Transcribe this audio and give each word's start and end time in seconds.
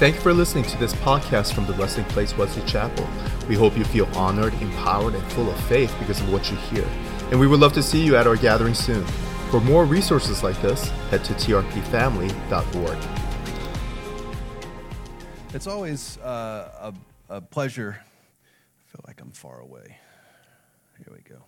Thank 0.00 0.14
you 0.14 0.22
for 0.22 0.32
listening 0.32 0.64
to 0.64 0.78
this 0.78 0.94
podcast 0.94 1.52
from 1.52 1.66
the 1.66 1.74
Blessing 1.74 2.06
Place 2.06 2.34
Wesley 2.34 2.62
Chapel. 2.62 3.06
We 3.50 3.54
hope 3.54 3.76
you 3.76 3.84
feel 3.84 4.06
honored, 4.16 4.54
empowered, 4.54 5.14
and 5.14 5.22
full 5.32 5.50
of 5.50 5.60
faith 5.64 5.94
because 5.98 6.18
of 6.22 6.32
what 6.32 6.50
you 6.50 6.56
hear. 6.56 6.86
And 7.30 7.38
we 7.38 7.46
would 7.46 7.60
love 7.60 7.74
to 7.74 7.82
see 7.82 8.02
you 8.02 8.16
at 8.16 8.26
our 8.26 8.36
gathering 8.36 8.72
soon. 8.72 9.04
For 9.50 9.60
more 9.60 9.84
resources 9.84 10.42
like 10.42 10.58
this, 10.62 10.88
head 11.10 11.22
to 11.24 11.34
trpfamily.org. 11.34 12.98
It's 15.52 15.66
always 15.66 16.16
uh, 16.20 16.92
a, 17.28 17.34
a 17.36 17.40
pleasure. 17.42 17.98
I 18.00 18.92
feel 18.92 19.04
like 19.06 19.20
I'm 19.20 19.32
far 19.32 19.60
away. 19.60 19.98
Here 20.96 21.12
we 21.14 21.20
go. 21.30 21.42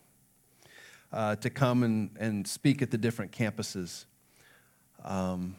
Uh, 1.10 1.36
to 1.36 1.48
come 1.48 1.84
and, 1.84 2.10
and 2.20 2.46
speak 2.46 2.82
at 2.82 2.90
the 2.90 2.98
different 2.98 3.32
campuses. 3.32 4.04
Um, 5.02 5.56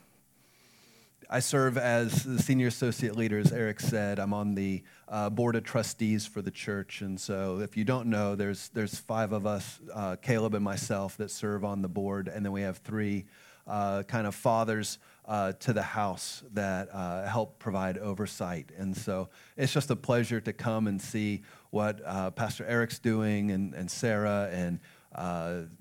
I 1.33 1.39
serve 1.39 1.79
as 1.79 2.25
the 2.25 2.37
senior 2.37 2.67
associate 2.67 3.15
leader, 3.15 3.39
as 3.39 3.51
Eric 3.51 3.79
said. 3.79 4.19
I'm 4.19 4.35
on 4.35 4.53
the 4.53 4.83
uh, 5.07 5.31
board 5.31 5.55
of 5.55 5.63
trustees 5.63 6.27
for 6.27 6.43
the 6.43 6.51
church, 6.51 7.01
and 7.01 7.19
so 7.19 7.59
if 7.59 7.75
you 7.75 7.83
don't 7.83 8.05
know, 8.05 8.35
there's 8.35 8.69
there's 8.69 8.99
five 8.99 9.31
of 9.31 9.47
us, 9.47 9.79
uh, 9.95 10.15
Caleb 10.17 10.53
and 10.53 10.63
myself, 10.63 11.17
that 11.17 11.31
serve 11.31 11.65
on 11.65 11.81
the 11.81 11.87
board, 11.87 12.27
and 12.27 12.45
then 12.45 12.51
we 12.51 12.61
have 12.61 12.77
three 12.77 13.25
uh, 13.65 14.03
kind 14.03 14.27
of 14.27 14.35
fathers 14.35 14.99
uh, 15.25 15.53
to 15.53 15.73
the 15.73 15.81
house 15.81 16.43
that 16.53 16.89
uh, 16.93 17.25
help 17.25 17.57
provide 17.57 17.97
oversight. 17.97 18.69
And 18.77 18.95
so 18.95 19.29
it's 19.57 19.73
just 19.73 19.89
a 19.89 19.95
pleasure 19.95 20.39
to 20.39 20.53
come 20.53 20.85
and 20.85 21.01
see 21.01 21.41
what 21.71 21.99
uh, 22.05 22.29
Pastor 22.29 22.63
Eric's 22.67 22.99
doing 22.99 23.49
and, 23.49 23.73
and 23.73 23.89
Sarah, 23.89 24.51
and 24.53 24.79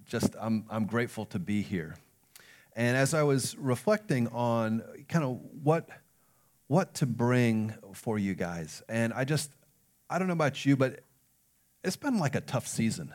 just 0.07 0.35
I'm 0.41 0.65
I'm 0.71 0.87
grateful 0.87 1.27
to 1.27 1.39
be 1.39 1.61
here. 1.61 1.95
And 2.75 2.97
as 2.97 3.13
I 3.13 3.23
was 3.23 3.55
reflecting 3.59 4.29
on 4.29 4.83
kind 5.13 5.25
of 5.25 5.39
what, 5.63 5.89
what 6.69 6.95
to 6.95 7.07
bring 7.07 7.75
for 7.93 8.19
you 8.19 8.35
guys, 8.35 8.83
and 8.89 9.13
I 9.13 9.25
just, 9.25 9.51
I 10.09 10.19
don't 10.19 10.27
know 10.27 10.33
about 10.33 10.65
you, 10.65 10.77
but 10.77 11.01
it's 11.85 11.97
been 11.97 12.19
like 12.19 12.35
a 12.35 12.41
tough 12.41 12.67
season. 12.67 13.15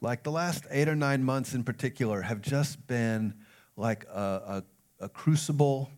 Like 0.00 0.22
the 0.22 0.30
last 0.30 0.64
eight 0.70 0.88
or 0.88 0.94
nine 0.94 1.24
months 1.24 1.54
in 1.54 1.64
particular 1.64 2.22
have 2.22 2.40
just 2.40 2.86
been 2.86 3.34
like 3.76 4.04
a, 4.04 4.64
a, 5.00 5.04
a 5.06 5.08
crucible. 5.08 5.90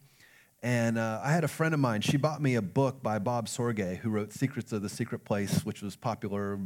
And 0.63 0.97
uh, 0.97 1.21
I 1.23 1.33
had 1.33 1.45
a 1.45 1.49
friend 1.49 1.75
of 1.75 1.81
mine, 1.81 2.01
she 2.01 2.17
bought 2.17 2.41
me 2.41 2.55
a 2.55 2.63
book 2.63 3.03
by 3.03 3.19
Bob 3.19 3.47
Sorge, 3.47 3.99
who 3.99 4.09
wrote 4.09 4.33
Secrets 4.33 4.73
of 4.73 4.81
the 4.81 4.89
Secret 4.89 5.25
Place, 5.25 5.65
which 5.65 5.83
was 5.83 5.97
popular 5.97 6.59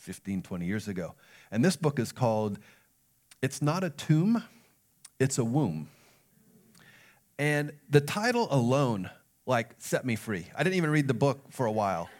15, 0.00 0.42
20 0.42 0.66
years 0.66 0.86
ago. 0.88 1.14
And 1.50 1.64
this 1.64 1.76
book 1.76 1.98
is 1.98 2.12
called 2.12 2.58
It's 3.42 3.60
Not 3.60 3.82
a 3.82 3.90
Tomb 3.90 4.44
it's 5.20 5.36
a 5.36 5.44
womb. 5.44 5.88
And 7.40 7.72
the 7.88 8.02
title 8.02 8.48
alone, 8.50 9.08
like, 9.46 9.70
set 9.78 10.04
me 10.04 10.14
free. 10.14 10.44
I 10.54 10.62
didn't 10.62 10.76
even 10.76 10.90
read 10.90 11.08
the 11.08 11.14
book 11.14 11.40
for 11.48 11.64
a 11.64 11.72
while. 11.72 12.10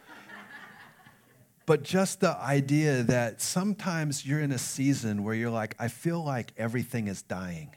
but 1.67 1.83
just 1.83 2.21
the 2.21 2.35
idea 2.39 3.03
that 3.03 3.43
sometimes 3.43 4.25
you're 4.25 4.41
in 4.41 4.51
a 4.51 4.57
season 4.57 5.23
where 5.23 5.35
you're 5.35 5.51
like, 5.51 5.77
I 5.79 5.89
feel 5.89 6.25
like 6.25 6.55
everything 6.57 7.07
is 7.07 7.21
dying. 7.21 7.77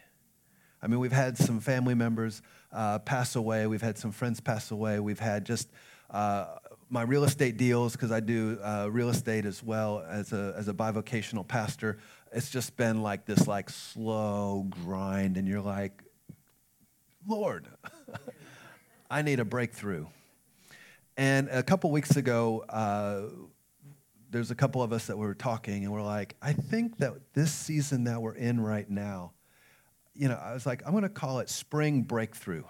I 0.81 0.87
mean, 0.87 0.99
we've 0.99 1.11
had 1.11 1.37
some 1.37 1.59
family 1.59 1.95
members 1.95 2.41
uh, 2.71 2.99
pass 2.99 3.35
away, 3.35 3.67
we've 3.67 3.81
had 3.81 3.97
some 3.97 4.13
friends 4.13 4.39
pass 4.39 4.71
away, 4.71 5.01
we've 5.01 5.19
had 5.19 5.45
just 5.45 5.69
uh, 6.11 6.45
my 6.89 7.01
real 7.01 7.25
estate 7.25 7.57
deals, 7.57 7.91
because 7.91 8.13
I 8.13 8.21
do 8.21 8.57
uh, 8.63 8.87
real 8.89 9.09
estate 9.09 9.45
as 9.45 9.61
well 9.61 10.01
as 10.09 10.31
a, 10.31 10.55
as 10.57 10.69
a 10.69 10.73
bivocational 10.73 11.45
pastor 11.45 11.97
it's 12.35 12.49
just 12.49 12.75
been 12.77 13.01
like 13.01 13.25
this 13.25 13.47
like 13.47 13.69
slow 13.69 14.65
grind 14.83 15.37
and 15.37 15.47
you're 15.47 15.61
like 15.61 16.02
lord 17.27 17.67
i 19.09 19.21
need 19.21 19.39
a 19.39 19.45
breakthrough. 19.45 20.05
And 21.15 21.47
a 21.49 21.61
couple 21.61 21.91
weeks 21.91 22.15
ago 22.15 22.65
uh, 22.69 23.23
there's 24.31 24.49
a 24.49 24.55
couple 24.55 24.81
of 24.81 24.91
us 24.91 25.07
that 25.07 25.17
were 25.17 25.35
talking 25.35 25.83
and 25.83 25.93
we're 25.93 26.01
like 26.01 26.35
i 26.41 26.53
think 26.53 26.97
that 26.97 27.13
this 27.33 27.51
season 27.51 28.05
that 28.05 28.21
we're 28.21 28.33
in 28.33 28.59
right 28.59 28.89
now 28.89 29.31
you 30.15 30.27
know 30.27 30.39
i 30.43 30.53
was 30.53 30.65
like 30.65 30.81
i'm 30.85 30.91
going 30.91 31.03
to 31.03 31.09
call 31.09 31.39
it 31.39 31.49
spring 31.49 32.01
breakthrough. 32.01 32.63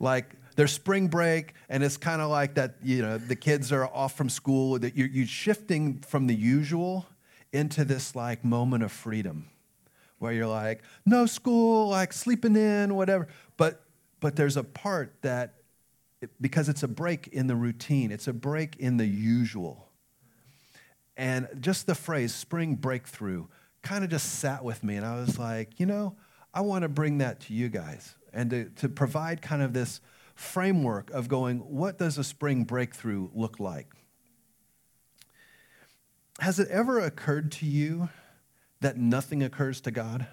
Like 0.00 0.34
there's 0.56 0.72
spring 0.72 1.08
break 1.08 1.54
and 1.68 1.82
it's 1.82 1.96
kind 1.96 2.20
of 2.20 2.30
like 2.30 2.54
that 2.54 2.76
you 2.82 3.00
know 3.00 3.18
the 3.18 3.36
kids 3.36 3.72
are 3.72 3.86
off 3.86 4.16
from 4.16 4.28
school 4.28 4.78
that 4.80 4.96
you're, 4.96 5.08
you're 5.08 5.26
shifting 5.26 6.00
from 6.00 6.26
the 6.26 6.34
usual 6.34 7.06
into 7.52 7.84
this 7.84 8.16
like 8.16 8.44
moment 8.44 8.82
of 8.82 8.92
freedom 8.92 9.48
where 10.24 10.32
you're 10.32 10.46
like, 10.46 10.82
no 11.04 11.26
school, 11.26 11.90
like 11.90 12.14
sleeping 12.14 12.56
in, 12.56 12.94
whatever. 12.94 13.28
But 13.58 13.84
but 14.20 14.36
there's 14.36 14.56
a 14.56 14.64
part 14.64 15.14
that 15.20 15.56
because 16.40 16.70
it's 16.70 16.82
a 16.82 16.88
break 16.88 17.28
in 17.28 17.46
the 17.46 17.54
routine, 17.54 18.10
it's 18.10 18.26
a 18.26 18.32
break 18.32 18.76
in 18.76 18.96
the 18.96 19.04
usual. 19.04 19.90
And 21.14 21.46
just 21.60 21.86
the 21.86 21.94
phrase 21.94 22.34
spring 22.34 22.74
breakthrough 22.74 23.48
kind 23.82 24.02
of 24.02 24.08
just 24.08 24.38
sat 24.40 24.64
with 24.64 24.82
me. 24.82 24.96
And 24.96 25.04
I 25.04 25.20
was 25.20 25.38
like, 25.38 25.78
you 25.78 25.84
know, 25.84 26.16
I 26.54 26.62
want 26.62 26.84
to 26.84 26.88
bring 26.88 27.18
that 27.18 27.40
to 27.40 27.52
you 27.52 27.68
guys 27.68 28.14
and 28.32 28.48
to, 28.48 28.64
to 28.76 28.88
provide 28.88 29.42
kind 29.42 29.60
of 29.60 29.74
this 29.74 30.00
framework 30.34 31.10
of 31.10 31.28
going, 31.28 31.58
what 31.58 31.98
does 31.98 32.16
a 32.16 32.24
spring 32.24 32.64
breakthrough 32.64 33.28
look 33.34 33.60
like? 33.60 33.92
Has 36.40 36.58
it 36.58 36.68
ever 36.68 36.98
occurred 36.98 37.52
to 37.52 37.66
you 37.66 38.08
that 38.84 38.98
nothing 38.98 39.42
occurs 39.42 39.80
to 39.80 39.90
God? 39.90 40.26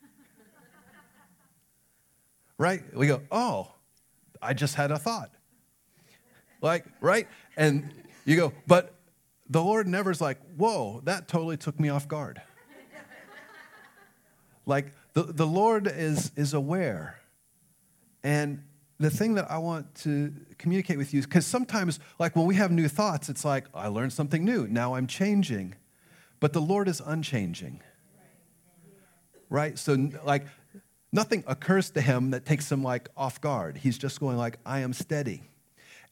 right? 2.58 2.82
We 2.94 3.06
go, 3.06 3.22
oh, 3.30 3.72
I 4.42 4.52
just 4.52 4.74
had 4.74 4.90
a 4.90 4.98
thought. 4.98 5.30
Like, 6.60 6.84
right? 7.00 7.28
And 7.56 7.90
you 8.26 8.36
go, 8.36 8.52
but 8.66 8.94
the 9.48 9.62
Lord 9.62 9.88
never's 9.88 10.20
like, 10.20 10.38
whoa, 10.56 11.00
that 11.04 11.28
totally 11.28 11.56
took 11.56 11.80
me 11.80 11.88
off 11.88 12.08
guard. 12.08 12.42
like, 14.66 14.92
the, 15.14 15.22
the 15.22 15.46
Lord 15.46 15.86
is, 15.86 16.30
is 16.36 16.52
aware. 16.52 17.18
And 18.22 18.62
the 18.98 19.08
thing 19.08 19.36
that 19.36 19.50
I 19.50 19.56
want 19.58 19.94
to 20.02 20.30
communicate 20.58 20.98
with 20.98 21.14
you 21.14 21.20
is 21.20 21.26
because 21.26 21.46
sometimes, 21.46 22.00
like 22.18 22.36
when 22.36 22.44
we 22.44 22.56
have 22.56 22.70
new 22.70 22.88
thoughts, 22.88 23.30
it's 23.30 23.46
like, 23.46 23.64
I 23.72 23.88
learned 23.88 24.12
something 24.12 24.44
new. 24.44 24.66
Now 24.66 24.94
I'm 24.94 25.06
changing. 25.06 25.74
But 26.40 26.52
the 26.52 26.60
Lord 26.60 26.88
is 26.88 27.00
unchanging. 27.04 27.80
Right? 29.48 29.78
So, 29.78 30.10
like, 30.24 30.46
nothing 31.12 31.44
occurs 31.46 31.90
to 31.90 32.00
him 32.00 32.30
that 32.30 32.44
takes 32.44 32.70
him 32.70 32.82
like 32.82 33.08
off 33.16 33.40
guard. 33.40 33.78
He's 33.78 33.98
just 33.98 34.20
going 34.20 34.36
like, 34.36 34.58
I 34.66 34.80
am 34.80 34.92
steady. 34.92 35.42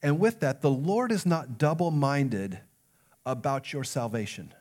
And 0.01 0.19
with 0.19 0.39
that, 0.41 0.61
the 0.61 0.69
Lord 0.69 1.11
is 1.11 1.25
not 1.25 1.57
double 1.57 1.91
minded 1.91 2.59
about 3.25 3.73
your 3.73 3.83
salvation. 3.83 4.53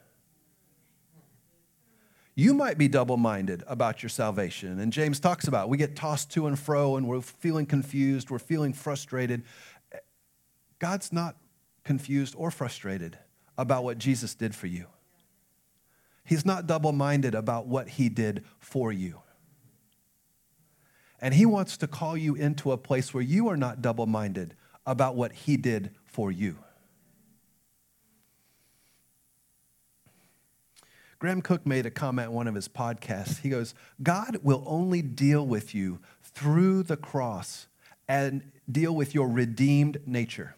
You 2.36 2.52
might 2.52 2.78
be 2.78 2.88
double 2.88 3.16
minded 3.16 3.62
about 3.66 4.02
your 4.02 4.10
salvation. 4.10 4.80
And 4.80 4.92
James 4.92 5.20
talks 5.20 5.46
about 5.46 5.68
we 5.68 5.76
get 5.76 5.94
tossed 5.94 6.32
to 6.32 6.46
and 6.46 6.58
fro 6.58 6.96
and 6.96 7.06
we're 7.06 7.20
feeling 7.20 7.66
confused, 7.66 8.28
we're 8.30 8.40
feeling 8.40 8.72
frustrated. 8.72 9.44
God's 10.80 11.12
not 11.12 11.36
confused 11.84 12.34
or 12.36 12.50
frustrated 12.50 13.18
about 13.56 13.84
what 13.84 13.98
Jesus 13.98 14.34
did 14.34 14.54
for 14.54 14.66
you. 14.66 14.86
He's 16.24 16.46
not 16.46 16.66
double 16.66 16.92
minded 16.92 17.34
about 17.34 17.66
what 17.66 17.88
he 17.88 18.08
did 18.08 18.44
for 18.58 18.92
you. 18.92 19.20
And 21.20 21.34
he 21.34 21.46
wants 21.46 21.76
to 21.78 21.86
call 21.86 22.16
you 22.16 22.34
into 22.34 22.72
a 22.72 22.78
place 22.78 23.14
where 23.14 23.22
you 23.22 23.48
are 23.48 23.56
not 23.56 23.82
double 23.82 24.06
minded 24.06 24.54
about 24.86 25.16
what 25.16 25.32
he 25.32 25.56
did 25.56 25.90
for 26.04 26.30
you. 26.30 26.58
Graham 31.18 31.40
Cooke 31.40 31.64
made 31.64 31.86
a 31.86 31.90
comment 31.90 32.28
in 32.28 32.34
one 32.34 32.46
of 32.46 32.54
his 32.54 32.68
podcasts. 32.68 33.40
He 33.40 33.48
goes, 33.48 33.74
God 34.02 34.38
will 34.42 34.62
only 34.66 35.00
deal 35.00 35.46
with 35.46 35.74
you 35.74 36.00
through 36.22 36.82
the 36.82 36.98
cross 36.98 37.66
and 38.06 38.42
deal 38.70 38.94
with 38.94 39.14
your 39.14 39.28
redeemed 39.28 40.06
nature. 40.06 40.56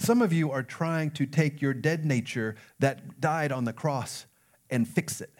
Some 0.00 0.20
of 0.22 0.32
you 0.32 0.50
are 0.50 0.62
trying 0.62 1.12
to 1.12 1.26
take 1.26 1.62
your 1.62 1.74
dead 1.74 2.04
nature 2.04 2.56
that 2.80 3.20
died 3.20 3.52
on 3.52 3.64
the 3.64 3.72
cross 3.72 4.26
and 4.68 4.88
fix 4.88 5.20
it. 5.20 5.30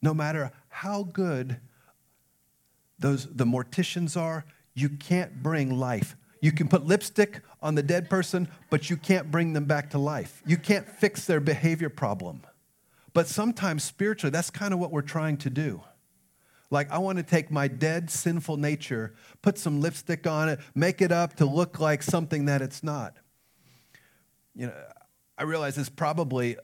No 0.00 0.14
matter 0.14 0.52
how 0.68 1.02
good 1.02 1.58
those 2.98 3.26
the 3.26 3.44
morticians 3.44 4.16
are, 4.16 4.44
you 4.74 4.88
can't 4.88 5.42
bring 5.42 5.78
life 5.78 6.16
you 6.40 6.52
can 6.52 6.68
put 6.68 6.86
lipstick 6.86 7.42
on 7.62 7.74
the 7.74 7.82
dead 7.82 8.08
person, 8.08 8.48
but 8.70 8.88
you 8.88 8.96
can't 8.96 9.30
bring 9.30 9.52
them 9.52 9.66
back 9.66 9.90
to 9.90 9.98
life. 9.98 10.42
You 10.46 10.56
can't 10.56 10.88
fix 10.88 11.26
their 11.26 11.40
behavior 11.40 11.90
problem. 11.90 12.42
But 13.12 13.26
sometimes 13.26 13.84
spiritually, 13.84 14.30
that's 14.30 14.50
kind 14.50 14.72
of 14.72 14.80
what 14.80 14.90
we're 14.90 15.02
trying 15.02 15.36
to 15.38 15.50
do. 15.50 15.82
Like, 16.70 16.90
I 16.90 16.98
want 16.98 17.18
to 17.18 17.24
take 17.24 17.50
my 17.50 17.66
dead, 17.66 18.10
sinful 18.10 18.56
nature, 18.56 19.14
put 19.42 19.58
some 19.58 19.80
lipstick 19.80 20.26
on 20.26 20.48
it, 20.48 20.60
make 20.74 21.02
it 21.02 21.10
up 21.10 21.34
to 21.36 21.44
look 21.44 21.80
like 21.80 22.02
something 22.02 22.44
that 22.44 22.62
it's 22.62 22.84
not. 22.84 23.16
You 24.54 24.68
know, 24.68 24.74
I 25.36 25.42
realize 25.42 25.76
it's 25.78 25.88
probably 25.88 26.56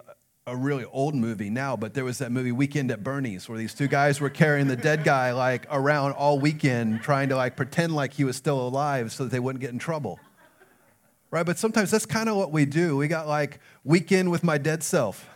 a 0.46 0.54
really 0.54 0.84
old 0.84 1.16
movie 1.16 1.50
now, 1.50 1.76
but 1.76 1.94
there 1.94 2.04
was 2.04 2.18
that 2.18 2.30
movie 2.30 2.52
Weekend 2.52 2.92
at 2.92 3.02
Bernie's 3.02 3.48
where 3.48 3.58
these 3.58 3.74
two 3.74 3.88
guys 3.88 4.20
were 4.20 4.30
carrying 4.30 4.68
the 4.68 4.76
dead 4.76 5.02
guy 5.02 5.32
like 5.32 5.66
around 5.70 6.12
all 6.12 6.38
weekend, 6.38 7.02
trying 7.02 7.30
to 7.30 7.36
like 7.36 7.56
pretend 7.56 7.96
like 7.96 8.12
he 8.12 8.22
was 8.22 8.36
still 8.36 8.60
alive 8.60 9.10
so 9.12 9.24
that 9.24 9.30
they 9.30 9.40
wouldn't 9.40 9.60
get 9.60 9.70
in 9.70 9.80
trouble. 9.80 10.20
Right? 11.32 11.44
But 11.44 11.58
sometimes 11.58 11.90
that's 11.90 12.06
kind 12.06 12.28
of 12.28 12.36
what 12.36 12.52
we 12.52 12.64
do. 12.64 12.96
We 12.96 13.08
got 13.08 13.26
like 13.26 13.58
weekend 13.82 14.30
with 14.30 14.44
my 14.44 14.56
dead 14.56 14.84
self, 14.84 15.28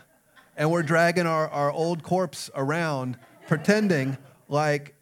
and 0.55 0.71
we're 0.71 0.83
dragging 0.83 1.25
our, 1.25 1.49
our 1.49 1.69
old 1.69 2.03
corpse 2.03 2.49
around, 2.55 3.17
pretending 3.47 4.17
like 4.51 4.93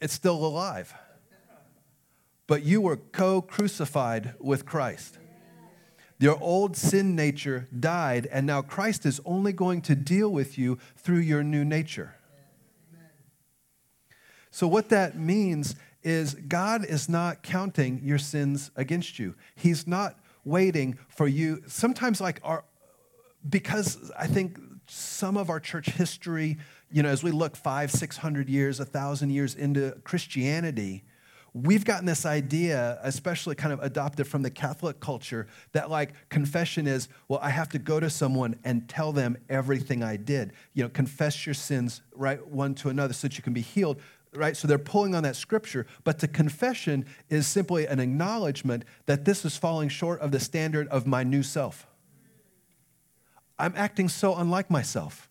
it's 0.00 0.14
still 0.14 0.44
alive. 0.44 0.92
But 2.46 2.62
you 2.62 2.80
were 2.80 2.96
co 2.96 3.42
crucified 3.42 4.34
with 4.40 4.64
Christ. 4.64 5.18
Your 6.18 6.38
old 6.40 6.76
sin 6.76 7.14
nature 7.14 7.68
died, 7.78 8.26
and 8.32 8.46
now 8.46 8.62
Christ 8.62 9.04
is 9.04 9.20
only 9.26 9.52
going 9.52 9.82
to 9.82 9.94
deal 9.94 10.30
with 10.30 10.56
you 10.56 10.78
through 10.96 11.18
your 11.18 11.42
new 11.42 11.64
nature. 11.64 12.14
So, 14.50 14.66
what 14.66 14.88
that 14.88 15.18
means 15.18 15.76
is 16.02 16.34
God 16.34 16.84
is 16.84 17.08
not 17.08 17.42
counting 17.42 18.00
your 18.02 18.16
sins 18.16 18.70
against 18.76 19.18
you. 19.18 19.34
He's 19.54 19.86
not 19.86 20.18
waiting 20.44 20.98
for 21.08 21.28
you. 21.28 21.62
Sometimes, 21.66 22.20
like 22.20 22.40
our, 22.42 22.64
because 23.46 24.10
I 24.18 24.26
think 24.26 24.58
some 24.88 25.36
of 25.36 25.50
our 25.50 25.60
church 25.60 25.86
history, 25.90 26.58
you 26.96 27.02
know, 27.02 27.10
as 27.10 27.22
we 27.22 27.30
look 27.30 27.56
five, 27.56 27.90
six 27.90 28.16
hundred 28.16 28.48
years, 28.48 28.80
a 28.80 28.84
thousand 28.86 29.28
years 29.28 29.54
into 29.54 29.90
Christianity, 30.02 31.04
we've 31.52 31.84
gotten 31.84 32.06
this 32.06 32.24
idea, 32.24 32.98
especially 33.02 33.54
kind 33.54 33.70
of 33.70 33.82
adopted 33.82 34.26
from 34.26 34.40
the 34.40 34.48
Catholic 34.48 34.98
culture, 34.98 35.46
that 35.72 35.90
like 35.90 36.14
confession 36.30 36.86
is, 36.86 37.10
well, 37.28 37.38
I 37.42 37.50
have 37.50 37.68
to 37.68 37.78
go 37.78 38.00
to 38.00 38.08
someone 38.08 38.58
and 38.64 38.88
tell 38.88 39.12
them 39.12 39.36
everything 39.50 40.02
I 40.02 40.16
did. 40.16 40.54
You 40.72 40.84
know, 40.84 40.88
confess 40.88 41.44
your 41.44 41.52
sins, 41.52 42.00
right, 42.14 42.44
one 42.46 42.74
to 42.76 42.88
another 42.88 43.12
so 43.12 43.28
that 43.28 43.36
you 43.36 43.42
can 43.42 43.52
be 43.52 43.60
healed, 43.60 44.00
right? 44.32 44.56
So 44.56 44.66
they're 44.66 44.78
pulling 44.78 45.14
on 45.14 45.22
that 45.24 45.36
scripture. 45.36 45.86
But 46.02 46.20
the 46.20 46.28
confession 46.28 47.04
is 47.28 47.46
simply 47.46 47.86
an 47.86 48.00
acknowledgement 48.00 48.86
that 49.04 49.26
this 49.26 49.44
is 49.44 49.54
falling 49.58 49.90
short 49.90 50.20
of 50.20 50.32
the 50.32 50.40
standard 50.40 50.88
of 50.88 51.06
my 51.06 51.24
new 51.24 51.42
self. 51.42 51.86
I'm 53.58 53.74
acting 53.76 54.08
so 54.08 54.34
unlike 54.34 54.70
myself. 54.70 55.28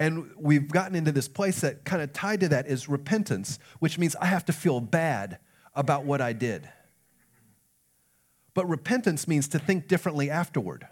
And 0.00 0.30
we've 0.38 0.66
gotten 0.66 0.96
into 0.96 1.12
this 1.12 1.28
place 1.28 1.60
that 1.60 1.84
kind 1.84 2.00
of 2.00 2.14
tied 2.14 2.40
to 2.40 2.48
that 2.48 2.66
is 2.66 2.88
repentance, 2.88 3.58
which 3.80 3.98
means 3.98 4.16
I 4.16 4.26
have 4.26 4.46
to 4.46 4.52
feel 4.52 4.80
bad 4.80 5.38
about 5.74 6.06
what 6.06 6.22
I 6.22 6.32
did. 6.32 6.66
But 8.54 8.66
repentance 8.66 9.28
means 9.28 9.46
to 9.48 9.58
think 9.58 9.88
differently 9.88 10.30
afterward. 10.30 10.88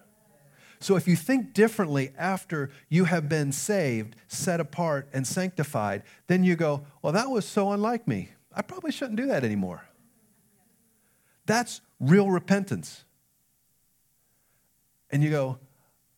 So 0.79 0.95
if 0.95 1.09
you 1.09 1.17
think 1.17 1.55
differently 1.55 2.13
after 2.19 2.71
you 2.91 3.07
have 3.07 3.31
been 3.31 3.51
saved, 3.51 4.15
set 4.29 4.61
apart, 4.61 5.09
and 5.13 5.27
sanctified, 5.27 6.03
then 6.27 6.45
you 6.45 6.55
go, 6.55 6.83
well, 7.01 7.15
that 7.15 7.31
was 7.31 7.47
so 7.47 7.73
unlike 7.73 8.07
me. 8.07 8.29
I 8.55 8.61
probably 8.61 8.93
shouldn't 8.93 9.17
do 9.17 9.27
that 9.27 9.43
anymore. 9.43 9.89
That's 11.47 11.81
real 11.99 12.31
repentance. 12.31 13.05
And 15.11 15.25
you 15.25 15.31
go, 15.31 15.59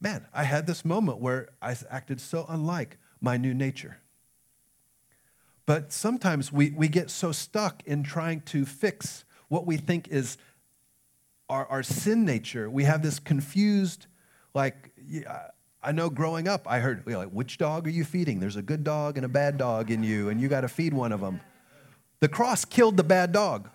man, 0.00 0.26
I 0.32 0.44
had 0.44 0.66
this 0.66 0.84
moment 0.84 1.18
where 1.18 1.48
I 1.60 1.76
acted 1.90 2.20
so 2.20 2.46
unlike 2.48 2.98
my 3.20 3.36
new 3.36 3.54
nature. 3.54 3.98
But 5.66 5.92
sometimes 5.92 6.50
we, 6.50 6.70
we 6.70 6.88
get 6.88 7.10
so 7.10 7.32
stuck 7.32 7.82
in 7.86 8.02
trying 8.02 8.40
to 8.42 8.64
fix 8.64 9.24
what 9.48 9.66
we 9.66 9.76
think 9.76 10.08
is 10.08 10.36
our, 11.48 11.66
our 11.66 11.82
sin 11.82 12.24
nature. 12.24 12.70
We 12.70 12.84
have 12.84 13.02
this 13.02 13.18
confused, 13.18 14.06
like, 14.54 14.92
uh, 15.28 15.38
I 15.82 15.92
know 15.92 16.10
growing 16.10 16.48
up, 16.48 16.66
I 16.66 16.80
heard, 16.80 17.04
like, 17.06 17.30
which 17.30 17.58
dog 17.58 17.86
are 17.86 17.90
you 17.90 18.04
feeding? 18.04 18.40
There's 18.40 18.56
a 18.56 18.62
good 18.62 18.84
dog 18.84 19.16
and 19.16 19.24
a 19.24 19.28
bad 19.28 19.58
dog 19.58 19.90
in 19.90 20.02
you, 20.02 20.28
and 20.28 20.40
you 20.40 20.48
got 20.48 20.62
to 20.62 20.68
feed 20.68 20.94
one 20.94 21.12
of 21.12 21.20
them. 21.20 21.40
The 22.20 22.28
cross 22.28 22.64
killed 22.64 22.96
the 22.96 23.04
bad 23.04 23.32
dog. 23.32 23.68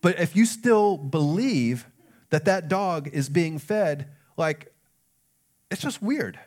But 0.00 0.20
if 0.20 0.36
you 0.36 0.46
still 0.46 0.96
believe 0.96 1.86
that 2.30 2.44
that 2.44 2.68
dog 2.68 3.08
is 3.12 3.28
being 3.28 3.58
fed, 3.58 4.08
like, 4.36 4.72
it's 5.70 5.82
just 5.82 6.02
weird. 6.02 6.38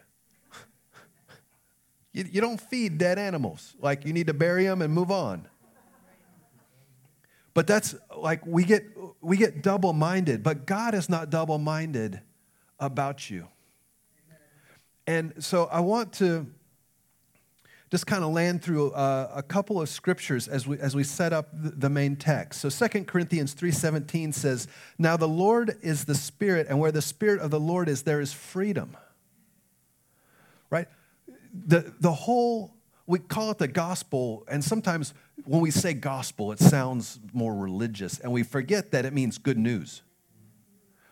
you, 2.14 2.26
you 2.32 2.42
don't 2.42 2.60
feed 2.60 2.98
dead 2.98 3.18
animals. 3.20 3.76
Like, 3.80 4.06
you 4.06 4.14
need 4.14 4.28
to 4.28 4.34
bury 4.34 4.66
them 4.66 4.82
and 4.82 4.94
move 4.94 5.12
on. 5.12 5.48
But 7.54 7.68
that's 7.68 7.96
like 8.16 8.46
we 8.46 8.64
get 8.64 8.86
we 9.20 9.36
get 9.36 9.62
double-minded, 9.62 10.42
but 10.42 10.66
God 10.66 10.94
is 10.94 11.10
not 11.10 11.30
double-minded 11.30 12.22
about 12.80 13.30
you. 13.30 13.48
And 15.06 15.34
so 15.44 15.66
I 15.66 15.82
want 15.82 16.14
to 16.14 16.48
just 17.92 18.08
kind 18.08 18.24
of 18.24 18.32
land 18.32 18.64
through 18.64 18.94
a, 18.94 19.30
a, 19.36 19.44
couple 19.44 19.82
of 19.82 19.90
scriptures 19.90 20.48
as 20.48 20.66
we, 20.66 20.80
as 20.80 20.96
we 20.96 21.04
set 21.04 21.34
up 21.34 21.50
the 21.52 21.90
main 21.90 22.16
text. 22.16 22.62
So 22.62 22.88
2 22.88 23.04
Corinthians 23.04 23.54
3.17 23.54 24.34
says, 24.34 24.70
Now 24.98 25.18
the 25.18 25.28
Lord 25.28 25.78
is 25.82 26.06
the 26.06 26.16
Spirit, 26.16 26.68
and 26.70 26.80
where 26.80 26.94
the 26.94 27.02
Spirit 27.02 27.42
of 27.42 27.52
the 27.52 27.60
Lord 27.60 27.90
is, 27.90 28.04
there 28.04 28.22
is 28.22 28.32
freedom. 28.32 28.96
Right? 30.70 30.88
The, 31.54 31.94
the 32.00 32.14
whole, 32.14 32.74
we 33.08 33.20
call 33.20 33.52
it 33.52 33.58
the 33.58 33.68
gospel, 33.68 34.46
and 34.48 34.64
sometimes 34.64 35.14
when 35.44 35.60
we 35.60 35.70
say 35.70 35.94
gospel, 35.94 36.54
it 36.54 36.60
sounds 36.60 37.20
more 37.34 37.54
religious, 37.54 38.20
and 38.20 38.32
we 38.32 38.44
forget 38.44 38.92
that 38.92 39.04
it 39.04 39.12
means 39.12 39.38
good 39.38 39.58
news. 39.58 40.02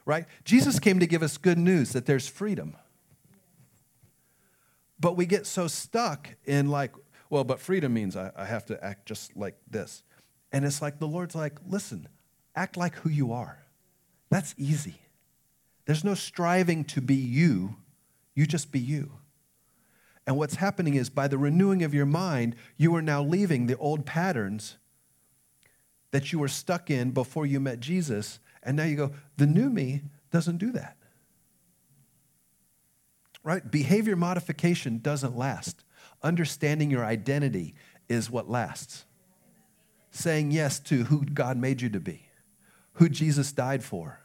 Right? 0.05 0.25
Jesus 0.45 0.79
came 0.79 1.01
to 1.01 1.07
give 1.07 1.23
us 1.23 1.37
good 1.37 1.57
news 1.57 1.91
that 1.91 2.05
there's 2.05 2.29
freedom. 2.29 2.77
But 4.99 5.15
we 5.15 5.25
get 5.25 5.45
so 5.45 5.67
stuck 5.67 6.29
in 6.45 6.69
like, 6.69 6.93
well, 7.29 7.43
but 7.43 7.59
freedom 7.59 7.93
means 7.93 8.15
I, 8.15 8.31
I 8.35 8.45
have 8.45 8.65
to 8.65 8.83
act 8.83 9.05
just 9.05 9.35
like 9.35 9.55
this. 9.69 10.03
And 10.51 10.65
it's 10.65 10.81
like 10.81 10.99
the 10.99 11.07
Lord's 11.07 11.35
like, 11.35 11.59
listen, 11.67 12.07
act 12.55 12.75
like 12.75 12.95
who 12.95 13.09
you 13.09 13.31
are. 13.31 13.63
That's 14.29 14.53
easy. 14.57 15.01
There's 15.85 16.03
no 16.03 16.15
striving 16.15 16.83
to 16.85 17.01
be 17.01 17.15
you, 17.15 17.77
you 18.35 18.45
just 18.45 18.71
be 18.71 18.79
you. 18.79 19.13
And 20.27 20.37
what's 20.37 20.55
happening 20.55 20.93
is 20.93 21.09
by 21.09 21.27
the 21.27 21.39
renewing 21.39 21.81
of 21.81 21.93
your 21.93 22.05
mind, 22.05 22.55
you 22.77 22.93
are 22.95 23.01
now 23.01 23.23
leaving 23.23 23.65
the 23.65 23.77
old 23.77 24.05
patterns 24.05 24.77
that 26.11 26.31
you 26.31 26.37
were 26.37 26.47
stuck 26.47 26.91
in 26.91 27.11
before 27.11 27.47
you 27.47 27.59
met 27.59 27.79
Jesus. 27.79 28.39
And 28.61 28.77
now 28.77 28.83
you 28.83 28.95
go, 28.95 29.11
the 29.37 29.47
new 29.47 29.71
me 29.71 30.03
doesn't 30.29 30.57
do 30.57 30.71
that 30.73 30.98
right? 33.43 33.69
Behavior 33.69 34.15
modification 34.15 34.99
doesn't 34.99 35.37
last. 35.37 35.83
Understanding 36.21 36.91
your 36.91 37.05
identity 37.05 37.75
is 38.07 38.29
what 38.29 38.49
lasts. 38.49 39.05
Saying 40.11 40.51
yes 40.51 40.79
to 40.81 41.03
who 41.05 41.23
God 41.23 41.57
made 41.57 41.81
you 41.81 41.89
to 41.89 41.99
be, 41.99 42.27
who 42.93 43.09
Jesus 43.09 43.51
died 43.51 43.83
for. 43.83 44.19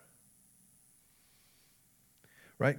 Right? 2.59 2.79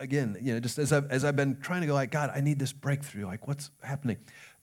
Again, 0.00 0.36
you 0.40 0.54
know, 0.54 0.60
just 0.60 0.78
as 0.78 0.92
I've, 0.92 1.10
as 1.10 1.24
I've 1.24 1.36
been 1.36 1.60
trying 1.60 1.82
to 1.82 1.86
go, 1.86 1.94
like, 1.94 2.10
God, 2.10 2.32
I 2.34 2.40
need 2.40 2.58
this 2.58 2.72
breakthrough. 2.72 3.26
Like, 3.26 3.46
what's 3.46 3.70
happening? 3.82 4.16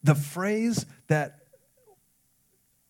The 0.03 0.15
phrase 0.15 0.85
that 1.07 1.39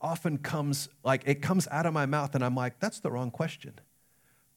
often 0.01 0.37
comes, 0.37 0.89
like, 1.03 1.23
it 1.25 1.41
comes 1.41 1.67
out 1.69 1.85
of 1.85 1.93
my 1.93 2.05
mouth, 2.05 2.33
and 2.33 2.43
I'm 2.43 2.55
like, 2.55 2.79
that's 2.79 3.01
the 3.01 3.11
wrong 3.11 3.29
question. 3.29 3.73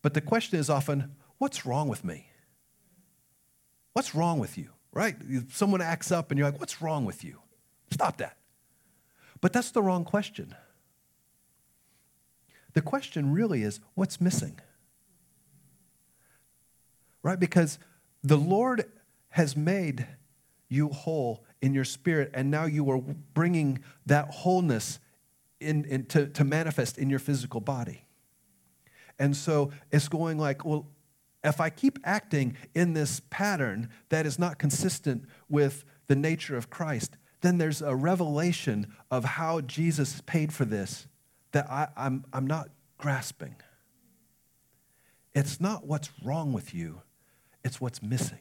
But 0.01 0.15
the 0.15 0.21
question 0.21 0.59
is 0.59 0.71
often, 0.71 1.17
what's 1.39 1.67
wrong 1.67 1.89
with 1.89 2.05
me? 2.05 2.29
What's 3.93 4.15
wrong 4.15 4.39
with 4.39 4.57
you? 4.59 4.71
Right? 4.93 5.17
Someone 5.51 5.81
acts 5.81 6.13
up 6.13 6.31
and 6.31 6.39
you're 6.39 6.49
like, 6.51 6.61
What's 6.61 6.83
wrong 6.83 7.05
with 7.05 7.25
you? 7.25 7.39
Stop 7.91 8.19
that. 8.19 8.37
But 9.41 9.53
that's 9.53 9.71
the 9.71 9.83
wrong 9.83 10.05
question. 10.05 10.55
The 12.75 12.83
question 12.83 13.33
really 13.33 13.63
is, 13.63 13.81
What's 13.95 14.21
missing? 14.21 14.59
Right? 17.23 17.39
Because 17.39 17.79
the 18.23 18.37
Lord 18.37 18.85
has 19.31 19.57
made 19.57 20.07
you 20.69 20.89
whole 20.89 21.45
in 21.61 21.75
your 21.75 21.85
spirit, 21.85 22.31
and 22.35 22.51
now 22.51 22.65
you 22.65 22.91
are 22.91 22.99
bringing 23.35 23.83
that 24.07 24.29
wholeness 24.31 24.99
in, 25.61 25.85
in 25.85 26.07
to, 26.07 26.27
to 26.29 26.45
manifest 26.45 26.99
in 26.99 27.09
your 27.09 27.19
physical 27.19 27.61
body. 27.61 28.05
And 29.19 29.37
so 29.37 29.71
it's 29.91 30.09
going 30.09 30.39
like, 30.39 30.65
well, 30.65 30.87
if 31.45 31.61
I 31.61 31.71
keep 31.71 31.99
acting 32.05 32.57
in 32.75 32.93
this 32.93 33.21
pattern 33.31 33.89
that 34.11 34.27
is 34.27 34.39
not 34.39 34.59
consistent 34.59 35.25
with 35.49 35.85
the 36.07 36.17
nature 36.17 36.57
of 36.57 36.71
Christ, 36.71 37.17
then 37.41 37.59
there's 37.59 37.83
a 37.83 37.95
revelation 37.95 38.95
of 39.11 39.25
how 39.25 39.61
Jesus 39.61 40.23
paid 40.27 40.53
for 40.53 40.65
this 40.65 41.07
that 41.51 41.69
I, 41.71 41.83
am 41.83 41.89
I'm, 41.97 42.25
I'm 42.33 42.47
not 42.47 42.69
grasping. 42.97 43.57
It's 45.35 45.61
not 45.61 45.87
what's 45.87 46.11
wrong 46.25 46.53
with 46.53 46.75
you, 46.75 47.03
it's 47.65 47.81
what's 47.81 48.03
missing. 48.03 48.39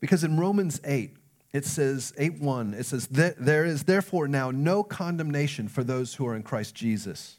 Because 0.00 0.22
in 0.22 0.38
Romans 0.38 0.80
8, 0.84 1.16
it 1.54 1.64
says, 1.64 2.12
8 2.18 2.40
1, 2.40 2.74
it 2.74 2.84
says, 2.84 3.06
There 3.06 3.64
is 3.64 3.84
therefore 3.84 4.28
now 4.28 4.50
no 4.50 4.82
condemnation 4.82 5.68
for 5.68 5.82
those 5.82 6.14
who 6.14 6.26
are 6.26 6.36
in 6.36 6.42
Christ 6.42 6.74
Jesus. 6.74 7.38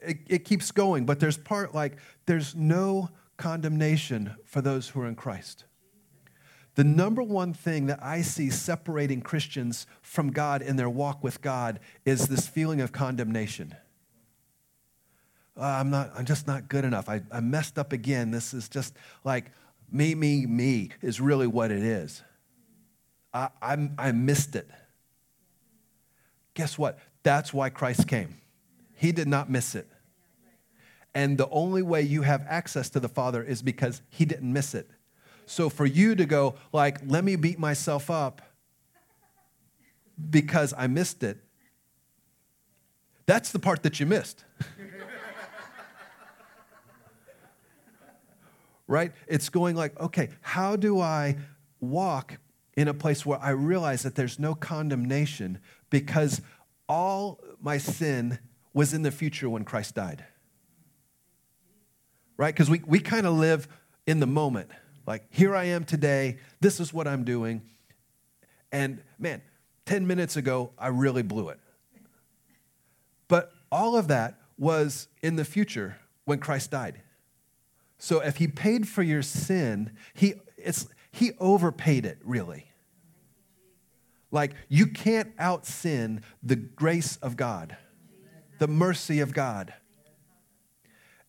it, 0.00 0.18
it 0.28 0.44
keeps 0.44 0.70
going. 0.70 1.06
But 1.06 1.20
there's 1.20 1.36
part 1.36 1.74
like 1.74 1.96
there's 2.26 2.54
no 2.54 3.10
condemnation 3.36 4.34
for 4.44 4.60
those 4.60 4.88
who 4.88 5.00
are 5.00 5.06
in 5.06 5.14
Christ. 5.14 5.64
The 6.74 6.84
number 6.84 7.22
one 7.22 7.54
thing 7.54 7.86
that 7.86 8.02
I 8.02 8.20
see 8.20 8.50
separating 8.50 9.22
Christians 9.22 9.86
from 10.02 10.30
God 10.30 10.60
in 10.60 10.76
their 10.76 10.90
walk 10.90 11.24
with 11.24 11.40
God 11.40 11.80
is 12.04 12.28
this 12.28 12.46
feeling 12.46 12.82
of 12.82 12.92
condemnation. 12.92 13.74
Uh, 15.58 15.64
I'm 15.64 15.88
not, 15.88 16.12
I'm 16.14 16.26
just 16.26 16.46
not 16.46 16.68
good 16.68 16.84
enough. 16.84 17.08
I, 17.08 17.22
I 17.32 17.40
messed 17.40 17.78
up 17.78 17.94
again. 17.94 18.30
This 18.30 18.52
is 18.52 18.68
just 18.68 18.94
like 19.24 19.52
me, 19.90 20.14
me, 20.14 20.44
me 20.44 20.90
is 21.00 21.18
really 21.18 21.46
what 21.46 21.70
it 21.70 21.82
is. 21.82 22.22
I, 23.32 23.48
I, 23.62 23.90
I 23.96 24.12
missed 24.12 24.54
it. 24.54 24.68
Guess 26.52 26.76
what? 26.76 26.98
That's 27.22 27.54
why 27.54 27.70
Christ 27.70 28.06
came. 28.06 28.36
He 28.96 29.12
did 29.12 29.28
not 29.28 29.48
miss 29.48 29.74
it. 29.74 29.88
And 31.14 31.38
the 31.38 31.48
only 31.50 31.82
way 31.82 32.02
you 32.02 32.22
have 32.22 32.44
access 32.48 32.90
to 32.90 33.00
the 33.00 33.08
Father 33.08 33.42
is 33.42 33.62
because 33.62 34.02
He 34.10 34.24
didn't 34.24 34.52
miss 34.52 34.74
it. 34.74 34.90
So 35.46 35.70
for 35.70 35.86
you 35.86 36.16
to 36.16 36.26
go, 36.26 36.56
like, 36.72 36.98
let 37.06 37.24
me 37.24 37.36
beat 37.36 37.58
myself 37.58 38.10
up 38.10 38.42
because 40.30 40.74
I 40.76 40.88
missed 40.88 41.22
it, 41.22 41.38
that's 43.26 43.52
the 43.52 43.58
part 43.58 43.82
that 43.84 44.00
you 44.00 44.06
missed. 44.06 44.44
right? 48.86 49.12
It's 49.26 49.48
going 49.48 49.76
like, 49.76 49.98
okay, 50.00 50.30
how 50.40 50.76
do 50.76 51.00
I 51.00 51.36
walk 51.80 52.38
in 52.76 52.88
a 52.88 52.94
place 52.94 53.24
where 53.24 53.38
I 53.40 53.50
realize 53.50 54.02
that 54.02 54.14
there's 54.14 54.38
no 54.38 54.54
condemnation 54.54 55.58
because 55.90 56.40
all 56.88 57.40
my 57.60 57.78
sin 57.78 58.38
was 58.76 58.92
in 58.92 59.00
the 59.00 59.10
future 59.10 59.48
when 59.48 59.64
Christ 59.64 59.94
died. 59.94 60.22
Right? 62.36 62.54
Because 62.54 62.68
we, 62.68 62.82
we 62.86 62.98
kind 63.00 63.26
of 63.26 63.32
live 63.32 63.66
in 64.06 64.20
the 64.20 64.26
moment. 64.26 64.70
Like, 65.06 65.24
here 65.30 65.56
I 65.56 65.64
am 65.64 65.84
today, 65.84 66.36
this 66.60 66.78
is 66.78 66.92
what 66.92 67.08
I'm 67.08 67.24
doing. 67.24 67.62
And 68.70 69.02
man, 69.18 69.40
10 69.86 70.06
minutes 70.06 70.36
ago, 70.36 70.72
I 70.78 70.88
really 70.88 71.22
blew 71.22 71.48
it. 71.48 71.58
But 73.28 73.50
all 73.72 73.96
of 73.96 74.08
that 74.08 74.38
was 74.58 75.08
in 75.22 75.36
the 75.36 75.44
future 75.46 75.96
when 76.26 76.38
Christ 76.38 76.70
died. 76.70 77.00
So 77.96 78.20
if 78.20 78.36
he 78.36 78.46
paid 78.46 78.86
for 78.86 79.02
your 79.02 79.22
sin, 79.22 79.92
he, 80.12 80.34
it's, 80.58 80.86
he 81.10 81.32
overpaid 81.40 82.04
it, 82.04 82.18
really. 82.22 82.66
Like, 84.30 84.52
you 84.68 84.86
can't 84.86 85.32
out 85.38 85.64
sin 85.64 86.20
the 86.42 86.56
grace 86.56 87.16
of 87.22 87.38
God 87.38 87.78
the 88.58 88.68
mercy 88.68 89.20
of 89.20 89.32
God. 89.32 89.74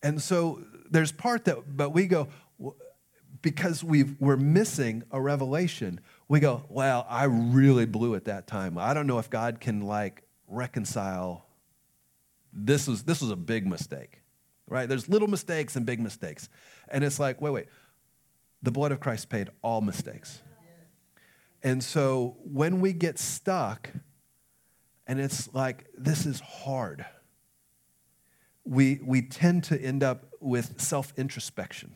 And 0.02 0.22
so 0.22 0.62
there's 0.90 1.12
part 1.12 1.44
that, 1.46 1.76
but 1.76 1.90
we 1.90 2.06
go, 2.06 2.28
because 3.42 3.84
we 3.84 4.04
we're 4.04 4.36
missing 4.36 5.02
a 5.10 5.20
revelation, 5.20 6.00
we 6.28 6.40
go, 6.40 6.64
well, 6.68 7.06
I 7.08 7.24
really 7.24 7.86
blew 7.86 8.14
it 8.14 8.24
that 8.24 8.46
time. 8.46 8.78
I 8.78 8.94
don't 8.94 9.06
know 9.06 9.18
if 9.18 9.30
God 9.30 9.60
can 9.60 9.82
like 9.82 10.22
reconcile. 10.46 11.46
This 12.52 12.86
was, 12.88 13.04
this 13.04 13.20
was 13.20 13.30
a 13.30 13.36
big 13.36 13.66
mistake, 13.66 14.22
right? 14.66 14.88
There's 14.88 15.08
little 15.08 15.28
mistakes 15.28 15.76
and 15.76 15.86
big 15.86 16.00
mistakes. 16.00 16.48
And 16.88 17.04
it's 17.04 17.18
like, 17.18 17.40
wait, 17.40 17.50
wait. 17.50 17.66
The 18.62 18.72
blood 18.72 18.90
of 18.90 18.98
Christ 18.98 19.28
paid 19.28 19.50
all 19.62 19.80
mistakes. 19.80 20.42
And 21.62 21.82
so 21.82 22.36
when 22.42 22.80
we 22.80 22.92
get 22.92 23.18
stuck, 23.18 23.90
and 25.06 25.20
it's 25.20 25.52
like, 25.54 25.86
this 25.96 26.26
is 26.26 26.40
hard 26.40 27.04
we, 28.68 29.00
we 29.02 29.22
tend 29.22 29.64
to 29.64 29.80
end 29.80 30.02
up 30.02 30.26
with 30.40 30.80
self 30.80 31.12
introspection. 31.16 31.94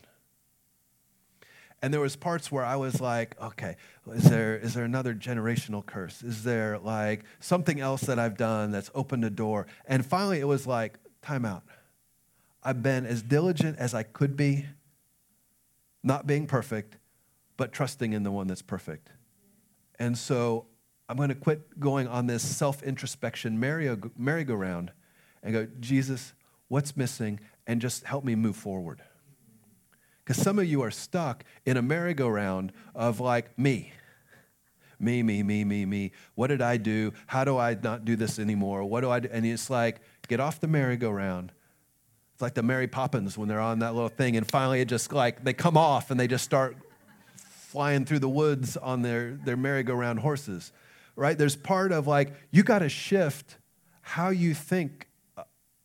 And 1.81 1.93
there 1.93 2.01
was 2.01 2.15
parts 2.15 2.51
where 2.51 2.63
I 2.63 2.77
was 2.77 3.01
like, 3.01 3.39
okay, 3.41 3.75
is 4.07 4.23
there, 4.23 4.57
is 4.57 4.73
there 4.73 4.85
another 4.85 5.13
generational 5.13 5.85
curse? 5.85 6.23
Is 6.23 6.43
there 6.43 6.79
like 6.79 7.25
something 7.41 7.79
else 7.81 8.01
that 8.03 8.17
I've 8.17 8.37
done 8.37 8.71
that's 8.71 8.89
opened 8.95 9.25
a 9.25 9.29
door? 9.29 9.67
And 9.85 10.05
finally 10.05 10.39
it 10.39 10.47
was 10.47 10.65
like, 10.65 10.97
time 11.21 11.45
out. 11.45 11.63
I've 12.63 12.81
been 12.81 13.05
as 13.05 13.21
diligent 13.21 13.77
as 13.77 13.93
I 13.93 14.03
could 14.03 14.37
be, 14.37 14.65
not 16.03 16.25
being 16.25 16.47
perfect, 16.47 16.97
but 17.57 17.73
trusting 17.73 18.13
in 18.13 18.23
the 18.23 18.31
one 18.31 18.47
that's 18.47 18.61
perfect. 18.61 19.09
And 19.99 20.17
so 20.17 20.67
I'm 21.09 21.17
going 21.17 21.29
to 21.29 21.35
quit 21.35 21.79
going 21.79 22.07
on 22.07 22.27
this 22.27 22.43
self 22.43 22.81
introspection 22.81 23.59
merry-go-round 23.59 24.91
and 25.43 25.53
go, 25.53 25.67
Jesus, 25.81 26.33
what's 26.73 26.97
missing, 26.97 27.39
and 27.67 27.79
just 27.79 28.03
help 28.03 28.23
me 28.23 28.33
move 28.33 28.55
forward. 28.55 28.99
Because 30.25 30.41
some 30.41 30.57
of 30.57 30.65
you 30.65 30.81
are 30.81 30.89
stuck 30.89 31.43
in 31.67 31.77
a 31.77 31.83
merry-go-round 31.83 32.73
of 32.95 33.19
like 33.19 33.59
me. 33.59 33.93
Me, 34.99 35.21
me, 35.21 35.43
me, 35.43 35.63
me, 35.63 35.85
me. 35.85 36.11
What 36.33 36.47
did 36.47 36.63
I 36.63 36.77
do? 36.77 37.13
How 37.27 37.43
do 37.43 37.59
I 37.59 37.75
not 37.75 38.05
do 38.05 38.15
this 38.15 38.39
anymore? 38.39 38.83
What 38.85 39.01
do 39.01 39.11
I 39.11 39.19
do? 39.19 39.29
And 39.31 39.45
it's 39.45 39.69
like, 39.69 40.01
get 40.27 40.39
off 40.39 40.59
the 40.59 40.67
merry-go-round. 40.67 41.51
It's 42.33 42.41
like 42.41 42.55
the 42.55 42.63
Mary 42.63 42.87
Poppins 42.87 43.37
when 43.37 43.47
they're 43.47 43.59
on 43.59 43.77
that 43.79 43.93
little 43.93 44.09
thing, 44.09 44.35
and 44.35 44.49
finally 44.49 44.81
it 44.81 44.87
just 44.87 45.13
like 45.13 45.43
they 45.43 45.53
come 45.53 45.77
off 45.77 46.09
and 46.09 46.19
they 46.19 46.27
just 46.27 46.43
start 46.43 46.75
flying 47.67 48.03
through 48.03 48.19
the 48.19 48.29
woods 48.29 48.77
on 48.77 49.03
their, 49.03 49.37
their 49.45 49.57
merry-go-round 49.57 50.21
horses. 50.21 50.71
Right? 51.15 51.37
There's 51.37 51.55
part 51.55 51.91
of 51.91 52.07
like, 52.07 52.33
you 52.49 52.63
got 52.63 52.79
to 52.79 52.89
shift 52.89 53.57
how 54.01 54.29
you 54.29 54.55
think 54.55 55.07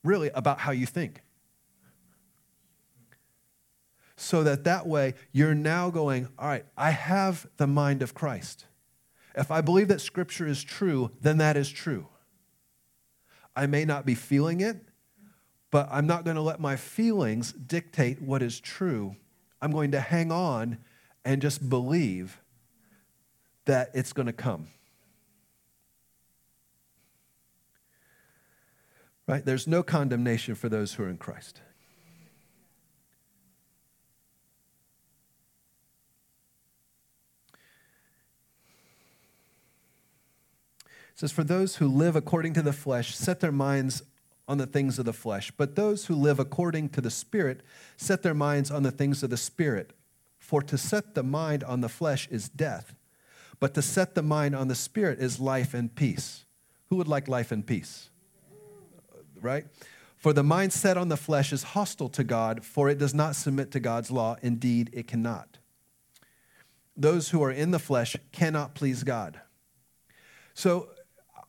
really 0.05 0.31
about 0.35 0.61
how 0.61 0.73
you 0.73 0.87
think. 0.87 1.23
So 4.17 4.43
that 4.43 4.64
that 4.64 4.87
way 4.87 5.14
you're 5.33 5.55
now 5.55 5.90
going, 5.90 6.28
all 6.38 6.49
right, 6.49 6.67
I 6.76 6.90
have 6.90 7.47
the 7.57 7.67
mind 7.67 8.02
of 8.02 8.14
Christ. 8.14 8.67
If 9.37 9.50
I 9.52 9.61
believe 9.61 9.88
that 9.88 10.00
Scripture 10.00 10.47
is 10.47 10.64
true, 10.64 11.12
then 11.21 11.38
that 11.38 11.57
is 11.57 11.71
true. 11.71 12.09
I 13.55 13.67
may 13.67 13.85
not 13.85 14.05
be 14.05 14.14
feeling 14.17 14.61
it, 14.61 14.76
but 15.71 15.88
I'm 15.90 16.07
not 16.07 16.25
going 16.25 16.37
to 16.37 16.43
let 16.43 16.59
my 16.61 16.76
feelings 16.76 17.52
dictate 17.52 18.21
what 18.21 18.43
is 18.43 18.59
true. 18.59 19.17
I'm 19.61 19.71
going 19.71 19.93
to 19.93 20.00
hang 20.00 20.33
on 20.33 20.78
and 21.25 21.43
just 21.43 21.69
believe 21.69 22.40
that 23.67 23.90
it's 23.95 24.12
going 24.12 24.26
to 24.26 24.33
come. 24.33 24.69
Right? 29.28 29.44
There's 29.44 29.66
no 29.66 29.82
condemnation 29.82 30.54
for 30.54 30.70
those 30.70 30.94
who 30.94 31.02
are 31.02 31.08
in 31.11 31.18
Christ. 31.18 31.61
It 41.12 41.20
says, 41.20 41.30
For 41.30 41.44
those 41.44 41.76
who 41.76 41.88
live 41.88 42.16
according 42.16 42.54
to 42.54 42.62
the 42.62 42.73
flesh 42.73 43.14
set 43.14 43.40
their 43.40 43.52
minds 43.52 44.02
on 44.49 44.56
the 44.56 44.66
things 44.66 44.99
of 44.99 45.04
the 45.04 45.12
flesh, 45.12 45.50
but 45.50 45.76
those 45.76 46.06
who 46.06 46.14
live 46.14 46.38
according 46.38 46.88
to 46.90 47.02
the 47.02 47.11
Spirit 47.11 47.61
set 47.99 48.23
their 48.23 48.32
minds 48.32 48.70
on 48.70 48.82
the 48.82 48.90
things 48.90 49.23
of 49.23 49.28
the 49.28 49.37
Spirit. 49.37 49.92
For 50.38 50.62
to 50.62 50.78
set 50.78 51.14
the 51.14 51.23
mind 51.23 51.62
on 51.64 51.82
the 51.82 51.90
flesh 51.90 52.28
is 52.30 52.49
death, 52.49 52.94
but 53.61 53.75
to 53.75 53.82
set 53.82 54.14
the 54.14 54.23
mind 54.23 54.56
on 54.56 54.68
the 54.68 54.75
Spirit 54.75 55.18
is 55.18 55.38
life 55.38 55.75
and 55.75 55.94
peace. 55.94 56.47
Who 56.88 56.97
would 56.97 57.08
like 57.08 57.28
life 57.28 57.52
and 57.52 57.66
peace? 57.66 58.08
Right? 59.42 59.66
For 60.18 60.33
the 60.33 60.42
mind 60.42 60.73
set 60.73 60.97
on 60.97 61.09
the 61.09 61.16
flesh 61.16 61.52
is 61.52 61.62
hostile 61.62 62.09
to 62.11 62.25
God, 62.25 62.64
for 62.64 62.88
it 62.88 62.99
does 62.99 63.14
not 63.14 63.37
submit 63.37 63.71
to 63.71 63.80
God's 63.80 64.11
law. 64.11 64.37
Indeed, 64.42 64.90
it 64.92 65.07
cannot. 65.07 65.59
Those 66.97 67.30
who 67.30 67.42
are 67.45 67.52
in 67.52 67.71
the 67.71 67.78
flesh 67.78 68.16
cannot 68.33 68.75
please 68.75 69.04
God. 69.04 69.40
So 70.54 70.88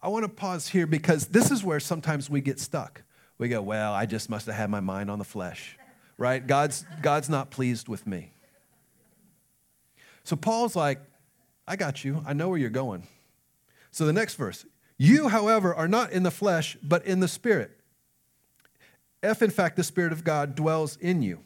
I 0.03 0.09
want 0.09 0.23
to 0.23 0.29
pause 0.29 0.67
here 0.67 0.85
because 0.85 1.27
this 1.27 1.49
is 1.49 1.63
where 1.63 1.79
sometimes 1.79 2.29
we 2.29 2.41
get 2.41 2.59
stuck. 2.59 3.01
We 3.39 3.49
go, 3.49 3.59
well, 3.59 3.91
I 3.91 4.05
just 4.05 4.29
must 4.29 4.45
have 4.45 4.53
had 4.53 4.69
my 4.69 4.81
mind 4.81 5.09
on 5.09 5.17
the 5.17 5.25
flesh, 5.25 5.75
right? 6.17 6.45
God's, 6.45 6.85
God's 7.01 7.27
not 7.27 7.49
pleased 7.49 7.87
with 7.87 8.05
me. 8.05 8.33
So 10.23 10.35
Paul's 10.35 10.75
like, 10.75 11.01
I 11.67 11.75
got 11.75 12.05
you. 12.05 12.23
I 12.27 12.33
know 12.33 12.49
where 12.49 12.59
you're 12.59 12.69
going. 12.69 13.07
So 13.89 14.05
the 14.05 14.13
next 14.13 14.35
verse, 14.35 14.63
you, 14.99 15.29
however, 15.29 15.73
are 15.73 15.87
not 15.87 16.11
in 16.11 16.21
the 16.21 16.29
flesh, 16.29 16.77
but 16.83 17.03
in 17.05 17.19
the 17.19 17.27
spirit 17.27 17.78
if 19.21 19.41
in 19.41 19.49
fact 19.49 19.75
the 19.75 19.83
Spirit 19.83 20.11
of 20.11 20.23
God 20.23 20.55
dwells 20.55 20.97
in 20.97 21.21
you. 21.21 21.39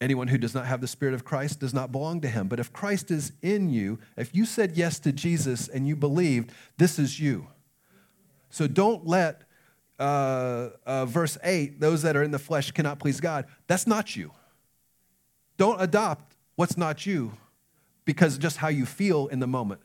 Anyone 0.00 0.28
who 0.28 0.36
does 0.36 0.54
not 0.54 0.66
have 0.66 0.80
the 0.80 0.86
Spirit 0.86 1.14
of 1.14 1.24
Christ 1.24 1.60
does 1.60 1.72
not 1.72 1.90
belong 1.90 2.20
to 2.20 2.28
him. 2.28 2.48
But 2.48 2.60
if 2.60 2.72
Christ 2.72 3.10
is 3.10 3.32
in 3.40 3.70
you, 3.70 3.98
if 4.16 4.34
you 4.34 4.44
said 4.44 4.76
yes 4.76 4.98
to 5.00 5.12
Jesus 5.12 5.68
and 5.68 5.88
you 5.88 5.96
believed, 5.96 6.52
this 6.76 6.98
is 6.98 7.18
you. 7.18 7.48
So 8.50 8.66
don't 8.66 9.06
let 9.06 9.42
uh, 9.98 10.70
uh, 10.84 11.06
verse 11.06 11.38
8, 11.42 11.80
those 11.80 12.02
that 12.02 12.16
are 12.16 12.22
in 12.22 12.30
the 12.30 12.38
flesh 12.38 12.70
cannot 12.70 12.98
please 12.98 13.20
God. 13.20 13.46
That's 13.66 13.86
not 13.86 14.14
you. 14.14 14.32
Don't 15.56 15.80
adopt 15.80 16.34
what's 16.56 16.76
not 16.76 17.06
you 17.06 17.32
because 18.04 18.36
just 18.36 18.58
how 18.58 18.68
you 18.68 18.84
feel 18.84 19.26
in 19.28 19.40
the 19.40 19.46
moment. 19.46 19.80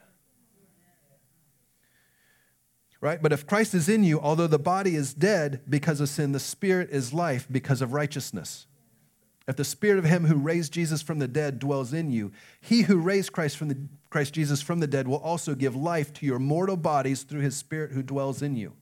Right? 3.01 3.21
But 3.21 3.33
if 3.33 3.47
Christ 3.47 3.73
is 3.73 3.89
in 3.89 4.03
you, 4.03 4.19
although 4.19 4.47
the 4.47 4.59
body 4.59 4.95
is 4.95 5.13
dead 5.15 5.61
because 5.67 5.99
of 5.99 6.07
sin, 6.07 6.33
the 6.33 6.39
spirit 6.39 6.89
is 6.91 7.11
life 7.11 7.47
because 7.51 7.81
of 7.81 7.93
righteousness. 7.93 8.67
If 9.47 9.55
the 9.55 9.65
spirit 9.65 9.97
of 9.97 10.05
him 10.05 10.25
who 10.25 10.35
raised 10.35 10.71
Jesus 10.71 11.01
from 11.01 11.17
the 11.17 11.27
dead 11.27 11.57
dwells 11.57 11.93
in 11.93 12.11
you, 12.11 12.31
he 12.61 12.83
who 12.83 12.97
raised 12.97 13.33
Christ 13.33 13.57
from 13.57 13.69
the 13.69 13.77
Christ 14.11 14.35
Jesus 14.35 14.61
from 14.61 14.79
the 14.79 14.87
dead 14.87 15.07
will 15.07 15.17
also 15.17 15.55
give 15.55 15.75
life 15.75 16.13
to 16.13 16.25
your 16.27 16.37
mortal 16.37 16.77
bodies 16.77 17.23
through 17.23 17.41
his 17.41 17.57
spirit 17.57 17.91
who 17.91 18.03
dwells 18.03 18.41
in 18.41 18.55
you. 18.55 18.73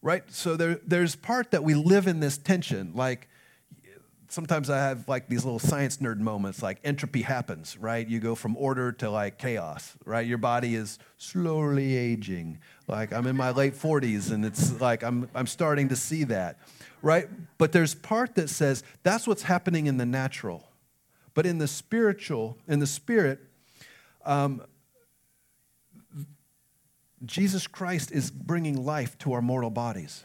Right? 0.00 0.24
So 0.32 0.56
there, 0.56 0.80
there's 0.86 1.14
part 1.14 1.50
that 1.50 1.62
we 1.62 1.74
live 1.74 2.06
in 2.06 2.20
this 2.20 2.38
tension. 2.38 2.92
Like 2.94 3.28
sometimes 4.32 4.70
I 4.70 4.78
have 4.78 5.08
like 5.08 5.28
these 5.28 5.44
little 5.44 5.58
science 5.58 5.98
nerd 5.98 6.18
moments, 6.18 6.62
like 6.62 6.78
entropy 6.84 7.22
happens, 7.22 7.76
right? 7.78 8.06
You 8.06 8.18
go 8.20 8.34
from 8.34 8.56
order 8.56 8.92
to 8.92 9.10
like 9.10 9.38
chaos, 9.38 9.96
right? 10.04 10.26
Your 10.26 10.38
body 10.38 10.74
is 10.74 10.98
slowly 11.18 11.96
aging. 11.96 12.58
Like 12.88 13.12
I'm 13.12 13.26
in 13.26 13.36
my 13.36 13.50
late 13.50 13.74
40s 13.74 14.32
and 14.32 14.44
it's 14.44 14.80
like 14.80 15.02
I'm, 15.02 15.28
I'm 15.34 15.46
starting 15.46 15.88
to 15.90 15.96
see 15.96 16.24
that 16.24 16.58
right? 17.02 17.28
But 17.58 17.72
there's 17.72 17.94
part 17.94 18.36
that 18.36 18.48
says 18.48 18.82
that's 19.02 19.26
what's 19.26 19.42
happening 19.42 19.86
in 19.86 19.98
the 19.98 20.06
natural. 20.06 20.68
But 21.34 21.46
in 21.46 21.58
the 21.58 21.68
spiritual, 21.68 22.56
in 22.68 22.78
the 22.78 22.86
spirit, 22.86 23.40
um, 24.24 24.62
Jesus 27.24 27.66
Christ 27.66 28.12
is 28.12 28.30
bringing 28.30 28.84
life 28.84 29.18
to 29.18 29.32
our 29.32 29.42
mortal 29.42 29.70
bodies. 29.70 30.24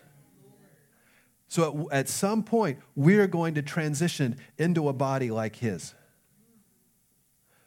So 1.47 1.87
at, 1.91 1.99
at 1.99 2.09
some 2.09 2.43
point, 2.43 2.79
we're 2.95 3.27
going 3.27 3.55
to 3.55 3.61
transition 3.61 4.37
into 4.57 4.89
a 4.89 4.93
body 4.93 5.31
like 5.31 5.55
his, 5.55 5.93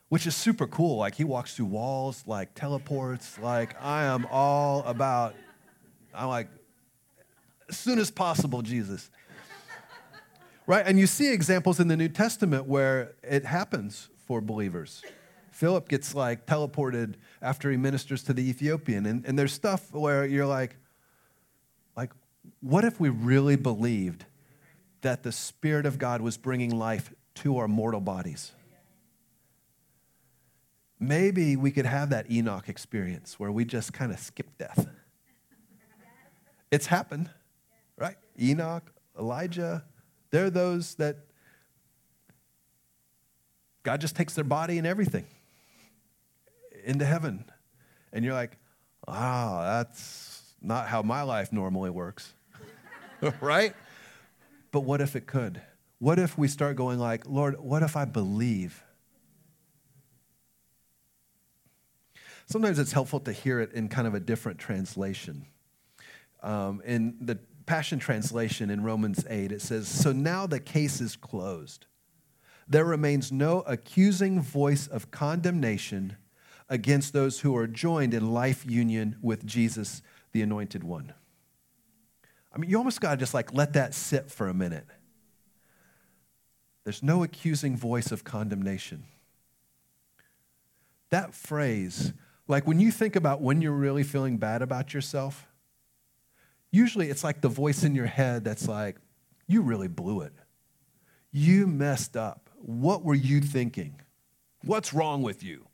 which 0.08 0.26
is 0.26 0.36
super 0.36 0.66
cool. 0.66 0.98
Like 0.98 1.14
he 1.14 1.24
walks 1.24 1.56
through 1.56 1.66
walls, 1.66 2.24
like 2.26 2.54
teleports. 2.54 3.38
Like 3.38 3.80
I 3.82 4.04
am 4.04 4.26
all 4.30 4.82
about, 4.84 5.34
I'm 6.14 6.28
like, 6.28 6.48
as 7.68 7.78
soon 7.78 7.98
as 7.98 8.10
possible, 8.10 8.62
Jesus. 8.62 9.10
right? 10.66 10.84
And 10.86 10.98
you 10.98 11.06
see 11.06 11.32
examples 11.32 11.80
in 11.80 11.88
the 11.88 11.96
New 11.96 12.08
Testament 12.08 12.66
where 12.66 13.14
it 13.22 13.44
happens 13.44 14.08
for 14.26 14.40
believers. 14.40 15.02
Philip 15.52 15.88
gets 15.88 16.14
like 16.14 16.46
teleported 16.46 17.14
after 17.42 17.70
he 17.70 17.76
ministers 17.76 18.22
to 18.24 18.32
the 18.32 18.48
Ethiopian. 18.48 19.06
And, 19.06 19.24
and 19.24 19.38
there's 19.38 19.52
stuff 19.52 19.92
where 19.92 20.26
you're 20.26 20.46
like, 20.46 20.60
like, 20.60 20.76
what 22.60 22.84
if 22.84 23.00
we 23.00 23.08
really 23.08 23.56
believed 23.56 24.24
that 25.02 25.22
the 25.22 25.32
Spirit 25.32 25.86
of 25.86 25.98
God 25.98 26.20
was 26.20 26.36
bringing 26.36 26.70
life 26.70 27.12
to 27.36 27.58
our 27.58 27.68
mortal 27.68 28.00
bodies? 28.00 28.52
Maybe 30.98 31.56
we 31.56 31.70
could 31.70 31.86
have 31.86 32.10
that 32.10 32.30
Enoch 32.30 32.68
experience 32.68 33.38
where 33.38 33.50
we 33.50 33.64
just 33.64 33.92
kind 33.92 34.12
of 34.12 34.18
skip 34.18 34.58
death. 34.58 34.86
It's 36.70 36.86
happened 36.86 37.30
right? 38.00 38.16
Enoch, 38.40 38.90
Elijah, 39.16 39.84
they're 40.30 40.50
those 40.50 40.94
that 40.96 41.18
God 43.82 44.00
just 44.00 44.16
takes 44.16 44.34
their 44.34 44.44
body 44.44 44.78
and 44.78 44.86
everything 44.86 45.26
into 46.84 47.04
heaven. 47.04 47.44
And 48.12 48.24
you're 48.24 48.34
like, 48.34 48.56
wow, 49.06 49.60
that's 49.62 50.42
not 50.60 50.88
how 50.88 51.02
my 51.02 51.22
life 51.22 51.52
normally 51.52 51.90
works. 51.90 52.32
right? 53.40 53.74
But 54.70 54.80
what 54.80 55.00
if 55.00 55.16
it 55.16 55.26
could? 55.26 55.60
What 55.98 56.18
if 56.18 56.38
we 56.38 56.48
start 56.48 56.76
going 56.76 56.98
like, 56.98 57.26
Lord, 57.26 57.58
what 57.60 57.82
if 57.82 57.96
I 57.96 58.04
believe? 58.04 58.82
Sometimes 62.46 62.78
it's 62.78 62.92
helpful 62.92 63.20
to 63.20 63.32
hear 63.32 63.60
it 63.60 63.72
in 63.72 63.88
kind 63.88 64.06
of 64.06 64.14
a 64.14 64.20
different 64.20 64.58
translation. 64.58 65.46
Um, 66.42 66.82
in 66.84 67.16
the 67.20 67.38
Passion 67.66 67.98
Translation 67.98 68.70
in 68.70 68.82
Romans 68.82 69.24
8, 69.28 69.52
it 69.52 69.62
says, 69.62 69.86
So 69.86 70.10
now 70.10 70.46
the 70.46 70.58
case 70.58 71.00
is 71.00 71.14
closed. 71.14 71.86
There 72.66 72.84
remains 72.84 73.30
no 73.30 73.60
accusing 73.60 74.40
voice 74.40 74.86
of 74.86 75.10
condemnation 75.10 76.16
against 76.68 77.12
those 77.12 77.40
who 77.40 77.54
are 77.56 77.66
joined 77.66 78.14
in 78.14 78.32
life 78.32 78.64
union 78.66 79.16
with 79.20 79.44
Jesus, 79.44 80.02
the 80.32 80.40
Anointed 80.40 80.82
One. 80.82 81.12
I 82.52 82.58
mean, 82.58 82.70
you 82.70 82.78
almost 82.78 83.00
got 83.00 83.12
to 83.12 83.16
just 83.16 83.34
like 83.34 83.54
let 83.54 83.74
that 83.74 83.94
sit 83.94 84.30
for 84.30 84.48
a 84.48 84.54
minute. 84.54 84.86
There's 86.84 87.02
no 87.02 87.22
accusing 87.22 87.76
voice 87.76 88.10
of 88.10 88.24
condemnation. 88.24 89.04
That 91.10 91.34
phrase, 91.34 92.12
like 92.48 92.66
when 92.66 92.80
you 92.80 92.90
think 92.90 93.16
about 93.16 93.40
when 93.40 93.60
you're 93.62 93.72
really 93.72 94.02
feeling 94.02 94.38
bad 94.38 94.62
about 94.62 94.94
yourself, 94.94 95.46
Usually 96.70 97.10
it's 97.10 97.24
like 97.24 97.40
the 97.40 97.48
voice 97.48 97.82
in 97.82 97.94
your 97.94 98.06
head 98.06 98.44
that's 98.44 98.68
like, 98.68 98.96
you 99.46 99.62
really 99.62 99.88
blew 99.88 100.20
it. 100.20 100.32
You 101.32 101.66
messed 101.66 102.16
up. 102.16 102.48
What 102.58 103.04
were 103.04 103.14
you 103.14 103.40
thinking? 103.40 104.00
What's 104.64 104.92
wrong 104.92 105.22
with 105.22 105.42
you? 105.42 105.66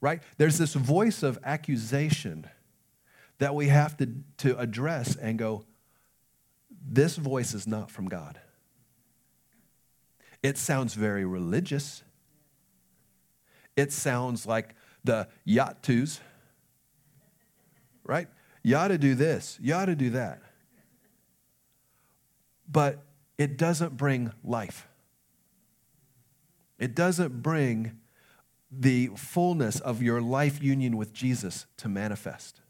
Right? 0.00 0.22
There's 0.36 0.58
this 0.58 0.74
voice 0.74 1.22
of 1.22 1.38
accusation 1.44 2.46
that 3.38 3.54
we 3.54 3.68
have 3.68 3.96
to, 3.98 4.08
to 4.38 4.58
address 4.58 5.16
and 5.16 5.38
go, 5.38 5.64
this 6.84 7.16
voice 7.16 7.54
is 7.54 7.66
not 7.66 7.90
from 7.90 8.08
God. 8.08 8.38
It 10.42 10.58
sounds 10.58 10.94
very 10.94 11.24
religious. 11.24 12.02
It 13.76 13.92
sounds 13.92 14.46
like 14.46 14.74
the 15.02 15.28
yatus, 15.46 16.20
right? 18.04 18.28
You 18.62 18.76
ought 18.76 18.88
to 18.88 18.98
do 18.98 19.14
this. 19.14 19.58
You 19.60 19.74
ought 19.74 19.86
to 19.86 19.96
do 19.96 20.10
that. 20.10 20.42
But 22.70 23.02
it 23.38 23.56
doesn't 23.56 23.96
bring 23.96 24.32
life. 24.42 24.86
It 26.78 26.94
doesn't 26.94 27.42
bring 27.42 27.98
the 28.70 29.08
fullness 29.16 29.80
of 29.80 30.02
your 30.02 30.20
life 30.20 30.62
union 30.62 30.96
with 30.96 31.12
Jesus 31.12 31.66
to 31.78 31.88
manifest. 31.88 32.60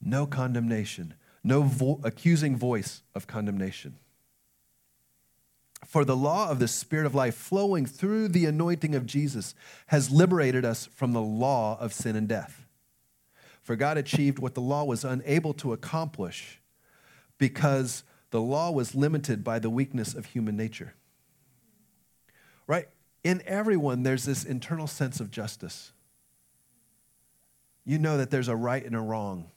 No 0.00 0.26
condemnation, 0.26 1.14
no 1.44 1.62
vo- 1.62 2.00
accusing 2.02 2.56
voice 2.56 3.02
of 3.14 3.26
condemnation. 3.26 3.98
For 5.86 6.04
the 6.04 6.16
law 6.16 6.50
of 6.50 6.58
the 6.58 6.68
Spirit 6.68 7.06
of 7.06 7.14
life 7.14 7.34
flowing 7.34 7.86
through 7.86 8.28
the 8.28 8.46
anointing 8.46 8.94
of 8.94 9.06
Jesus 9.06 9.54
has 9.88 10.10
liberated 10.10 10.64
us 10.64 10.86
from 10.86 11.12
the 11.12 11.22
law 11.22 11.78
of 11.80 11.92
sin 11.92 12.16
and 12.16 12.28
death. 12.28 12.66
For 13.62 13.76
God 13.76 13.98
achieved 13.98 14.38
what 14.38 14.54
the 14.54 14.60
law 14.60 14.84
was 14.84 15.04
unable 15.04 15.52
to 15.54 15.72
accomplish 15.72 16.60
because 17.38 18.04
the 18.30 18.40
law 18.40 18.70
was 18.70 18.94
limited 18.94 19.42
by 19.42 19.58
the 19.58 19.70
weakness 19.70 20.14
of 20.14 20.26
human 20.26 20.56
nature. 20.56 20.94
Right? 22.66 22.88
In 23.24 23.42
everyone, 23.44 24.02
there's 24.02 24.24
this 24.24 24.44
internal 24.44 24.86
sense 24.86 25.20
of 25.20 25.30
justice. 25.30 25.92
You 27.84 27.98
know 27.98 28.16
that 28.16 28.30
there's 28.30 28.48
a 28.48 28.56
right 28.56 28.84
and 28.84 28.94
a 28.94 29.00
wrong. 29.00 29.50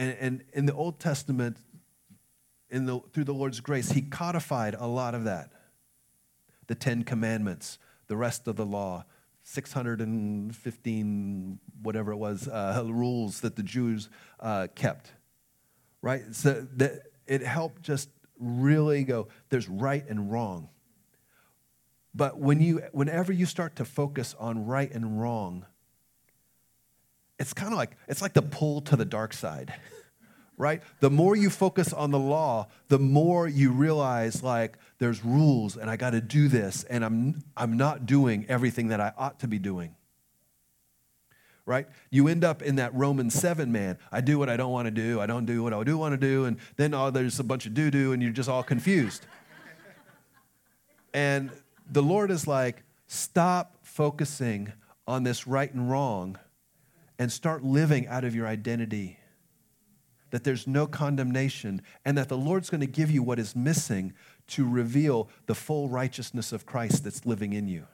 And, 0.00 0.16
and 0.18 0.42
in 0.54 0.64
the 0.64 0.72
Old 0.72 0.98
Testament, 0.98 1.58
in 2.70 2.86
the, 2.86 3.00
through 3.12 3.24
the 3.24 3.34
Lord's 3.34 3.60
grace, 3.60 3.92
He 3.92 4.00
codified 4.00 4.74
a 4.74 4.86
lot 4.86 5.14
of 5.14 5.24
that 5.24 5.52
the 6.68 6.74
Ten 6.74 7.02
Commandments, 7.02 7.78
the 8.06 8.16
rest 8.16 8.48
of 8.48 8.56
the 8.56 8.64
law, 8.64 9.04
615, 9.42 11.58
whatever 11.82 12.12
it 12.12 12.16
was, 12.16 12.48
uh, 12.48 12.82
rules 12.90 13.40
that 13.40 13.56
the 13.56 13.62
Jews 13.62 14.08
uh, 14.38 14.68
kept, 14.74 15.12
right? 16.00 16.22
So 16.32 16.66
that 16.76 17.02
it 17.26 17.42
helped 17.42 17.82
just 17.82 18.08
really 18.38 19.04
go, 19.04 19.28
there's 19.50 19.68
right 19.68 20.08
and 20.08 20.32
wrong. 20.32 20.70
But 22.14 22.38
when 22.38 22.62
you, 22.62 22.80
whenever 22.92 23.32
you 23.32 23.44
start 23.44 23.76
to 23.76 23.84
focus 23.84 24.34
on 24.38 24.64
right 24.64 24.90
and 24.90 25.20
wrong, 25.20 25.66
it's 27.40 27.54
kind 27.54 27.72
of 27.72 27.78
like, 27.78 27.96
it's 28.06 28.20
like 28.20 28.34
the 28.34 28.42
pull 28.42 28.82
to 28.82 28.96
the 28.96 29.04
dark 29.04 29.32
side. 29.32 29.74
right? 30.58 30.82
The 31.00 31.08
more 31.08 31.34
you 31.34 31.48
focus 31.48 31.94
on 31.94 32.10
the 32.10 32.18
law, 32.18 32.68
the 32.88 32.98
more 32.98 33.48
you 33.48 33.72
realize 33.72 34.42
like 34.42 34.76
there's 34.98 35.24
rules 35.24 35.78
and 35.78 35.88
I 35.88 35.96
got 35.96 36.10
to 36.10 36.20
do 36.20 36.48
this 36.48 36.84
and 36.84 37.02
I'm 37.02 37.42
I'm 37.56 37.78
not 37.78 38.04
doing 38.04 38.44
everything 38.46 38.88
that 38.88 39.00
I 39.00 39.12
ought 39.16 39.40
to 39.40 39.48
be 39.48 39.58
doing. 39.58 39.96
right? 41.64 41.86
You 42.10 42.28
end 42.28 42.44
up 42.44 42.60
in 42.60 42.76
that 42.76 42.94
roman 42.94 43.30
7 43.30 43.72
man. 43.72 43.96
I 44.12 44.20
do 44.20 44.38
what 44.38 44.50
I 44.50 44.58
don't 44.58 44.70
want 44.70 44.84
to 44.84 44.90
do. 44.90 45.18
I 45.18 45.26
don't 45.26 45.46
do 45.46 45.62
what 45.62 45.72
I 45.72 45.82
do 45.82 45.96
want 45.96 46.12
to 46.12 46.18
do. 46.18 46.44
And 46.44 46.58
then 46.76 46.92
oh, 46.92 47.10
there's 47.10 47.40
a 47.40 47.44
bunch 47.44 47.64
of 47.64 47.72
doo 47.72 47.90
doo, 47.90 48.12
and 48.12 48.22
you're 48.22 48.32
just 48.32 48.50
all 48.50 48.62
confused. 48.62 49.24
and 51.14 51.50
the 51.90 52.02
Lord 52.02 52.30
is 52.30 52.46
like, 52.46 52.82
stop 53.06 53.78
focusing 53.82 54.74
on 55.06 55.22
this 55.22 55.46
right 55.46 55.72
and 55.72 55.90
wrong 55.90 56.38
and 57.20 57.30
start 57.30 57.62
living 57.62 58.06
out 58.06 58.24
of 58.24 58.34
your 58.34 58.46
identity. 58.46 59.18
That 60.30 60.42
there's 60.42 60.66
no 60.66 60.86
condemnation, 60.86 61.82
and 62.02 62.16
that 62.16 62.30
the 62.30 62.38
Lord's 62.38 62.70
going 62.70 62.80
to 62.80 62.86
give 62.86 63.10
you 63.10 63.22
what 63.22 63.38
is 63.38 63.54
missing 63.54 64.14
to 64.48 64.66
reveal 64.66 65.28
the 65.44 65.54
full 65.54 65.90
righteousness 65.90 66.50
of 66.50 66.64
Christ 66.64 67.04
that's 67.04 67.26
living 67.26 67.52
in 67.52 67.68
you. 67.68 67.86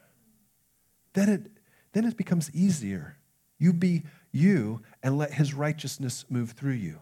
Then 1.14 1.28
it, 1.28 1.46
then 1.92 2.04
it 2.04 2.16
becomes 2.16 2.54
easier. 2.54 3.16
You 3.58 3.72
be 3.72 4.04
you 4.30 4.82
and 5.02 5.18
let 5.18 5.34
his 5.34 5.54
righteousness 5.54 6.24
move 6.28 6.52
through 6.52 6.74
you. 6.74 7.00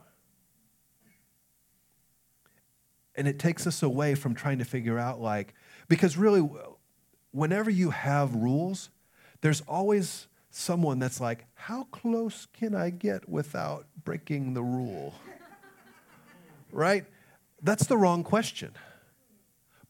And 3.16 3.28
it 3.28 3.38
takes 3.38 3.66
us 3.66 3.82
away 3.82 4.14
from 4.14 4.34
trying 4.34 4.58
to 4.60 4.64
figure 4.64 4.98
out, 4.98 5.20
like, 5.20 5.52
because 5.88 6.16
really, 6.16 6.48
whenever 7.32 7.70
you 7.70 7.90
have 7.90 8.34
rules, 8.34 8.88
there's 9.42 9.60
always 9.62 10.26
someone 10.56 10.98
that's 10.98 11.20
like, 11.20 11.46
how 11.54 11.84
close 11.84 12.46
can 12.52 12.74
I 12.74 12.90
get 12.90 13.28
without 13.28 13.86
breaking 14.04 14.54
the 14.54 14.62
rule? 14.62 15.14
right? 16.72 17.04
That's 17.62 17.86
the 17.86 17.96
wrong 17.96 18.22
question. 18.22 18.72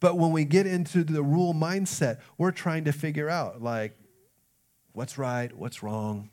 But 0.00 0.16
when 0.16 0.32
we 0.32 0.44
get 0.44 0.66
into 0.66 1.04
the 1.04 1.22
rule 1.22 1.54
mindset, 1.54 2.18
we're 2.38 2.50
trying 2.50 2.84
to 2.84 2.92
figure 2.92 3.28
out, 3.28 3.62
like, 3.62 3.96
what's 4.92 5.18
right, 5.18 5.54
what's 5.56 5.82
wrong. 5.82 6.30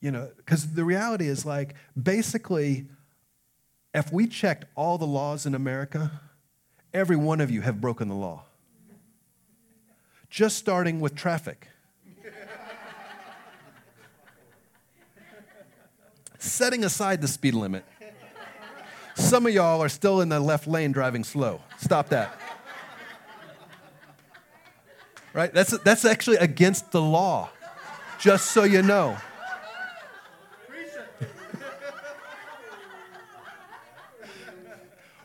You 0.00 0.10
know, 0.10 0.30
because 0.36 0.74
the 0.74 0.84
reality 0.84 1.26
is, 1.26 1.44
like, 1.44 1.74
basically, 2.00 2.86
if 3.94 4.12
we 4.12 4.26
checked 4.26 4.66
all 4.74 4.98
the 4.98 5.06
laws 5.06 5.46
in 5.46 5.54
America, 5.54 6.20
every 6.92 7.16
one 7.16 7.40
of 7.40 7.50
you 7.50 7.62
have 7.62 7.80
broken 7.80 8.08
the 8.08 8.14
law. 8.14 8.44
Just 10.28 10.56
starting 10.56 11.00
with 11.00 11.14
traffic. 11.14 11.68
Setting 16.46 16.84
aside 16.84 17.20
the 17.20 17.28
speed 17.28 17.54
limit. 17.54 17.84
Some 19.14 19.46
of 19.46 19.52
y'all 19.52 19.82
are 19.82 19.88
still 19.88 20.20
in 20.20 20.28
the 20.28 20.38
left 20.38 20.66
lane 20.66 20.92
driving 20.92 21.24
slow. 21.24 21.60
Stop 21.78 22.10
that. 22.10 22.38
Right? 25.32 25.52
That's, 25.52 25.76
that's 25.78 26.04
actually 26.04 26.36
against 26.36 26.92
the 26.92 27.02
law, 27.02 27.50
just 28.18 28.52
so 28.52 28.64
you 28.64 28.82
know. 28.82 29.16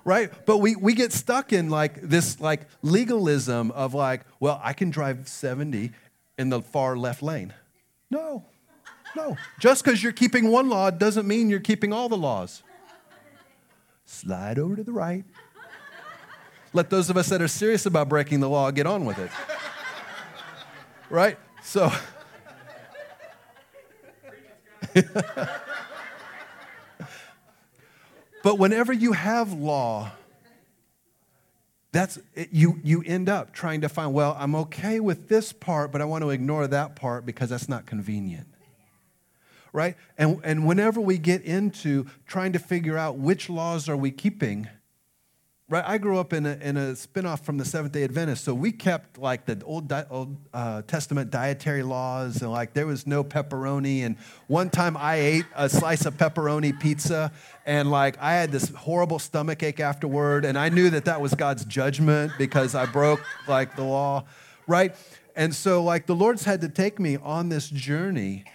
right? 0.03 0.31
But 0.45 0.57
we, 0.57 0.75
we 0.75 0.93
get 0.93 1.13
stuck 1.13 1.53
in 1.53 1.69
like 1.69 2.01
this 2.01 2.39
like 2.39 2.62
legalism 2.81 3.71
of 3.71 3.93
like, 3.93 4.21
well, 4.39 4.60
I 4.63 4.73
can 4.73 4.89
drive 4.89 5.27
70 5.27 5.91
in 6.38 6.49
the 6.49 6.62
far 6.62 6.97
left 6.97 7.21
lane. 7.21 7.53
No, 8.10 8.45
no. 9.15 9.38
Just 9.60 9.84
because 9.84 10.02
you're 10.04 10.12
keeping 10.12 10.52
one 10.52 10.69
law 10.69 10.89
doesn't 10.89 11.28
mean 11.28 11.50
you're 11.50 11.60
keeping 11.60 11.93
all 11.93 12.10
the 12.10 12.17
laws. 12.17 12.63
Slide 14.06 14.60
over 14.60 14.76
to 14.76 14.84
the 14.84 14.91
right. 14.91 15.26
Let 16.74 16.89
those 16.89 17.10
of 17.10 17.17
us 17.17 17.30
that 17.30 17.41
are 17.41 17.47
serious 17.47 17.86
about 17.86 18.10
breaking 18.10 18.39
the 18.39 18.50
law 18.50 18.71
get 18.71 18.88
on 18.88 19.06
with 19.06 19.19
it. 19.19 19.30
Right? 21.10 21.38
So. 21.63 21.91
But 28.43 28.58
whenever 28.58 28.91
you 28.91 29.13
have 29.13 29.54
law, 29.54 30.12
that's 31.91 32.19
you 32.52 32.80
you 32.84 33.04
end 33.06 33.30
up 33.30 33.54
trying 33.54 33.82
to 33.82 33.89
find 33.89 34.13
well 34.13 34.34
i'm 34.39 34.56
okay 34.56 35.02
with 35.02 35.28
this 35.28 35.52
part 35.52 35.91
but 35.91 36.00
i 36.00 36.06
want 36.06 36.21
to 36.21 36.30
ignore 36.30 36.65
that 36.65 36.95
part 36.95 37.26
because 37.26 37.50
that's 37.50 37.67
not 37.67 37.86
convenient 37.86 38.47
right? 39.73 39.95
And 40.17 40.39
and 40.43 40.65
whenever 40.65 40.99
we 41.01 41.17
get 41.17 41.41
into 41.43 42.05
trying 42.25 42.53
to 42.53 42.60
figure 42.60 42.97
out 42.97 43.17
which 43.17 43.49
laws 43.49 43.89
are 43.89 43.97
we 43.97 44.12
keeping 44.12 44.67
right? 45.69 45.86
I 45.88 45.97
grew 45.99 46.19
up 46.19 46.34
in 46.34 46.45
a, 46.45 46.57
in 46.62 46.75
a 46.75 46.91
spinoff 46.91 47.45
from 47.45 47.57
the 47.57 47.63
seventh 47.63 47.93
day 47.93 48.03
adventist 48.03 48.43
so 48.43 48.53
we 48.53 48.73
kept 48.73 49.17
like 49.17 49.45
the 49.45 49.63
old, 49.63 49.91
old 50.10 50.36
uh, 50.53 50.81
testament 50.81 51.31
dietary 51.31 51.81
laws 51.81 52.41
and 52.41 52.51
like 52.51 52.73
there 52.73 52.86
was 52.86 53.07
no 53.07 53.23
pepperoni 53.23 54.05
and 54.05 54.17
one 54.47 54.69
time 54.69 54.97
i 54.97 55.15
ate 55.15 55.45
a 55.55 55.69
slice 55.69 56.05
of 56.05 56.17
pepperoni 56.17 56.77
pizza 56.77 57.31
and 57.65 57.89
like 57.89 58.17
i 58.19 58.34
had 58.34 58.51
this 58.51 58.69
horrible 58.69 59.17
stomach 59.17 59.63
ache 59.63 59.79
afterward 59.79 60.43
and 60.43 60.57
i 60.57 60.67
knew 60.67 60.89
that 60.89 61.05
that 61.05 61.21
was 61.21 61.34
god's 61.36 61.63
judgment 61.63 62.34
because 62.38 62.75
i 62.75 62.86
broke 62.86 63.21
like 63.47 63.75
the 63.77 63.84
law 63.84 64.25
right? 64.67 64.95
And 65.36 65.53
so 65.55 65.84
like 65.84 66.05
the 66.05 66.15
lord's 66.15 66.43
had 66.43 66.62
to 66.62 66.69
take 66.69 66.99
me 66.99 67.17
on 67.17 67.49
this 67.49 67.69
journey 67.69 68.45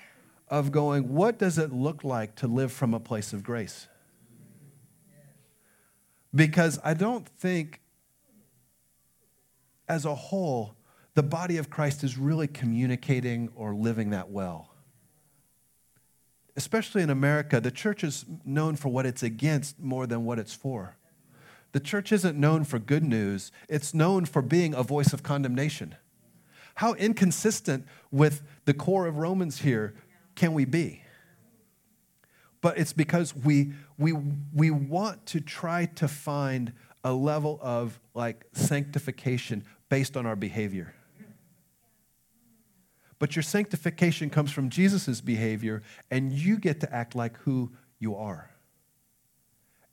of 0.49 0.71
going 0.71 1.13
what 1.13 1.39
does 1.39 1.59
it 1.59 1.73
look 1.73 2.05
like 2.05 2.37
to 2.37 2.47
live 2.47 2.73
from 2.73 2.95
a 2.95 3.01
place 3.01 3.33
of 3.33 3.43
grace 3.43 3.89
because 6.37 6.79
I 6.85 6.93
don't 6.93 7.27
think, 7.27 7.81
as 9.89 10.05
a 10.05 10.15
whole, 10.15 10.77
the 11.15 11.23
body 11.23 11.57
of 11.57 11.71
Christ 11.71 12.05
is 12.05 12.19
really 12.19 12.47
communicating 12.47 13.49
or 13.57 13.75
living 13.75 14.11
that 14.11 14.29
well. 14.31 14.71
Especially 16.57 17.03
in 17.03 17.11
America, 17.11 17.61
the 17.61 17.71
church 17.71 18.05
is 18.05 18.27
known 18.45 18.77
for 18.77 18.91
what 18.91 19.07
it's 19.07 19.23
against 19.23 19.81
more 19.81 20.07
than 20.07 20.25
what 20.25 20.39
it's 20.39 20.55
for. 20.55 20.97
The 21.73 21.81
church 21.81 22.13
isn't 22.13 22.39
known 22.39 22.65
for 22.65 22.79
good 22.79 23.03
news, 23.03 23.51
it's 23.69 23.95
known 23.95 24.27
for 24.27 24.43
being 24.43 24.75
a 24.75 24.83
voice 24.83 25.13
of 25.13 25.23
condemnation. 25.23 25.95
How 26.77 26.93
inconsistent 26.95 27.87
with 28.11 28.43
the 28.67 28.75
core 28.75 29.07
of 29.07 29.17
Romans 29.17 29.61
here 29.61 29.95
can 30.37 30.55
we 30.55 30.65
be? 30.65 31.03
but 32.67 32.79
it's 32.79 32.93
because 32.93 33.33
we, 33.33 33.73
we, 33.97 34.13
we 34.53 34.73
want 34.73 35.25
to 35.27 35.41
try 35.41 35.87
to 35.87 36.09
find 36.09 36.73
a 37.05 37.13
level 37.13 37.61
of 37.63 38.01
like 38.13 38.45
sanctification 38.55 39.63
based 39.89 40.17
on 40.17 40.27
our 40.27 40.35
behavior. 40.35 40.93
But 43.21 43.37
your 43.37 43.45
sanctification 43.45 44.31
comes 44.31 44.51
from 44.51 44.69
Jesus' 44.69 45.21
behavior, 45.21 45.85
and 46.11 46.33
you 46.33 46.59
get 46.59 46.81
to 46.81 46.93
act 46.93 47.15
like 47.15 47.37
who 47.39 47.71
you 48.01 48.17
are. 48.17 48.51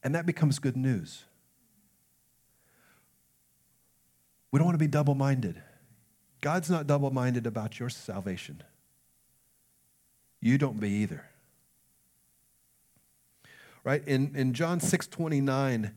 And 0.03 0.15
that 0.15 0.25
becomes 0.25 0.57
good 0.57 0.75
news. 0.75 1.25
We 4.51 4.57
don't 4.57 4.65
want 4.65 4.73
to 4.73 4.83
be 4.83 4.87
double 4.87 5.13
minded. 5.13 5.61
God's 6.41 6.71
not 6.71 6.87
double 6.87 7.11
minded 7.11 7.45
about 7.45 7.79
your 7.79 7.89
salvation. 7.89 8.63
You 10.43 10.57
don't 10.57 10.79
be 10.79 10.89
either 10.89 11.23
right? 13.83 14.05
In, 14.07 14.35
in 14.35 14.53
John 14.53 14.79
6 14.79 15.07
29, 15.07 15.91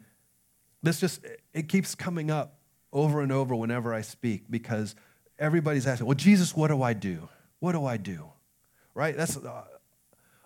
this 0.82 1.00
just, 1.00 1.24
it 1.52 1.68
keeps 1.68 1.94
coming 1.94 2.30
up 2.30 2.58
over 2.92 3.20
and 3.20 3.32
over 3.32 3.54
whenever 3.54 3.94
I 3.94 4.00
speak 4.00 4.44
because 4.50 4.94
everybody's 5.38 5.86
asking, 5.86 6.06
well, 6.06 6.14
Jesus, 6.14 6.54
what 6.54 6.68
do 6.68 6.82
I 6.82 6.92
do? 6.92 7.28
What 7.60 7.72
do 7.72 7.84
I 7.84 7.96
do? 7.96 8.24
Right? 8.94 9.16
That's 9.16 9.36
uh, 9.36 9.64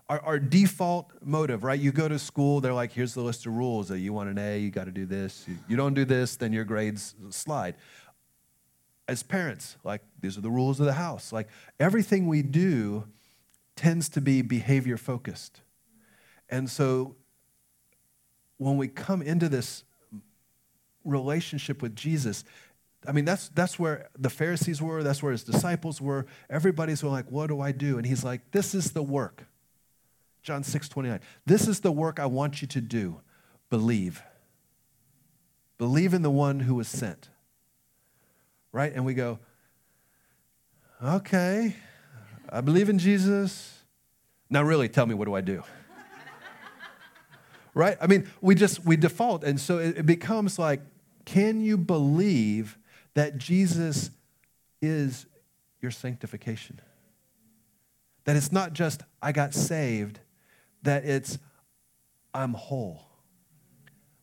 our, 0.09 0.21
our 0.21 0.39
default 0.39 1.13
motive, 1.23 1.63
right? 1.63 1.79
You 1.79 1.93
go 1.93 2.09
to 2.09 2.19
school, 2.19 2.61
they're 2.61 2.75
like, 2.75 2.93
here's 2.93 3.15
the 3.15 3.21
list 3.21 3.47
of 3.47 3.55
rules. 3.55 3.89
That 3.89 3.99
you 3.99 4.13
want 4.13 4.29
an 4.29 4.39
A, 4.39 4.59
you 4.59 4.71
got 4.71 4.85
to 4.85 4.91
do 4.91 5.07
this. 5.07 5.47
You 5.69 5.77
don't 5.77 5.95
do 5.95 6.05
this, 6.05 6.37
then 6.37 6.53
your 6.53 6.65
grades 6.65 7.15
slide. 7.31 7.77
As 9.07 9.23
parents, 9.23 9.77
like, 9.83 10.03
these 10.21 10.39
are 10.39 10.41
the 10.41 10.51
rules 10.51 10.79
of 10.81 10.87
the 10.87 10.93
house. 10.93 11.33
Like, 11.33 11.49
everything 11.79 12.27
we 12.27 12.43
do 12.43 13.05
tends 13.81 14.11
to 14.11 14.21
be 14.21 14.43
behavior 14.43 14.99
focused. 14.99 15.63
And 16.51 16.69
so 16.69 17.17
when 18.59 18.77
we 18.77 18.89
come 18.89 19.23
into 19.23 19.49
this 19.49 19.85
relationship 21.03 21.81
with 21.81 21.97
Jesus, 21.97 22.45
I 23.09 23.13
mean, 23.13 23.25
that's, 23.25 23.49
that's 23.49 23.79
where 23.79 24.11
the 24.19 24.29
Pharisees 24.29 24.83
were, 24.83 25.03
that's 25.03 25.23
where 25.23 25.33
his 25.33 25.45
disciples 25.45 25.99
were. 25.99 26.27
Everybody's 26.51 27.03
like, 27.03 27.31
What 27.31 27.47
do 27.47 27.63
I 27.63 27.73
do? 27.73 27.97
And 27.97 28.05
he's 28.05 28.23
like, 28.23 28.51
This 28.51 28.75
is 28.75 28.93
the 28.93 29.03
work. 29.03 29.47
John 30.43 30.63
6 30.63 30.91
29. 30.91 31.19
This 31.47 31.67
is 31.67 31.81
the 31.81 31.91
work 31.91 32.21
I 32.21 32.27
want 32.27 32.61
you 32.61 32.69
to 32.69 32.83
do. 32.83 33.23
Believe. 33.71 34.23
Believe 35.79 36.13
in 36.13 36.21
the 36.21 36.31
one 36.31 36.61
who 36.61 36.75
was 36.75 36.89
sent. 36.89 37.31
Right? 38.73 38.93
And 38.95 39.07
we 39.07 39.15
go, 39.15 39.39
Okay, 41.03 41.77
I 42.53 42.61
believe 42.61 42.89
in 42.89 42.99
Jesus. 42.99 43.85
Now, 44.49 44.63
really, 44.63 44.89
tell 44.89 45.07
me, 45.07 45.15
what 45.15 45.27
do 45.27 45.35
I 45.35 45.41
do? 45.41 45.63
right? 47.75 47.97
I 48.01 48.09
mean, 48.09 48.29
we 48.41 48.55
just, 48.57 48.85
we 48.85 48.97
default. 48.97 49.45
And 49.45 49.61
so 49.61 49.79
it, 49.79 49.99
it 49.99 50.07
becomes 50.07 50.59
like, 50.59 50.81
can 51.25 51.61
you 51.61 51.79
believe 51.79 52.77
that 53.15 53.39
Jesus 53.39 54.11
is 54.83 55.27
your 55.81 55.93
sanctification? 55.93 56.81
That 58.25 58.35
it's 58.35 58.51
not 58.51 58.73
just, 58.73 59.03
I 59.23 59.31
got 59.31 59.55
saved, 59.55 60.19
that 60.83 61.05
it's, 61.05 61.39
I'm 62.35 62.55
whole. 62.55 63.07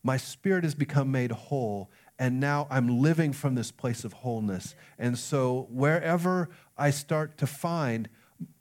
My 0.02 0.18
spirit 0.18 0.64
has 0.64 0.74
become 0.74 1.10
made 1.10 1.32
whole, 1.32 1.90
and 2.18 2.40
now 2.40 2.66
I'm 2.70 3.00
living 3.00 3.32
from 3.32 3.54
this 3.54 3.70
place 3.70 4.04
of 4.04 4.12
wholeness. 4.12 4.74
And 4.98 5.18
so, 5.18 5.66
wherever 5.70 6.48
I 6.76 6.90
start 6.90 7.38
to 7.38 7.46
find 7.46 8.08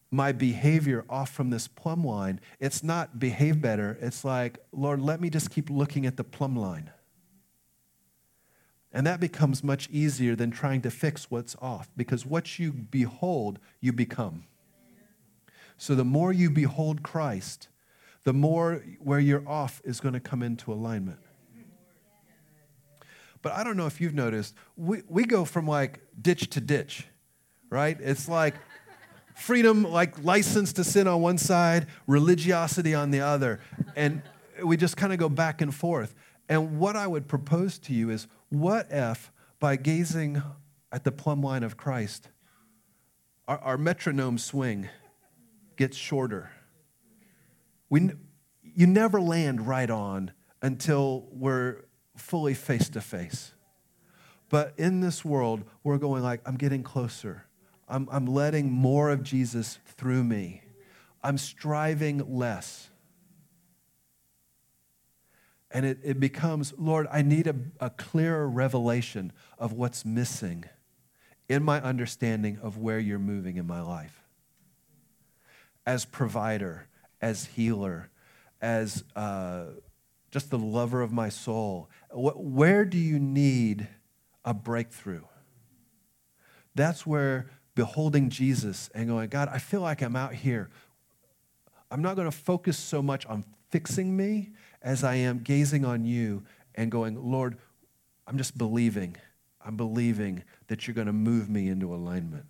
my 0.10 0.32
behavior 0.32 1.06
off 1.10 1.30
from 1.30 1.50
this 1.50 1.68
plumb 1.68 2.04
line, 2.04 2.40
it's 2.60 2.84
not 2.84 3.20
behave 3.20 3.62
better. 3.62 3.98
It's 4.02 4.24
like, 4.24 4.60
Lord, 4.72 5.02
let 5.02 5.20
me 5.20 5.30
just 5.30 5.52
keep 5.52 5.70
looking 5.70 6.06
at 6.06 6.18
the 6.18 6.24
plumb 6.24 6.56
line. 6.56 6.92
And 8.94 9.06
that 9.06 9.20
becomes 9.20 9.64
much 9.64 9.90
easier 9.90 10.36
than 10.36 10.50
trying 10.50 10.82
to 10.82 10.90
fix 10.90 11.30
what's 11.30 11.56
off 11.62 11.90
because 11.98 12.26
what 12.26 12.58
you 12.58 12.72
behold, 12.72 13.60
you 13.82 13.92
become. 13.92 14.46
So 15.78 15.94
the 15.94 16.06
more 16.06 16.32
you 16.32 16.50
behold 16.50 17.04
Christ, 17.04 17.68
the 18.24 18.34
more 18.34 18.84
where 19.00 19.20
you're 19.20 19.48
off 19.48 19.82
is 19.84 20.00
going 20.00 20.14
to 20.14 20.20
come 20.20 20.42
into 20.42 20.74
alignment. 20.74 21.20
But 23.42 23.54
I 23.54 23.64
don't 23.64 23.78
know 23.78 23.86
if 23.86 24.02
you've 24.02 24.16
noticed, 24.16 24.56
we, 24.76 25.04
we 25.08 25.26
go 25.26 25.46
from 25.46 25.68
like 25.68 26.02
ditch 26.20 26.50
to 26.50 26.60
ditch, 26.60 27.06
right? 27.70 27.98
It's 28.02 28.28
like 28.28 28.56
freedom, 29.38 29.84
like 29.84 30.24
license 30.24 30.74
to 30.74 30.84
sin 30.84 31.08
on 31.08 31.22
one 31.22 31.38
side, 31.38 31.88
religiosity 32.08 32.94
on 32.94 33.12
the 33.12 33.22
other. 33.22 33.60
And 33.96 34.22
we 34.64 34.78
just 34.78 34.98
kind 34.98 35.14
of 35.14 35.20
go 35.20 35.30
back 35.30 35.62
and 35.62 35.74
forth. 35.74 36.16
And 36.50 36.80
what 36.80 36.96
I 36.96 37.08
would 37.08 37.28
propose 37.28 37.78
to 37.80 37.94
you 37.94 38.10
is 38.10 38.28
what 38.50 38.88
if, 38.90 39.32
by 39.60 39.76
gazing 39.76 40.42
at 40.92 41.04
the 41.04 41.12
plumb 41.12 41.42
line 41.42 41.64
of 41.64 41.78
Christ, 41.78 42.30
our, 43.48 43.58
our 43.60 43.78
metronome 43.78 44.38
swing 44.38 44.90
gets 45.76 45.98
shorter? 45.98 46.52
We, 47.90 48.12
you 48.64 48.88
never 48.88 49.22
land 49.22 49.68
right 49.68 49.90
on 49.90 50.32
until 50.62 51.28
we're 51.32 51.86
fully 52.16 52.54
face 52.54 52.90
to 52.90 53.02
face. 53.02 53.54
But 54.50 54.74
in 54.78 55.02
this 55.02 55.24
world, 55.26 55.64
we're 55.84 55.98
going 55.98 56.24
like, 56.24 56.42
I'm 56.46 56.56
getting 56.56 56.82
closer. 56.84 57.47
I'm, 57.88 58.08
I'm 58.12 58.26
letting 58.26 58.72
more 58.72 59.10
of 59.10 59.24
Jesus 59.24 59.80
through 59.86 60.24
me. 60.24 60.62
I'm 61.24 61.38
striving 61.38 62.38
less. 62.38 62.90
And 65.72 65.86
it, 65.86 66.00
it 66.04 66.20
becomes, 66.20 66.74
Lord, 66.78 67.08
I 67.12 67.22
need 67.22 67.48
a, 67.48 67.56
a 67.80 67.90
clearer 67.90 68.50
revelation 68.50 69.32
of 69.58 69.74
what's 69.74 70.06
missing 70.06 70.66
in 71.50 71.64
my 71.64 71.82
understanding 71.82 72.60
of 72.62 72.78
where 72.78 73.00
you're 73.00 73.20
moving 73.20 73.58
in 73.58 73.68
my 73.68 73.82
life. 73.82 74.24
As 75.86 76.06
provider, 76.06 76.88
as 77.22 77.46
healer, 77.46 78.10
as 78.62 79.04
uh, 79.16 79.66
just 80.32 80.50
the 80.50 80.60
lover 80.60 81.02
of 81.02 81.12
my 81.12 81.30
soul, 81.30 81.90
where 82.12 82.84
do 82.84 82.98
you 82.98 83.20
need 83.20 83.88
a 84.44 84.54
breakthrough? 84.54 85.24
That's 86.76 87.06
where 87.06 87.50
beholding 87.78 88.32
Jesus 88.32 88.90
and 88.96 89.08
going, 89.08 89.30
God, 89.30 89.50
I 89.54 89.60
feel 89.60 89.82
like 89.82 90.02
I'm 90.02 90.16
out 90.16 90.34
here. 90.34 90.72
I'm 91.92 92.02
not 92.02 92.16
going 92.16 92.30
to 92.30 92.36
focus 92.36 92.76
so 92.76 93.04
much 93.04 93.24
on 93.28 93.46
fixing 93.70 94.18
me 94.18 94.50
as 94.82 95.04
I 95.04 95.14
am 95.14 95.40
gazing 95.44 95.86
on 95.86 96.04
you 96.04 96.44
and 96.74 96.90
going, 96.90 97.32
Lord, 97.32 97.56
I'm 98.26 98.36
just 98.36 98.58
believing. 98.58 99.16
I'm 99.64 99.78
believing 99.78 100.44
that 100.70 100.88
you're 100.88 100.96
going 100.96 101.06
to 101.06 101.14
move 101.14 101.52
me 101.52 101.70
into 101.70 101.94
alignment. 101.94 102.46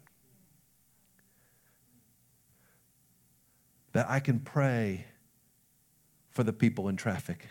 That 3.92 4.10
I 4.10 4.22
can 4.22 4.40
pray 4.40 5.08
for 6.30 6.44
the 6.44 6.54
people 6.54 6.88
in 6.88 6.96
traffic. 6.96 7.48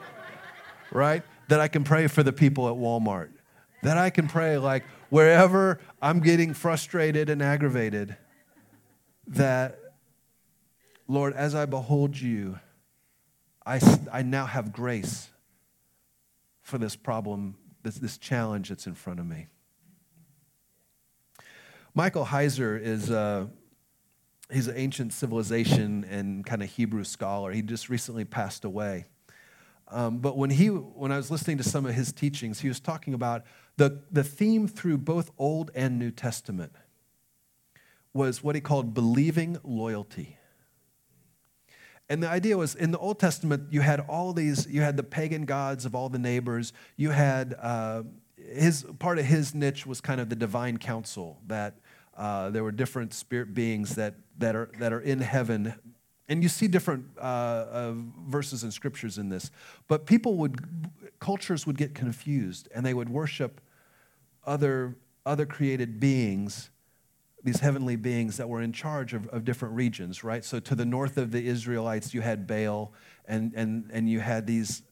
right? 0.92 1.22
That 1.48 1.58
I 1.58 1.68
can 1.68 1.84
pray 1.84 2.06
for 2.06 2.22
the 2.22 2.34
people 2.34 2.68
at 2.68 2.74
Walmart. 2.74 3.30
That 3.82 3.96
I 3.96 4.10
can 4.10 4.28
pray 4.28 4.58
like 4.58 4.84
wherever 5.08 5.80
I'm 6.02 6.20
getting 6.20 6.54
frustrated 6.54 7.28
and 7.28 7.42
aggravated, 7.42 8.16
that, 9.26 9.78
Lord, 11.06 11.34
as 11.34 11.54
I 11.54 11.66
behold 11.66 12.18
you, 12.18 12.58
I, 13.66 13.80
I 14.10 14.22
now 14.22 14.46
have 14.46 14.72
grace 14.72 15.28
for 16.62 16.78
this 16.78 16.96
problem, 16.96 17.56
this, 17.82 17.96
this 17.96 18.16
challenge 18.16 18.70
that's 18.70 18.86
in 18.86 18.94
front 18.94 19.20
of 19.20 19.26
me. 19.26 19.48
Michael 21.94 22.24
Heiser 22.24 22.80
is 22.80 23.10
uh, 23.10 23.46
he's 24.50 24.68
an 24.68 24.76
ancient 24.76 25.12
civilization 25.12 26.04
and 26.08 26.46
kind 26.46 26.62
of 26.62 26.70
Hebrew 26.70 27.04
scholar. 27.04 27.52
He 27.52 27.60
just 27.60 27.90
recently 27.90 28.24
passed 28.24 28.64
away. 28.64 29.04
Um, 29.88 30.18
but 30.18 30.36
when, 30.36 30.50
he, 30.50 30.68
when 30.68 31.10
I 31.12 31.16
was 31.16 31.30
listening 31.30 31.58
to 31.58 31.64
some 31.64 31.84
of 31.84 31.94
his 31.94 32.12
teachings, 32.12 32.60
he 32.60 32.68
was 32.68 32.78
talking 32.78 33.12
about 33.12 33.42
the, 33.80 33.98
the 34.12 34.22
theme 34.22 34.68
through 34.68 34.98
both 34.98 35.30
Old 35.38 35.70
and 35.74 35.98
New 35.98 36.10
Testament 36.10 36.72
was 38.12 38.44
what 38.44 38.54
he 38.54 38.60
called 38.60 38.92
believing 38.92 39.58
loyalty. 39.64 40.36
And 42.10 42.22
the 42.22 42.28
idea 42.28 42.58
was 42.58 42.74
in 42.74 42.90
the 42.90 42.98
Old 42.98 43.18
Testament, 43.18 43.72
you 43.72 43.80
had 43.80 44.00
all 44.00 44.34
these, 44.34 44.66
you 44.66 44.82
had 44.82 44.98
the 44.98 45.02
pagan 45.02 45.46
gods 45.46 45.86
of 45.86 45.94
all 45.94 46.10
the 46.10 46.18
neighbors. 46.18 46.74
You 46.98 47.08
had, 47.08 47.54
uh, 47.58 48.02
his, 48.36 48.84
part 48.98 49.18
of 49.18 49.24
his 49.24 49.54
niche 49.54 49.86
was 49.86 50.02
kind 50.02 50.20
of 50.20 50.28
the 50.28 50.36
divine 50.36 50.76
council, 50.76 51.40
that 51.46 51.76
uh, 52.18 52.50
there 52.50 52.62
were 52.62 52.72
different 52.72 53.14
spirit 53.14 53.54
beings 53.54 53.94
that, 53.94 54.14
that, 54.36 54.54
are, 54.54 54.70
that 54.78 54.92
are 54.92 55.00
in 55.00 55.20
heaven. 55.20 55.72
And 56.28 56.42
you 56.42 56.50
see 56.50 56.68
different 56.68 57.06
uh, 57.16 57.22
uh, 57.22 57.92
verses 58.28 58.62
and 58.62 58.74
scriptures 58.74 59.16
in 59.16 59.30
this. 59.30 59.50
But 59.88 60.04
people 60.04 60.36
would, 60.36 60.58
cultures 61.18 61.66
would 61.66 61.78
get 61.78 61.94
confused 61.94 62.68
and 62.74 62.84
they 62.84 62.92
would 62.92 63.08
worship 63.08 63.62
other, 64.44 64.96
other 65.24 65.46
created 65.46 66.00
beings 66.00 66.70
these 67.42 67.60
heavenly 67.60 67.96
beings 67.96 68.36
that 68.36 68.48
were 68.48 68.60
in 68.60 68.72
charge 68.72 69.14
of, 69.14 69.26
of 69.28 69.44
different 69.44 69.74
regions, 69.74 70.22
right? 70.22 70.44
So 70.44 70.60
to 70.60 70.74
the 70.74 70.84
north 70.84 71.16
of 71.16 71.30
the 71.30 71.46
Israelites, 71.46 72.12
you 72.12 72.20
had 72.20 72.46
Baal, 72.46 72.92
and, 73.26 73.52
and, 73.54 73.88
and 73.92 74.08
you 74.08 74.20
had 74.20 74.46
these, 74.46 74.82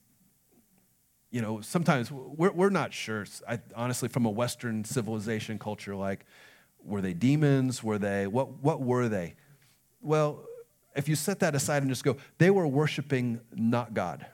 you 1.31 1.43
know, 1.43 1.61
sometimes 1.61 2.11
we're, 2.11 2.53
we're 2.53 2.71
not 2.71 2.93
sure, 2.93 3.27
I, 3.47 3.61
honestly, 3.77 4.09
from 4.09 4.25
a 4.25 4.31
Western 4.31 4.85
civilization 4.85 5.59
culture, 5.59 5.95
like, 5.95 6.25
were 6.83 7.03
they 7.03 7.13
demons? 7.13 7.83
Were 7.83 7.99
they, 7.99 8.27
what, 8.27 8.63
what 8.63 8.81
were 8.81 9.09
they? 9.09 9.35
Well, 10.01 10.45
if 10.97 11.09
you 11.09 11.17
set 11.17 11.41
that 11.41 11.55
aside 11.55 11.83
and 11.83 11.91
just 11.91 12.05
go, 12.05 12.17
they 12.39 12.51
were 12.51 12.67
worshiping 12.67 13.41
not 13.55 13.93
God, 13.93 14.25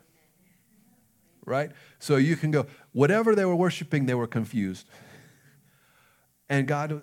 right? 1.44 1.72
So 1.98 2.16
you 2.16 2.36
can 2.36 2.52
go, 2.52 2.66
whatever 2.92 3.34
they 3.34 3.44
were 3.44 3.56
worshiping, 3.56 4.06
they 4.06 4.14
were 4.14 4.28
confused. 4.28 4.86
And 6.48 6.66
God 6.68 7.02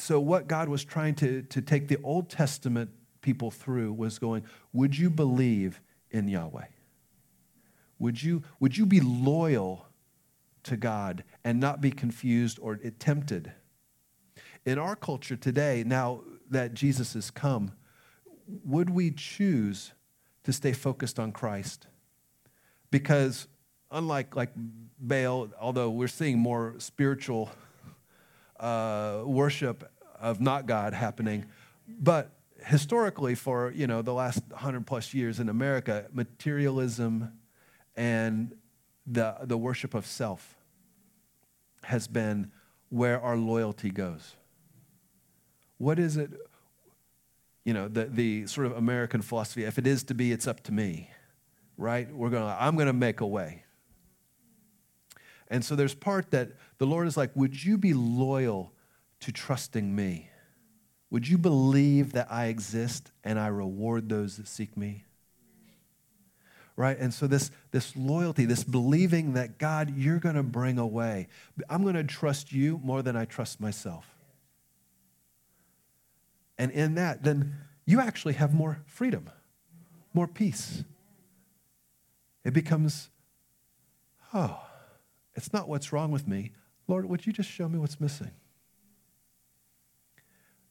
so, 0.00 0.18
what 0.18 0.48
God 0.48 0.68
was 0.68 0.82
trying 0.82 1.14
to, 1.16 1.42
to 1.42 1.60
take 1.60 1.88
the 1.88 1.98
Old 2.02 2.30
Testament 2.30 2.90
people 3.20 3.50
through 3.50 3.92
was 3.92 4.18
going, 4.18 4.44
Would 4.72 4.96
you 4.96 5.10
believe 5.10 5.80
in 6.10 6.26
Yahweh? 6.26 6.66
Would 7.98 8.22
you, 8.22 8.42
would 8.60 8.78
you 8.78 8.86
be 8.86 9.00
loyal 9.00 9.86
to 10.62 10.76
God 10.76 11.22
and 11.44 11.60
not 11.60 11.82
be 11.82 11.90
confused 11.90 12.58
or 12.62 12.76
tempted? 12.76 13.52
In 14.64 14.78
our 14.78 14.96
culture 14.96 15.36
today, 15.36 15.84
now 15.86 16.22
that 16.48 16.72
Jesus 16.72 17.12
has 17.12 17.30
come, 17.30 17.72
would 18.64 18.88
we 18.88 19.10
choose 19.10 19.92
to 20.44 20.52
stay 20.52 20.72
focused 20.72 21.18
on 21.18 21.30
Christ? 21.30 21.86
Because 22.90 23.48
unlike 23.90 24.34
like 24.34 24.52
Baal, 24.98 25.50
although 25.60 25.90
we're 25.90 26.08
seeing 26.08 26.38
more 26.38 26.76
spiritual 26.78 27.50
uh, 28.60 29.22
worship 29.24 29.90
of 30.20 30.40
not 30.40 30.66
God 30.66 30.92
happening. 30.92 31.46
But 31.88 32.30
historically, 32.64 33.34
for 33.34 33.72
you 33.72 33.86
know 33.86 34.02
the 34.02 34.14
last 34.14 34.42
hundred 34.54 34.86
plus 34.86 35.14
years 35.14 35.40
in 35.40 35.48
America, 35.48 36.06
materialism 36.12 37.32
and 37.96 38.54
the, 39.06 39.36
the 39.42 39.58
worship 39.58 39.94
of 39.94 40.06
self 40.06 40.56
has 41.84 42.06
been 42.06 42.50
where 42.88 43.20
our 43.20 43.36
loyalty 43.36 43.90
goes. 43.90 44.36
What 45.78 45.98
is 45.98 46.16
it? 46.16 46.30
You 47.64 47.74
know, 47.74 47.88
the, 47.88 48.06
the 48.06 48.46
sort 48.46 48.66
of 48.66 48.76
American 48.76 49.22
philosophy, 49.22 49.64
if 49.64 49.78
it 49.78 49.86
is 49.86 50.02
to 50.04 50.14
be, 50.14 50.32
it's 50.32 50.46
up 50.46 50.62
to 50.64 50.72
me, 50.72 51.10
right? 51.76 52.12
We're 52.12 52.30
going 52.30 52.42
to, 52.42 52.56
I'm 52.58 52.74
going 52.74 52.86
to 52.86 52.92
make 52.92 53.20
a 53.20 53.26
way. 53.26 53.64
And 55.48 55.64
so 55.64 55.74
there's 55.74 55.94
part 55.94 56.30
that 56.30 56.52
the 56.80 56.86
Lord 56.86 57.06
is 57.06 57.14
like, 57.14 57.30
would 57.36 57.62
you 57.62 57.76
be 57.76 57.92
loyal 57.92 58.72
to 59.20 59.30
trusting 59.30 59.94
me? 59.94 60.30
Would 61.10 61.28
you 61.28 61.36
believe 61.36 62.12
that 62.12 62.32
I 62.32 62.46
exist 62.46 63.12
and 63.22 63.38
I 63.38 63.48
reward 63.48 64.08
those 64.08 64.38
that 64.38 64.48
seek 64.48 64.78
me? 64.78 65.04
Right? 66.76 66.98
And 66.98 67.12
so 67.12 67.26
this, 67.26 67.50
this 67.70 67.94
loyalty, 67.98 68.46
this 68.46 68.64
believing 68.64 69.34
that 69.34 69.58
God, 69.58 69.94
you're 69.94 70.20
going 70.20 70.36
to 70.36 70.42
bring 70.42 70.78
away. 70.78 71.28
I'm 71.68 71.82
going 71.82 71.96
to 71.96 72.04
trust 72.04 72.50
you 72.50 72.80
more 72.82 73.02
than 73.02 73.14
I 73.14 73.26
trust 73.26 73.60
myself. 73.60 74.06
And 76.56 76.70
in 76.70 76.94
that, 76.94 77.22
then 77.24 77.56
you 77.84 78.00
actually 78.00 78.34
have 78.34 78.54
more 78.54 78.80
freedom, 78.86 79.28
more 80.14 80.26
peace. 80.26 80.82
It 82.42 82.54
becomes, 82.54 83.10
oh, 84.32 84.62
it's 85.34 85.52
not 85.52 85.68
what's 85.68 85.92
wrong 85.92 86.10
with 86.10 86.26
me. 86.26 86.52
Lord, 86.90 87.08
would 87.08 87.24
you 87.24 87.32
just 87.32 87.48
show 87.48 87.68
me 87.68 87.78
what's 87.78 88.00
missing? 88.00 88.32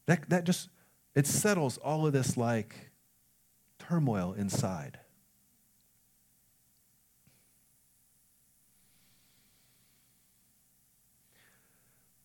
That, 0.04 0.28
that 0.28 0.44
just, 0.44 0.68
it 1.14 1.26
settles 1.26 1.78
all 1.78 2.06
of 2.06 2.12
this 2.12 2.36
like 2.36 2.90
turmoil 3.78 4.34
inside. 4.34 4.98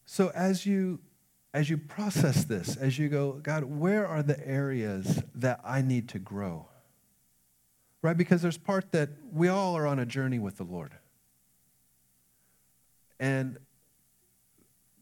So 0.06 0.32
as 0.36 0.66
you 0.66 1.00
as 1.54 1.70
you 1.70 1.78
process 1.78 2.44
this, 2.44 2.76
as 2.76 3.00
you 3.00 3.08
go, 3.08 3.40
God, 3.42 3.64
where 3.64 4.06
are 4.06 4.22
the 4.22 4.46
areas 4.46 5.24
that 5.36 5.62
I 5.64 5.82
need 5.82 6.10
to 6.10 6.20
grow? 6.20 6.68
Right? 8.02 8.18
Because 8.18 8.42
there's 8.42 8.58
part 8.58 8.92
that 8.92 9.10
we 9.32 9.48
all 9.48 9.78
are 9.78 9.88
on 9.88 10.00
a 10.00 10.06
journey 10.06 10.38
with 10.38 10.58
the 10.58 10.66
Lord. 10.66 10.92
And 13.22 13.58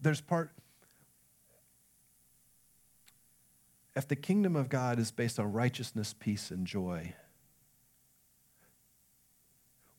there's 0.04 0.22
part 0.22 0.52
if 3.96 4.08
the 4.08 4.16
kingdom 4.16 4.56
of 4.56 4.70
God 4.70 5.00
is 5.00 5.12
based 5.12 5.40
on 5.40 5.52
righteousness, 5.52 6.16
peace, 6.18 6.50
and 6.50 6.66
joy, 6.66 7.14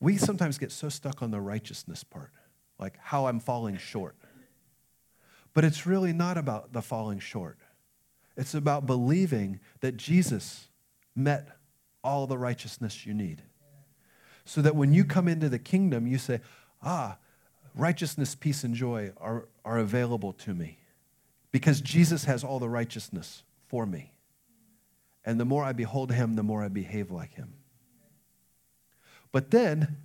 we 0.01 0.17
sometimes 0.17 0.59
get 0.59 0.73
so 0.73 0.89
stuck 0.89 1.23
on 1.23 1.31
the 1.31 1.41
righteousness 1.41 2.03
part, 2.03 2.33
like 2.79 2.99
how 3.01 3.27
I'm 3.27 3.41
falling 3.41 3.77
short. 3.77 4.17
But 5.55 5.65
it's 5.65 5.87
really 5.87 6.13
not 6.13 6.37
about 6.37 6.73
the 6.73 6.83
falling 6.83 7.21
short. 7.21 7.59
It's 8.37 8.55
about 8.55 8.87
believing 8.87 9.61
that 9.81 9.97
Jesus 9.97 10.69
met 11.15 11.49
all 12.03 12.27
the 12.27 12.37
righteousness 12.37 13.07
you 13.07 13.15
need. 13.15 13.43
So 14.45 14.61
that 14.61 14.75
when 14.75 14.93
you 14.93 15.05
come 15.05 15.29
into 15.29 15.49
the 15.49 15.61
kingdom, 15.61 16.07
you 16.09 16.19
say, 16.19 16.41
ah, 16.83 17.17
righteousness, 17.75 18.35
peace, 18.35 18.65
and 18.65 18.75
joy 18.75 19.13
are, 19.17 19.47
are 19.65 19.79
available 19.79 20.33
to 20.33 20.55
me 20.55 20.79
because 21.53 21.81
Jesus 21.81 22.25
has 22.25 22.45
all 22.45 22.59
the 22.59 22.69
righteousness 22.69 23.43
for 23.67 23.87
me. 23.87 24.13
And 25.25 25.41
the 25.41 25.45
more 25.45 25.65
I 25.65 25.73
behold 25.73 26.13
him, 26.13 26.35
the 26.35 26.43
more 26.43 26.63
I 26.63 26.69
behave 26.69 27.11
like 27.11 27.35
him. 27.35 27.55
But 29.33 29.51
then 29.51 29.97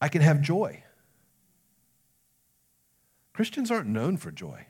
I 0.00 0.08
can 0.08 0.22
have 0.22 0.40
joy. 0.40 0.82
Christians 3.32 3.70
aren't 3.70 3.88
known 3.88 4.16
for 4.16 4.30
joy. 4.30 4.66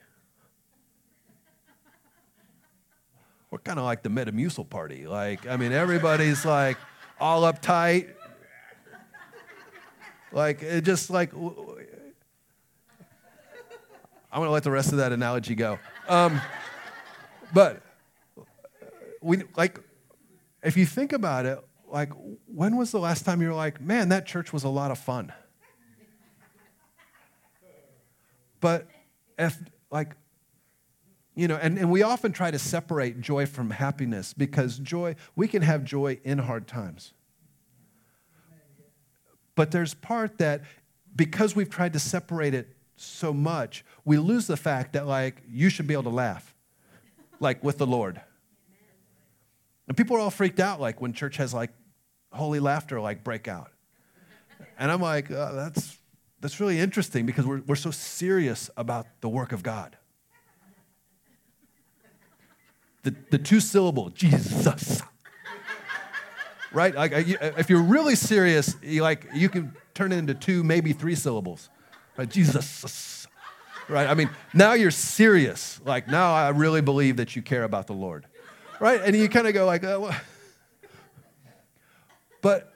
We're 3.51 3.59
kind 3.59 3.77
of 3.77 3.85
like 3.85 4.03
the 4.03 4.09
Metamucil 4.09 4.69
party. 4.69 5.07
Like, 5.07 5.47
I 5.47 5.57
mean, 5.57 5.71
everybody's 5.71 6.45
like 6.45 6.77
all 7.19 7.43
uptight. 7.43 8.09
Like, 10.31 10.61
it 10.61 10.81
just 10.81 11.09
like, 11.09 11.31
I'm 14.35 14.39
going 14.39 14.49
to 14.49 14.51
let 14.53 14.63
the 14.65 14.71
rest 14.71 14.91
of 14.91 14.97
that 14.97 15.13
analogy 15.13 15.55
go. 15.55 15.79
Um, 16.09 16.41
but 17.53 17.81
we, 19.21 19.43
like, 19.55 19.79
if 20.61 20.75
you 20.75 20.85
think 20.85 21.13
about 21.13 21.45
it, 21.45 21.57
like, 21.87 22.11
when 22.45 22.75
was 22.75 22.91
the 22.91 22.99
last 22.99 23.23
time 23.23 23.41
you 23.41 23.47
were 23.47 23.53
like, 23.53 23.79
man, 23.79 24.09
that 24.09 24.25
church 24.25 24.51
was 24.51 24.65
a 24.65 24.69
lot 24.69 24.91
of 24.91 24.99
fun? 24.99 25.31
But 28.59 28.89
if, 29.39 29.57
like, 29.89 30.17
you 31.33 31.47
know, 31.47 31.55
and, 31.55 31.77
and 31.77 31.89
we 31.89 32.03
often 32.03 32.33
try 32.33 32.51
to 32.51 32.59
separate 32.59 33.21
joy 33.21 33.45
from 33.45 33.69
happiness 33.69 34.33
because 34.33 34.79
joy, 34.79 35.15
we 35.37 35.47
can 35.47 35.61
have 35.61 35.85
joy 35.85 36.19
in 36.25 36.39
hard 36.39 36.67
times. 36.67 37.13
But 39.55 39.71
there's 39.71 39.93
part 39.93 40.39
that 40.39 40.63
because 41.15 41.55
we've 41.55 41.69
tried 41.69 41.93
to 41.93 41.99
separate 41.99 42.53
it 42.53 42.74
so 42.95 43.33
much, 43.33 43.83
we 44.03 44.17
lose 44.17 44.47
the 44.47 44.57
fact 44.57 44.93
that, 44.93 45.05
like, 45.05 45.41
you 45.49 45.69
should 45.69 45.87
be 45.87 45.93
able 45.93 46.03
to 46.03 46.09
laugh, 46.09 46.55
like 47.39 47.63
with 47.63 47.77
the 47.77 47.87
Lord. 47.87 48.21
And 49.87 49.95
people 49.95 50.15
are 50.17 50.19
all 50.19 50.31
freaked 50.31 50.59
out, 50.59 50.81
like 50.81 51.01
when 51.01 51.13
church 51.13 51.37
has 51.37 51.53
like 51.53 51.71
holy 52.31 52.59
laughter, 52.59 52.99
like 52.99 53.23
break 53.23 53.47
out. 53.47 53.71
And 54.79 54.91
I'm 54.91 55.01
like, 55.01 55.29
uh, 55.29 55.51
that's 55.53 55.97
that's 56.41 56.59
really 56.59 56.79
interesting 56.79 57.25
because 57.25 57.45
we're, 57.45 57.61
we're 57.67 57.75
so 57.75 57.91
serious 57.91 58.69
about 58.77 59.07
the 59.21 59.29
work 59.29 59.51
of 59.51 59.63
God. 59.63 59.97
The, 63.03 63.15
the 63.31 63.37
two 63.37 63.59
syllable, 63.59 64.09
Jesus. 64.09 65.01
right? 66.71 66.93
Like, 66.93 67.13
if 67.15 67.69
you're 67.69 67.81
really 67.81 68.15
serious, 68.15 68.75
you 68.83 69.01
like, 69.01 69.27
you 69.33 69.49
can 69.49 69.73
turn 69.93 70.11
it 70.11 70.17
into 70.17 70.33
two, 70.33 70.63
maybe 70.63 70.93
three 70.93 71.15
syllables. 71.15 71.69
Right? 72.17 72.29
Jesus. 72.29 73.27
Right? 73.87 74.07
I 74.07 74.13
mean, 74.13 74.29
now 74.53 74.73
you're 74.73 74.91
serious. 74.91 75.79
Like, 75.85 76.07
now 76.07 76.33
I 76.33 76.49
really 76.49 76.81
believe 76.81 77.17
that 77.17 77.35
you 77.35 77.41
care 77.41 77.63
about 77.63 77.87
the 77.87 77.93
Lord. 77.93 78.25
Right? 78.79 78.99
And 79.01 79.15
you 79.15 79.29
kind 79.29 79.47
of 79.47 79.53
go 79.53 79.65
like, 79.65 79.83
uh, 79.83 79.99
well. 80.01 80.15
but 82.41 82.75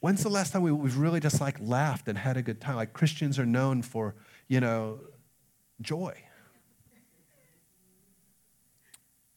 When's 0.00 0.22
the 0.22 0.28
last 0.28 0.52
time 0.52 0.62
we, 0.62 0.70
we've 0.70 0.96
really 0.96 1.20
just 1.20 1.40
like 1.40 1.56
laughed 1.60 2.08
and 2.08 2.16
had 2.16 2.36
a 2.36 2.42
good 2.42 2.60
time? 2.60 2.76
Like 2.76 2.92
Christians 2.92 3.38
are 3.38 3.46
known 3.46 3.82
for, 3.82 4.14
you 4.46 4.60
know, 4.60 5.00
joy. 5.80 6.14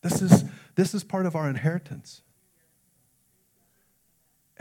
This 0.02 0.22
is, 0.22 0.46
this 0.76 0.94
is 0.94 1.04
part 1.04 1.26
of 1.26 1.36
our 1.36 1.50
inheritance. 1.50 2.22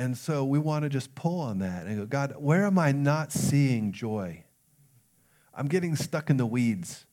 And 0.00 0.16
so 0.16 0.46
we 0.46 0.58
want 0.58 0.84
to 0.84 0.88
just 0.88 1.14
pull 1.14 1.42
on 1.42 1.58
that 1.58 1.84
and 1.84 1.98
go, 1.98 2.06
God, 2.06 2.32
where 2.38 2.64
am 2.64 2.78
I 2.78 2.90
not 2.90 3.32
seeing 3.32 3.92
joy? 3.92 4.44
I'm 5.54 5.68
getting 5.68 5.94
stuck 5.94 6.30
in 6.30 6.38
the 6.38 6.46
weeds. 6.46 7.04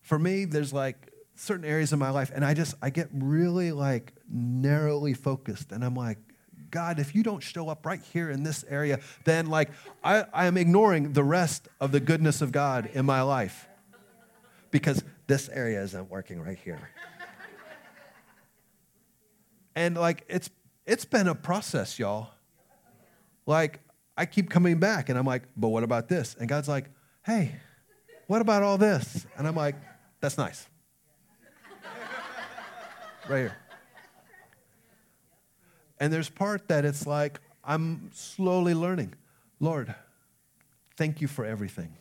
For 0.00 0.18
me, 0.18 0.46
there's 0.46 0.72
like 0.72 1.12
certain 1.34 1.66
areas 1.66 1.92
of 1.92 1.98
my 1.98 2.08
life, 2.08 2.32
and 2.34 2.42
I 2.42 2.54
just, 2.54 2.74
I 2.80 2.88
get 2.88 3.10
really 3.12 3.70
like 3.70 4.14
narrowly 4.32 5.12
focused, 5.12 5.70
and 5.70 5.84
I'm 5.84 5.94
like, 5.94 6.16
God, 6.70 6.98
if 6.98 7.14
you 7.14 7.22
don't 7.22 7.42
show 7.42 7.68
up 7.68 7.84
right 7.84 8.00
here 8.14 8.30
in 8.30 8.44
this 8.44 8.64
area, 8.70 9.00
then 9.26 9.48
like 9.48 9.68
I, 10.02 10.24
I 10.32 10.46
am 10.46 10.56
ignoring 10.56 11.12
the 11.12 11.22
rest 11.22 11.68
of 11.82 11.92
the 11.92 12.00
goodness 12.00 12.40
of 12.40 12.50
God 12.50 12.88
in 12.94 13.04
my 13.04 13.20
life 13.20 13.68
because 14.70 15.04
this 15.26 15.50
area 15.50 15.82
isn't 15.82 16.08
working 16.08 16.40
right 16.40 16.58
here. 16.64 16.88
And 19.76 19.96
like 19.96 20.24
it's 20.28 20.48
it's 20.88 21.04
been 21.04 21.28
a 21.28 21.34
process, 21.34 21.98
y'all. 21.98 22.30
Like 23.44 23.80
I 24.16 24.24
keep 24.24 24.48
coming 24.48 24.78
back 24.78 25.10
and 25.10 25.18
I'm 25.18 25.26
like, 25.26 25.42
but 25.56 25.68
what 25.68 25.84
about 25.84 26.08
this? 26.08 26.34
And 26.40 26.48
God's 26.48 26.66
like, 26.66 26.86
hey, 27.24 27.54
what 28.26 28.40
about 28.40 28.62
all 28.62 28.78
this? 28.78 29.26
And 29.36 29.46
I'm 29.46 29.54
like, 29.54 29.76
that's 30.20 30.38
nice. 30.38 30.66
right 33.28 33.38
here. 33.38 33.56
And 36.00 36.12
there's 36.12 36.30
part 36.30 36.68
that 36.68 36.84
it's 36.84 37.06
like, 37.06 37.40
I'm 37.62 38.10
slowly 38.14 38.72
learning. 38.72 39.14
Lord, 39.60 39.94
thank 40.96 41.20
you 41.20 41.28
for 41.28 41.44
everything. 41.44 41.94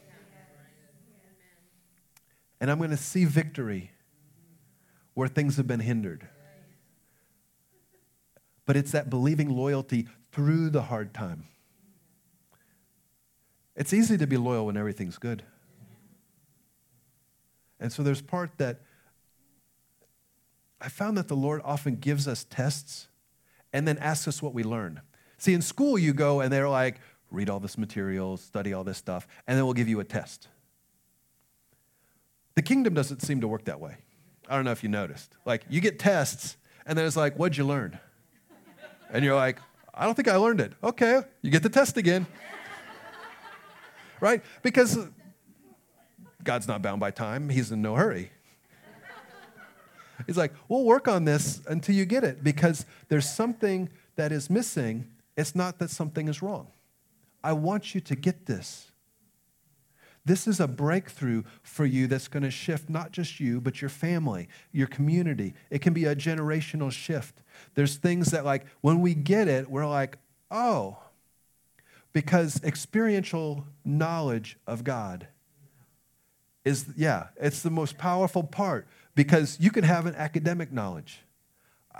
And 2.61 2.71
I'm 2.71 2.77
going 2.77 2.91
to 2.91 2.97
see 2.97 3.25
victory 3.25 3.91
where 5.13 5.27
things 5.27 5.57
have 5.57 5.67
been 5.67 5.81
hindered. 5.81 6.27
But 8.67 8.77
it's 8.77 8.91
that 8.91 9.09
believing 9.09 9.49
loyalty 9.49 10.07
through 10.31 10.69
the 10.69 10.83
hard 10.83 11.15
time. 11.15 11.45
It's 13.75 13.93
easy 13.93 14.17
to 14.19 14.27
be 14.27 14.37
loyal 14.37 14.67
when 14.67 14.77
everything's 14.77 15.17
good. 15.17 15.41
And 17.79 17.91
so 17.91 18.03
there's 18.03 18.21
part 18.21 18.51
that 18.57 18.81
I 20.81 20.89
found 20.89 21.17
that 21.17 21.27
the 21.27 21.35
Lord 21.35 21.61
often 21.63 21.95
gives 21.95 22.27
us 22.27 22.43
tests 22.43 23.07
and 23.71 23.87
then 23.87 23.97
asks 23.99 24.27
us 24.27 24.41
what 24.41 24.53
we 24.53 24.63
learned. 24.63 25.01
See, 25.37 25.53
in 25.53 25.61
school, 25.61 25.97
you 25.97 26.13
go 26.13 26.41
and 26.41 26.51
they're 26.51 26.69
like, 26.69 26.99
read 27.31 27.49
all 27.49 27.59
this 27.59 27.77
material, 27.77 28.37
study 28.37 28.73
all 28.73 28.83
this 28.83 28.97
stuff, 28.97 29.27
and 29.47 29.57
then 29.57 29.65
we'll 29.65 29.73
give 29.73 29.87
you 29.87 29.99
a 29.99 30.03
test. 30.03 30.47
The 32.55 32.61
kingdom 32.61 32.93
doesn't 32.93 33.21
seem 33.21 33.41
to 33.41 33.47
work 33.47 33.65
that 33.65 33.79
way. 33.79 33.97
I 34.49 34.55
don't 34.55 34.65
know 34.65 34.71
if 34.71 34.81
you 34.81 34.89
noticed. 34.89 35.35
Like, 35.45 35.63
you 35.69 35.81
get 35.81 35.99
tests, 35.99 36.57
and 36.85 36.97
then 36.97 37.05
it's 37.05 37.15
like, 37.15 37.35
what'd 37.37 37.57
you 37.57 37.65
learn? 37.65 37.99
And 39.11 39.23
you're 39.23 39.35
like, 39.35 39.59
I 39.93 40.05
don't 40.05 40.15
think 40.15 40.27
I 40.27 40.35
learned 40.35 40.61
it. 40.61 40.73
Okay, 40.83 41.21
you 41.41 41.51
get 41.51 41.63
the 41.63 41.69
test 41.69 41.97
again. 41.97 42.27
right? 44.21 44.43
Because 44.61 44.97
God's 46.43 46.67
not 46.67 46.81
bound 46.81 46.99
by 46.99 47.11
time, 47.11 47.49
He's 47.49 47.71
in 47.71 47.81
no 47.81 47.95
hurry. 47.95 48.31
He's 50.25 50.37
like, 50.37 50.53
we'll 50.67 50.83
work 50.83 51.07
on 51.07 51.25
this 51.25 51.61
until 51.67 51.95
you 51.95 52.05
get 52.05 52.23
it 52.23 52.43
because 52.43 52.85
there's 53.07 53.29
something 53.29 53.89
that 54.15 54.31
is 54.31 54.49
missing. 54.49 55.07
It's 55.35 55.53
not 55.53 55.77
that 55.79 55.91
something 55.91 56.27
is 56.27 56.41
wrong. 56.41 56.67
I 57.43 57.53
want 57.53 57.93
you 57.93 58.01
to 58.01 58.15
get 58.15 58.47
this. 58.47 58.86
This 60.27 60.45
is 60.45 60.59
a 60.59 60.67
breakthrough 60.67 61.43
for 61.63 61.85
you 61.85 62.05
that's 62.05 62.27
going 62.27 62.43
to 62.43 62.51
shift 62.51 62.89
not 62.89 63.13
just 63.13 63.39
you, 63.39 63.61
but 63.61 63.81
your 63.81 63.87
family, 63.87 64.49
your 64.73 64.87
community. 64.87 65.53
It 65.69 65.79
can 65.79 65.93
be 65.93 66.03
a 66.03 66.17
generational 66.17 66.91
shift. 66.91 67.41
There's 67.75 67.95
things 67.95 68.31
that, 68.31 68.43
like, 68.43 68.65
when 68.81 68.99
we 68.99 69.13
get 69.13 69.47
it, 69.47 69.69
we're 69.69 69.87
like, 69.87 70.17
oh, 70.51 70.97
because 72.11 72.61
experiential 72.61 73.65
knowledge 73.85 74.57
of 74.67 74.83
God 74.83 75.29
is, 76.65 76.87
yeah, 76.97 77.27
it's 77.37 77.61
the 77.61 77.71
most 77.71 77.97
powerful 77.97 78.43
part 78.43 78.85
because 79.15 79.57
you 79.61 79.71
can 79.71 79.85
have 79.85 80.05
an 80.07 80.15
academic 80.15 80.73
knowledge. 80.73 81.21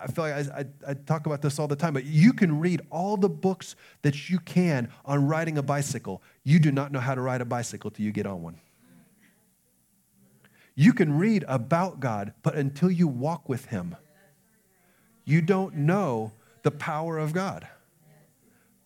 I 0.02 0.08
feel 0.08 0.26
like 0.26 0.34
I, 0.34 0.60
I, 0.60 0.66
I, 0.92 0.94
talk 0.94 1.26
about 1.26 1.42
this 1.42 1.60
all 1.60 1.68
the 1.68 1.76
time, 1.76 1.94
but 1.94 2.06
you 2.06 2.34
can 2.34 2.60
read 2.60 2.82
all 2.90 3.18
the 3.18 3.30
books 3.30 3.76
that 4.02 4.30
you 4.30 4.40
can 4.40 4.90
on 5.06 5.28
riding 5.28 5.58
a 5.58 5.64
bicycle. 5.64 6.22
You 6.44 6.60
do 6.60 6.72
not 6.72 6.92
know 6.92 7.00
how 7.00 7.16
to 7.16 7.22
ride 7.22 7.42
a 7.42 7.46
bicycle 7.46 7.92
till 7.92 8.06
you 8.06 8.12
get 8.12 8.26
on 8.26 8.42
one. 8.42 8.60
You 10.76 10.94
can 10.94 11.18
read 11.18 11.44
about 11.48 12.00
God, 12.00 12.34
but 12.44 12.56
until 12.56 12.92
you 12.92 13.08
walk 13.08 13.50
with 13.50 13.66
Him, 13.66 13.96
you 15.26 15.42
don't 15.42 15.76
know 15.76 16.34
the 16.64 16.72
power 16.72 17.18
of 17.18 17.34
God 17.34 17.68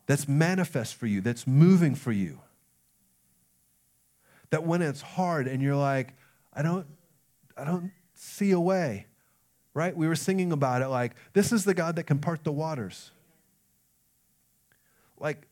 that's 0.05 0.27
manifest 0.27 0.95
for 0.95 1.07
you, 1.07 1.21
that's 1.21 1.45
moving 1.45 1.95
for 1.95 2.11
you. 2.11 2.39
That 4.49 4.65
when 4.65 4.81
it's 4.81 5.01
hard 5.01 5.47
and 5.47 5.61
you're 5.61 5.75
like, 5.75 6.13
I 6.53 6.61
don't, 6.61 6.85
I 7.57 7.63
don't 7.63 7.91
see 8.13 8.51
a 8.51 8.59
way 8.59 9.07
right? 9.73 9.95
We 9.95 10.07
were 10.07 10.15
singing 10.15 10.51
about 10.51 10.81
it 10.81 10.87
like, 10.87 11.13
this 11.33 11.51
is 11.51 11.63
the 11.63 11.73
God 11.73 11.95
that 11.95 12.03
can 12.03 12.19
part 12.19 12.43
the 12.43 12.51
waters. 12.51 13.11
Like, 15.19 15.47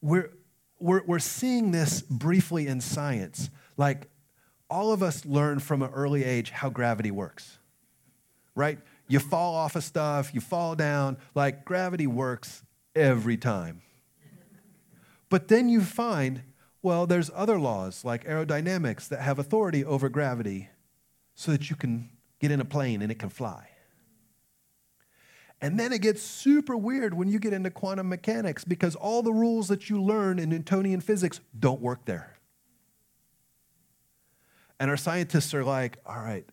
we're, 0.00 0.30
we're, 0.78 1.02
we're 1.04 1.18
seeing 1.18 1.70
this 1.70 2.02
briefly 2.02 2.66
in 2.66 2.80
science. 2.80 3.50
Like, 3.76 4.08
all 4.70 4.92
of 4.92 5.02
us 5.02 5.24
learn 5.24 5.60
from 5.60 5.82
an 5.82 5.90
early 5.94 6.24
age 6.24 6.50
how 6.50 6.68
gravity 6.68 7.10
works, 7.10 7.58
right? 8.54 8.78
You 9.06 9.18
fall 9.18 9.54
off 9.54 9.76
of 9.76 9.84
stuff, 9.84 10.34
you 10.34 10.40
fall 10.40 10.74
down, 10.74 11.16
like, 11.34 11.64
gravity 11.64 12.06
works 12.06 12.62
every 12.94 13.36
time. 13.36 13.82
But 15.30 15.48
then 15.48 15.68
you 15.68 15.80
find, 15.80 16.42
well, 16.82 17.06
there's 17.06 17.30
other 17.34 17.58
laws 17.58 18.04
like 18.04 18.24
aerodynamics 18.24 19.08
that 19.08 19.20
have 19.20 19.38
authority 19.38 19.84
over 19.84 20.08
gravity 20.08 20.68
so 21.34 21.52
that 21.52 21.70
you 21.70 21.76
can 21.76 22.10
get 22.40 22.50
in 22.50 22.60
a 22.60 22.64
plane 22.64 23.02
and 23.02 23.10
it 23.10 23.18
can 23.18 23.28
fly. 23.28 23.68
And 25.60 25.78
then 25.78 25.92
it 25.92 26.02
gets 26.02 26.22
super 26.22 26.76
weird 26.76 27.14
when 27.14 27.28
you 27.28 27.40
get 27.40 27.52
into 27.52 27.70
quantum 27.70 28.08
mechanics 28.08 28.64
because 28.64 28.94
all 28.94 29.22
the 29.22 29.32
rules 29.32 29.68
that 29.68 29.90
you 29.90 30.00
learn 30.00 30.38
in 30.38 30.50
Newtonian 30.50 31.00
physics 31.00 31.40
don't 31.58 31.80
work 31.80 32.04
there. 32.04 32.38
And 34.78 34.88
our 34.88 34.96
scientists 34.96 35.52
are 35.54 35.64
like, 35.64 35.98
all 36.06 36.16
right, 36.16 36.46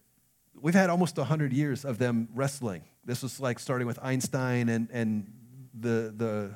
we've 0.60 0.74
had 0.74 0.90
almost 0.90 1.18
100 1.18 1.54
years 1.54 1.86
of 1.86 2.00
them 2.00 2.28
wrestling. 2.34 2.84
This 3.04 3.22
was 3.22 3.40
like 3.40 3.60
starting 3.60 3.86
with 3.86 4.00
Einstein 4.02 4.70
and, 4.70 4.90
and 4.92 5.32
the, 5.80 6.12
the, 6.16 6.56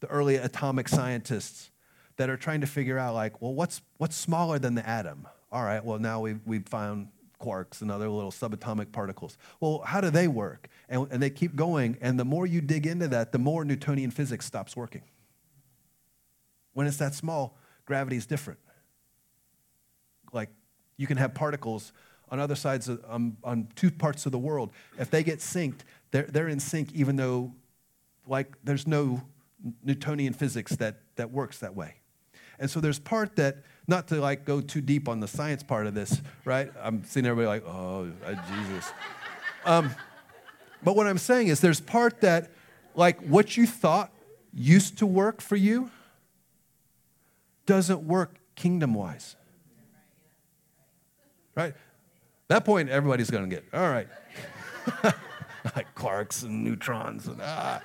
the 0.00 0.06
early 0.08 0.36
atomic 0.36 0.88
scientists 0.88 1.70
that 2.16 2.28
are 2.28 2.36
trying 2.36 2.62
to 2.62 2.66
figure 2.66 2.98
out, 2.98 3.14
like, 3.14 3.40
well, 3.40 3.54
what's, 3.54 3.80
what's 3.98 4.16
smaller 4.16 4.58
than 4.58 4.74
the 4.74 4.86
atom? 4.86 5.28
All 5.52 5.62
right, 5.62 5.84
well, 5.84 6.00
now 6.00 6.20
we've, 6.20 6.40
we've 6.44 6.66
found 6.66 7.08
quarks 7.42 7.82
and 7.82 7.90
other 7.90 8.08
little 8.08 8.30
subatomic 8.30 8.92
particles. 8.92 9.36
Well, 9.60 9.82
how 9.84 10.00
do 10.00 10.10
they 10.10 10.28
work? 10.28 10.68
And, 10.88 11.08
and 11.10 11.22
they 11.22 11.30
keep 11.30 11.56
going, 11.56 11.98
and 12.00 12.18
the 12.18 12.24
more 12.24 12.46
you 12.46 12.60
dig 12.60 12.86
into 12.86 13.08
that, 13.08 13.32
the 13.32 13.38
more 13.38 13.64
Newtonian 13.64 14.10
physics 14.10 14.46
stops 14.46 14.76
working. 14.76 15.02
When 16.74 16.86
it's 16.86 16.98
that 16.98 17.14
small, 17.14 17.58
gravity 17.84 18.16
is 18.16 18.26
different. 18.26 18.60
Like, 20.32 20.50
you 20.96 21.06
can 21.06 21.18
have 21.18 21.34
particles 21.34 21.92
on 22.30 22.40
other 22.40 22.54
sides, 22.56 22.88
of, 22.88 23.04
um, 23.08 23.36
on 23.44 23.68
two 23.74 23.90
parts 23.90 24.24
of 24.24 24.32
the 24.32 24.38
world. 24.38 24.70
If 24.98 25.10
they 25.10 25.22
get 25.22 25.40
synced, 25.40 25.80
they're, 26.12 26.28
they're 26.32 26.48
in 26.48 26.60
sync, 26.60 26.92
even 26.92 27.16
though, 27.16 27.52
like, 28.26 28.56
there's 28.64 28.86
no 28.86 29.20
Newtonian 29.84 30.32
physics 30.32 30.76
that, 30.76 31.00
that 31.16 31.30
works 31.30 31.58
that 31.58 31.74
way. 31.74 31.96
And 32.58 32.70
so 32.70 32.80
there's 32.80 32.98
part 32.98 33.36
that, 33.36 33.64
not 33.86 34.08
to 34.08 34.16
like 34.16 34.44
go 34.44 34.60
too 34.60 34.80
deep 34.80 35.08
on 35.08 35.20
the 35.20 35.28
science 35.28 35.62
part 35.62 35.86
of 35.86 35.94
this, 35.94 36.20
right? 36.44 36.70
I'm 36.80 37.04
seeing 37.04 37.26
everybody 37.26 37.46
like, 37.46 37.66
oh, 37.66 38.10
uh, 38.24 38.34
Jesus. 38.48 38.92
Um, 39.64 39.94
but 40.82 40.96
what 40.96 41.06
I'm 41.06 41.18
saying 41.18 41.48
is 41.48 41.60
there's 41.60 41.80
part 41.80 42.20
that, 42.22 42.50
like, 42.94 43.20
what 43.20 43.56
you 43.56 43.66
thought 43.66 44.12
used 44.52 44.98
to 44.98 45.06
work 45.06 45.40
for 45.40 45.56
you 45.56 45.90
doesn't 47.66 48.02
work 48.02 48.36
kingdom 48.54 48.94
wise. 48.94 49.36
Right? 51.54 51.74
That 52.48 52.64
point, 52.64 52.88
everybody's 52.88 53.30
going 53.30 53.48
to 53.48 53.54
get, 53.54 53.64
all 53.72 53.90
right. 53.90 54.08
like 55.76 55.94
quarks 55.94 56.42
and 56.42 56.64
neutrons 56.64 57.28
and 57.28 57.40
ah. 57.40 57.80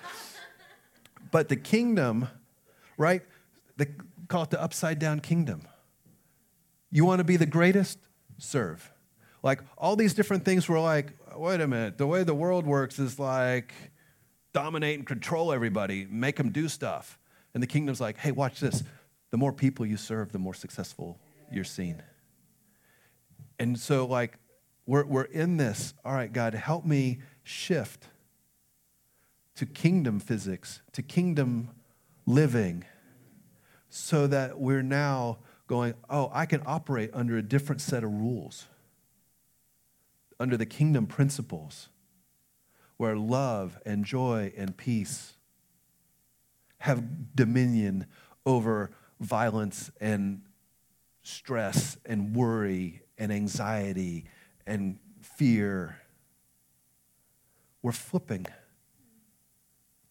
But 1.32 1.50
the 1.50 1.56
kingdom, 1.56 2.28
right? 2.98 3.22
The, 3.78 3.88
call 4.28 4.44
it 4.44 4.50
the 4.50 4.62
upside 4.62 5.00
down 5.00 5.20
kingdom. 5.20 5.62
You 6.92 7.06
want 7.06 7.20
to 7.20 7.24
be 7.24 7.38
the 7.38 7.46
greatest? 7.46 8.00
Serve. 8.38 8.92
Like 9.44 9.62
all 9.78 9.96
these 9.96 10.14
different 10.14 10.46
things 10.46 10.68
were 10.68 10.80
like, 10.80 11.14
wait 11.36 11.62
a 11.62 11.68
minute, 11.68 11.98
the 11.98 12.08
way 12.08 12.24
the 12.24 12.34
world 12.34 12.66
works 12.66 13.00
is 13.00 13.20
like 13.20 13.74
dominate 14.54 14.98
and 14.98 15.08
control 15.08 15.54
everybody, 15.54 16.08
make 16.10 16.36
them 16.36 16.52
do 16.52 16.68
stuff. 16.68 17.20
And 17.54 17.62
the 17.62 17.68
kingdom's 17.68 18.02
like, 18.02 18.18
hey, 18.18 18.32
watch 18.32 18.60
this. 18.60 18.84
The 19.32 19.38
more 19.38 19.52
people 19.52 19.86
you 19.86 19.98
serve, 19.98 20.32
the 20.32 20.40
more 20.40 20.54
successful 20.54 21.20
you're 21.52 21.64
seen. 21.64 22.02
And 23.60 23.80
so, 23.80 24.06
like, 24.06 24.38
we're, 24.86 25.06
we're 25.06 25.24
in 25.24 25.58
this. 25.58 25.94
All 26.06 26.14
right, 26.14 26.32
God, 26.32 26.54
help 26.54 26.86
me 26.86 27.20
shift 27.44 28.08
to 29.56 29.66
kingdom 29.66 30.20
physics, 30.20 30.82
to 30.94 31.02
kingdom 31.02 31.70
living 32.26 32.86
so 33.90 34.28
that 34.28 34.60
we're 34.60 34.84
now 34.84 35.40
going, 35.68 35.94
oh, 36.10 36.32
I 36.34 36.46
can 36.46 36.64
operate 36.66 37.10
under 37.14 37.38
a 37.38 37.42
different 37.42 37.82
set 37.82 38.04
of 38.04 38.12
rules, 38.12 38.68
under 40.40 40.58
the 40.58 40.66
kingdom 40.66 41.06
principles, 41.06 41.90
where 42.96 43.16
love 43.16 43.78
and 43.86 44.06
joy 44.06 44.52
and 44.58 44.76
peace 44.76 45.34
have 46.80 47.36
dominion 47.36 48.06
over 48.46 48.92
violence 49.20 49.92
and 50.00 50.42
stress 51.22 51.98
and 52.06 52.36
worry 52.36 53.02
and 53.18 53.32
anxiety 53.32 54.26
and 54.66 54.98
fear. 55.22 56.02
We're 57.82 57.92
flipping 57.92 58.46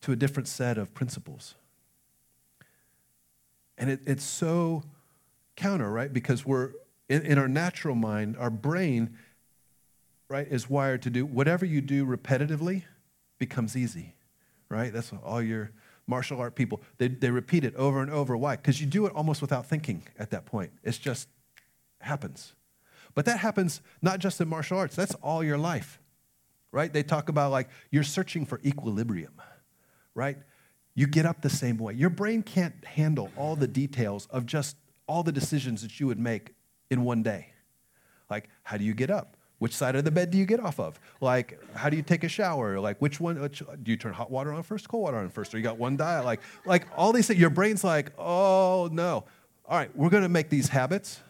to 0.02 0.12
a 0.12 0.16
different 0.16 0.48
set 0.48 0.76
of 0.76 0.92
principles. 0.92 1.54
And 3.78 3.90
it, 3.90 4.00
it's 4.06 4.24
so 4.24 4.84
counter, 5.56 5.90
right? 5.90 6.12
Because 6.12 6.44
we're 6.44 6.72
in, 7.08 7.22
in 7.22 7.38
our 7.38 7.48
natural 7.48 7.94
mind, 7.94 8.36
our 8.38 8.50
brain, 8.50 9.16
right, 10.28 10.46
is 10.48 10.70
wired 10.70 11.02
to 11.02 11.10
do 11.10 11.26
whatever 11.26 11.64
you 11.64 11.80
do 11.80 12.06
repetitively 12.06 12.84
becomes 13.38 13.76
easy, 13.76 14.14
right? 14.68 14.92
That's 14.92 15.12
all 15.24 15.42
your 15.42 15.72
martial 16.06 16.40
art 16.40 16.54
people, 16.54 16.82
they, 16.98 17.08
they 17.08 17.30
repeat 17.30 17.64
it 17.64 17.74
over 17.74 18.00
and 18.00 18.10
over. 18.10 18.36
Why? 18.36 18.54
Because 18.56 18.80
you 18.80 18.86
do 18.86 19.06
it 19.06 19.12
almost 19.14 19.40
without 19.40 19.66
thinking 19.66 20.04
at 20.18 20.30
that 20.30 20.46
point. 20.46 20.70
It's 20.84 20.98
just 20.98 21.28
happens. 22.00 22.54
But 23.14 23.24
that 23.24 23.38
happens 23.38 23.80
not 24.02 24.20
just 24.20 24.40
in 24.40 24.48
martial 24.48 24.78
arts, 24.78 24.94
that's 24.94 25.14
all 25.16 25.42
your 25.42 25.58
life, 25.58 25.98
right? 26.70 26.92
They 26.92 27.02
talk 27.02 27.28
about 27.28 27.50
like 27.50 27.68
you're 27.90 28.04
searching 28.04 28.46
for 28.46 28.60
equilibrium, 28.64 29.34
right? 30.14 30.36
you 30.96 31.06
get 31.06 31.26
up 31.26 31.42
the 31.42 31.50
same 31.50 31.76
way. 31.76 31.92
Your 31.92 32.10
brain 32.10 32.42
can't 32.42 32.84
handle 32.84 33.30
all 33.36 33.54
the 33.54 33.68
details 33.68 34.26
of 34.30 34.46
just 34.46 34.76
all 35.06 35.22
the 35.22 35.32
decisions 35.32 35.82
that 35.82 36.00
you 36.00 36.06
would 36.06 36.18
make 36.18 36.54
in 36.90 37.04
one 37.04 37.22
day. 37.22 37.48
Like, 38.30 38.48
how 38.62 38.76
do 38.76 38.84
you 38.84 38.94
get 38.94 39.10
up? 39.10 39.36
Which 39.58 39.74
side 39.74 39.96
of 39.96 40.04
the 40.04 40.10
bed 40.10 40.30
do 40.30 40.36
you 40.36 40.44
get 40.44 40.60
off 40.60 40.78
of? 40.78 41.00
Like, 41.20 41.58
how 41.74 41.88
do 41.88 41.96
you 41.96 42.02
take 42.02 42.24
a 42.24 42.28
shower? 42.28 42.78
Like, 42.78 43.00
which 43.00 43.20
one? 43.20 43.40
Which, 43.40 43.62
do 43.82 43.90
you 43.90 43.96
turn 43.96 44.12
hot 44.12 44.30
water 44.30 44.52
on 44.52 44.62
first, 44.62 44.88
cold 44.88 45.04
water 45.04 45.16
on 45.16 45.30
first? 45.30 45.54
Or 45.54 45.58
you 45.58 45.64
got 45.64 45.78
one 45.78 45.96
diet? 45.96 46.24
Like, 46.26 46.40
like 46.66 46.86
all 46.94 47.12
these 47.12 47.26
things. 47.26 47.40
Your 47.40 47.50
brain's 47.50 47.82
like, 47.82 48.12
oh 48.18 48.90
no. 48.92 49.24
All 49.68 49.78
right, 49.78 49.94
we're 49.96 50.10
going 50.10 50.22
to 50.22 50.28
make 50.28 50.48
these 50.48 50.68
habits, 50.68 51.20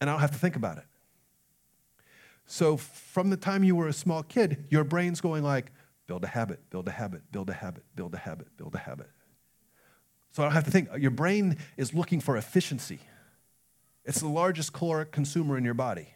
and 0.00 0.10
I 0.10 0.12
don't 0.12 0.20
have 0.20 0.32
to 0.32 0.38
think 0.38 0.56
about 0.56 0.78
it. 0.78 0.84
So 2.46 2.76
from 2.76 3.30
the 3.30 3.38
time 3.38 3.64
you 3.64 3.74
were 3.74 3.88
a 3.88 3.92
small 3.92 4.22
kid, 4.22 4.64
your 4.68 4.84
brain's 4.84 5.20
going 5.20 5.42
like, 5.42 5.70
build 6.06 6.24
a 6.24 6.26
habit, 6.26 6.68
build 6.68 6.88
a 6.88 6.90
habit, 6.90 7.22
build 7.32 7.48
a 7.48 7.54
habit, 7.54 7.84
build 7.96 8.14
a 8.14 8.18
habit, 8.18 8.54
build 8.58 8.74
a 8.74 8.78
habit. 8.78 9.08
So 10.34 10.42
I 10.42 10.46
don't 10.46 10.54
have 10.54 10.64
to 10.64 10.70
think. 10.72 10.88
Your 10.98 11.12
brain 11.12 11.58
is 11.76 11.94
looking 11.94 12.18
for 12.18 12.36
efficiency. 12.36 12.98
It's 14.04 14.18
the 14.18 14.28
largest 14.28 14.72
caloric 14.72 15.12
consumer 15.12 15.56
in 15.56 15.64
your 15.64 15.74
body, 15.74 16.08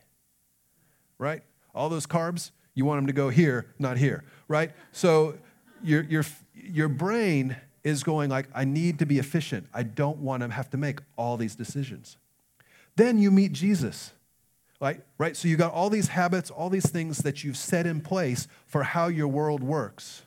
right? 1.18 1.42
All 1.72 1.88
those 1.88 2.04
carbs, 2.04 2.50
you 2.74 2.84
want 2.84 2.98
them 2.98 3.06
to 3.06 3.12
go 3.12 3.28
here, 3.28 3.72
not 3.78 3.96
here, 3.96 4.24
right? 4.48 4.72
So 4.90 5.38
your, 5.84 6.02
your, 6.02 6.24
your 6.52 6.88
brain 6.88 7.56
is 7.84 8.02
going 8.02 8.28
like, 8.28 8.48
I 8.52 8.64
need 8.64 8.98
to 8.98 9.06
be 9.06 9.20
efficient. 9.20 9.68
I 9.72 9.84
don't 9.84 10.18
want 10.18 10.42
to 10.42 10.50
have 10.50 10.68
to 10.70 10.76
make 10.76 10.98
all 11.16 11.36
these 11.36 11.54
decisions. 11.54 12.16
Then 12.96 13.18
you 13.18 13.30
meet 13.30 13.52
Jesus. 13.52 14.12
Right? 14.80 15.00
Right? 15.16 15.36
So 15.36 15.46
you 15.46 15.56
got 15.56 15.72
all 15.72 15.90
these 15.90 16.08
habits, 16.08 16.50
all 16.50 16.70
these 16.70 16.88
things 16.88 17.18
that 17.18 17.44
you've 17.44 17.56
set 17.56 17.86
in 17.86 18.00
place 18.00 18.48
for 18.66 18.82
how 18.82 19.06
your 19.06 19.28
world 19.28 19.62
works. 19.62 20.22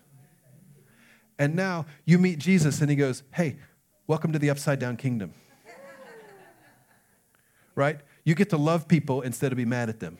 And 1.39 1.55
now 1.55 1.85
you 2.05 2.17
meet 2.17 2.37
Jesus 2.37 2.81
and 2.81 2.89
he 2.89 2.95
goes, 2.95 3.23
Hey, 3.33 3.57
welcome 4.07 4.33
to 4.33 4.39
the 4.39 4.49
upside 4.49 4.79
down 4.79 4.97
kingdom. 4.97 5.33
right? 7.75 7.99
You 8.23 8.35
get 8.35 8.49
to 8.51 8.57
love 8.57 8.87
people 8.87 9.21
instead 9.21 9.51
of 9.51 9.57
be 9.57 9.65
mad 9.65 9.89
at 9.89 9.99
them. 9.99 10.17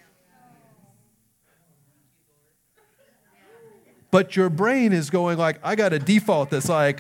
But 4.10 4.36
your 4.36 4.50
brain 4.50 4.92
is 4.92 5.10
going 5.10 5.38
like, 5.38 5.60
I 5.64 5.76
got 5.76 5.94
a 5.94 6.00
default 6.00 6.50
that's 6.50 6.68
like, 6.68 7.00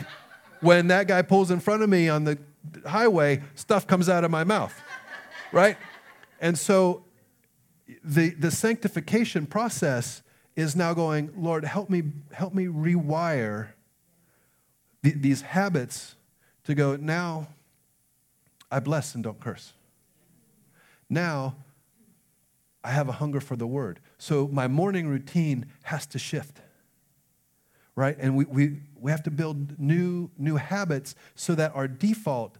when 0.61 0.87
that 0.87 1.07
guy 1.07 1.21
pulls 1.23 1.51
in 1.51 1.59
front 1.59 1.83
of 1.83 1.89
me 1.89 2.07
on 2.07 2.23
the 2.23 2.37
highway, 2.85 3.41
stuff 3.55 3.85
comes 3.85 4.07
out 4.07 4.23
of 4.23 4.31
my 4.31 4.43
mouth. 4.43 4.73
Right? 5.51 5.75
And 6.39 6.57
so 6.57 7.03
the, 8.03 8.29
the 8.29 8.51
sanctification 8.51 9.45
process 9.45 10.21
is 10.55 10.75
now 10.75 10.93
going, 10.93 11.31
Lord, 11.35 11.65
help 11.65 11.89
me, 11.89 12.03
help 12.31 12.53
me 12.53 12.65
rewire 12.65 13.69
th- 15.03 15.15
these 15.17 15.41
habits 15.41 16.15
to 16.65 16.75
go, 16.75 16.95
now 16.95 17.47
I 18.71 18.79
bless 18.79 19.15
and 19.15 19.23
don't 19.23 19.39
curse. 19.39 19.73
Now 21.09 21.55
I 22.83 22.91
have 22.91 23.09
a 23.09 23.13
hunger 23.13 23.41
for 23.41 23.55
the 23.55 23.67
word. 23.67 23.99
So 24.17 24.47
my 24.47 24.67
morning 24.67 25.07
routine 25.07 25.65
has 25.83 26.05
to 26.07 26.19
shift. 26.19 26.61
Right? 27.95 28.15
And 28.17 28.35
we, 28.35 28.45
we, 28.45 28.79
we 28.99 29.11
have 29.11 29.23
to 29.23 29.31
build 29.31 29.77
new, 29.77 30.31
new 30.37 30.55
habits 30.55 31.13
so 31.35 31.53
that 31.55 31.75
our 31.75 31.87
default 31.87 32.57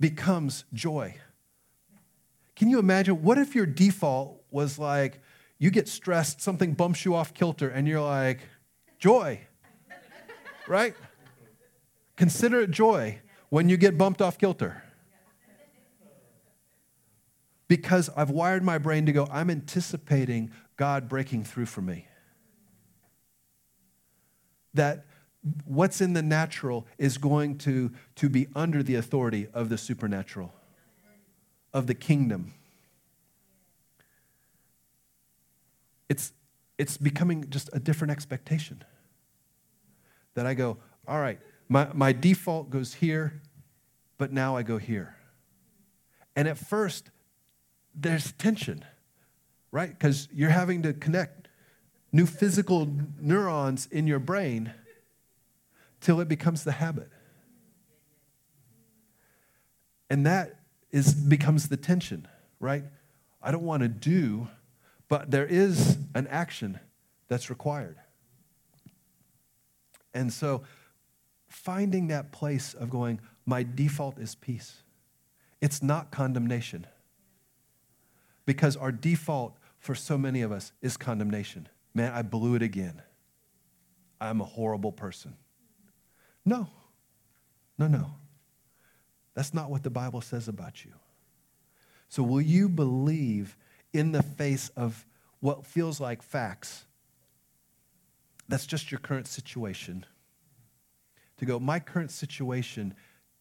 becomes 0.00 0.64
joy. 0.74 1.14
Can 2.56 2.68
you 2.68 2.78
imagine? 2.78 3.22
What 3.22 3.38
if 3.38 3.54
your 3.54 3.66
default 3.66 4.42
was 4.50 4.78
like, 4.78 5.22
you 5.58 5.70
get 5.70 5.88
stressed, 5.88 6.40
something 6.40 6.72
bumps 6.74 7.04
you 7.04 7.14
off 7.14 7.32
kilter, 7.32 7.68
and 7.68 7.86
you're 7.86 8.00
like, 8.00 8.40
joy, 8.98 9.40
right? 10.66 10.94
Consider 12.16 12.60
it 12.62 12.72
joy 12.72 13.20
when 13.52 13.68
you 13.68 13.76
get 13.76 13.98
bumped 13.98 14.22
off 14.22 14.38
kilter. 14.38 14.82
Because 17.68 18.08
I've 18.16 18.30
wired 18.30 18.64
my 18.64 18.78
brain 18.78 19.04
to 19.04 19.12
go, 19.12 19.28
I'm 19.30 19.50
anticipating 19.50 20.50
God 20.78 21.06
breaking 21.06 21.44
through 21.44 21.66
for 21.66 21.82
me. 21.82 22.06
That 24.72 25.04
what's 25.66 26.00
in 26.00 26.14
the 26.14 26.22
natural 26.22 26.86
is 26.96 27.18
going 27.18 27.58
to, 27.58 27.92
to 28.16 28.30
be 28.30 28.46
under 28.56 28.82
the 28.82 28.94
authority 28.94 29.48
of 29.52 29.68
the 29.68 29.76
supernatural, 29.76 30.54
of 31.74 31.86
the 31.86 31.94
kingdom. 31.94 32.54
It's, 36.08 36.32
it's 36.78 36.96
becoming 36.96 37.50
just 37.50 37.68
a 37.74 37.78
different 37.78 38.12
expectation. 38.12 38.82
That 40.36 40.46
I 40.46 40.54
go, 40.54 40.78
all 41.06 41.20
right, 41.20 41.38
my, 41.68 41.88
my 41.92 42.12
default 42.12 42.70
goes 42.70 42.94
here, 42.94 43.40
but 44.18 44.32
now 44.32 44.56
I 44.56 44.62
go 44.62 44.78
here. 44.78 45.16
And 46.36 46.48
at 46.48 46.58
first, 46.58 47.10
there's 47.94 48.32
tension, 48.32 48.84
right? 49.70 49.90
Because 49.90 50.28
you're 50.32 50.50
having 50.50 50.82
to 50.82 50.92
connect 50.92 51.48
new 52.12 52.26
physical 52.26 52.88
neurons 53.20 53.86
in 53.90 54.06
your 54.06 54.18
brain 54.18 54.72
till 56.00 56.20
it 56.20 56.28
becomes 56.28 56.64
the 56.64 56.72
habit. 56.72 57.10
And 60.10 60.26
that 60.26 60.60
is 60.90 61.14
becomes 61.14 61.68
the 61.68 61.76
tension, 61.76 62.28
right? 62.60 62.84
I 63.42 63.50
don't 63.50 63.64
want 63.64 63.82
to 63.82 63.88
do 63.88 64.48
but 65.12 65.30
there 65.30 65.44
is 65.44 65.98
an 66.14 66.26
action 66.28 66.80
that's 67.28 67.50
required. 67.50 67.98
And 70.14 70.32
so 70.32 70.62
finding 71.52 72.08
that 72.08 72.32
place 72.32 72.74
of 72.74 72.90
going, 72.90 73.20
my 73.46 73.62
default 73.62 74.18
is 74.18 74.34
peace. 74.34 74.82
It's 75.60 75.82
not 75.82 76.10
condemnation. 76.10 76.86
Because 78.46 78.76
our 78.76 78.92
default 78.92 79.56
for 79.78 79.94
so 79.94 80.18
many 80.18 80.42
of 80.42 80.50
us 80.50 80.72
is 80.80 80.96
condemnation. 80.96 81.68
Man, 81.94 82.12
I 82.12 82.22
blew 82.22 82.54
it 82.54 82.62
again. 82.62 83.02
I'm 84.20 84.40
a 84.40 84.44
horrible 84.44 84.92
person. 84.92 85.34
No, 86.44 86.68
no, 87.78 87.86
no. 87.86 88.14
That's 89.34 89.54
not 89.54 89.70
what 89.70 89.82
the 89.82 89.90
Bible 89.90 90.20
says 90.20 90.48
about 90.48 90.84
you. 90.84 90.92
So, 92.08 92.22
will 92.22 92.42
you 92.42 92.68
believe 92.68 93.56
in 93.92 94.12
the 94.12 94.22
face 94.22 94.70
of 94.76 95.04
what 95.40 95.66
feels 95.66 96.00
like 96.00 96.22
facts. 96.22 96.86
That's 98.48 98.66
just 98.66 98.90
your 98.90 99.00
current 99.00 99.26
situation. 99.26 100.06
To 101.42 101.46
go, 101.46 101.58
my 101.58 101.80
current 101.80 102.12
situation 102.12 102.94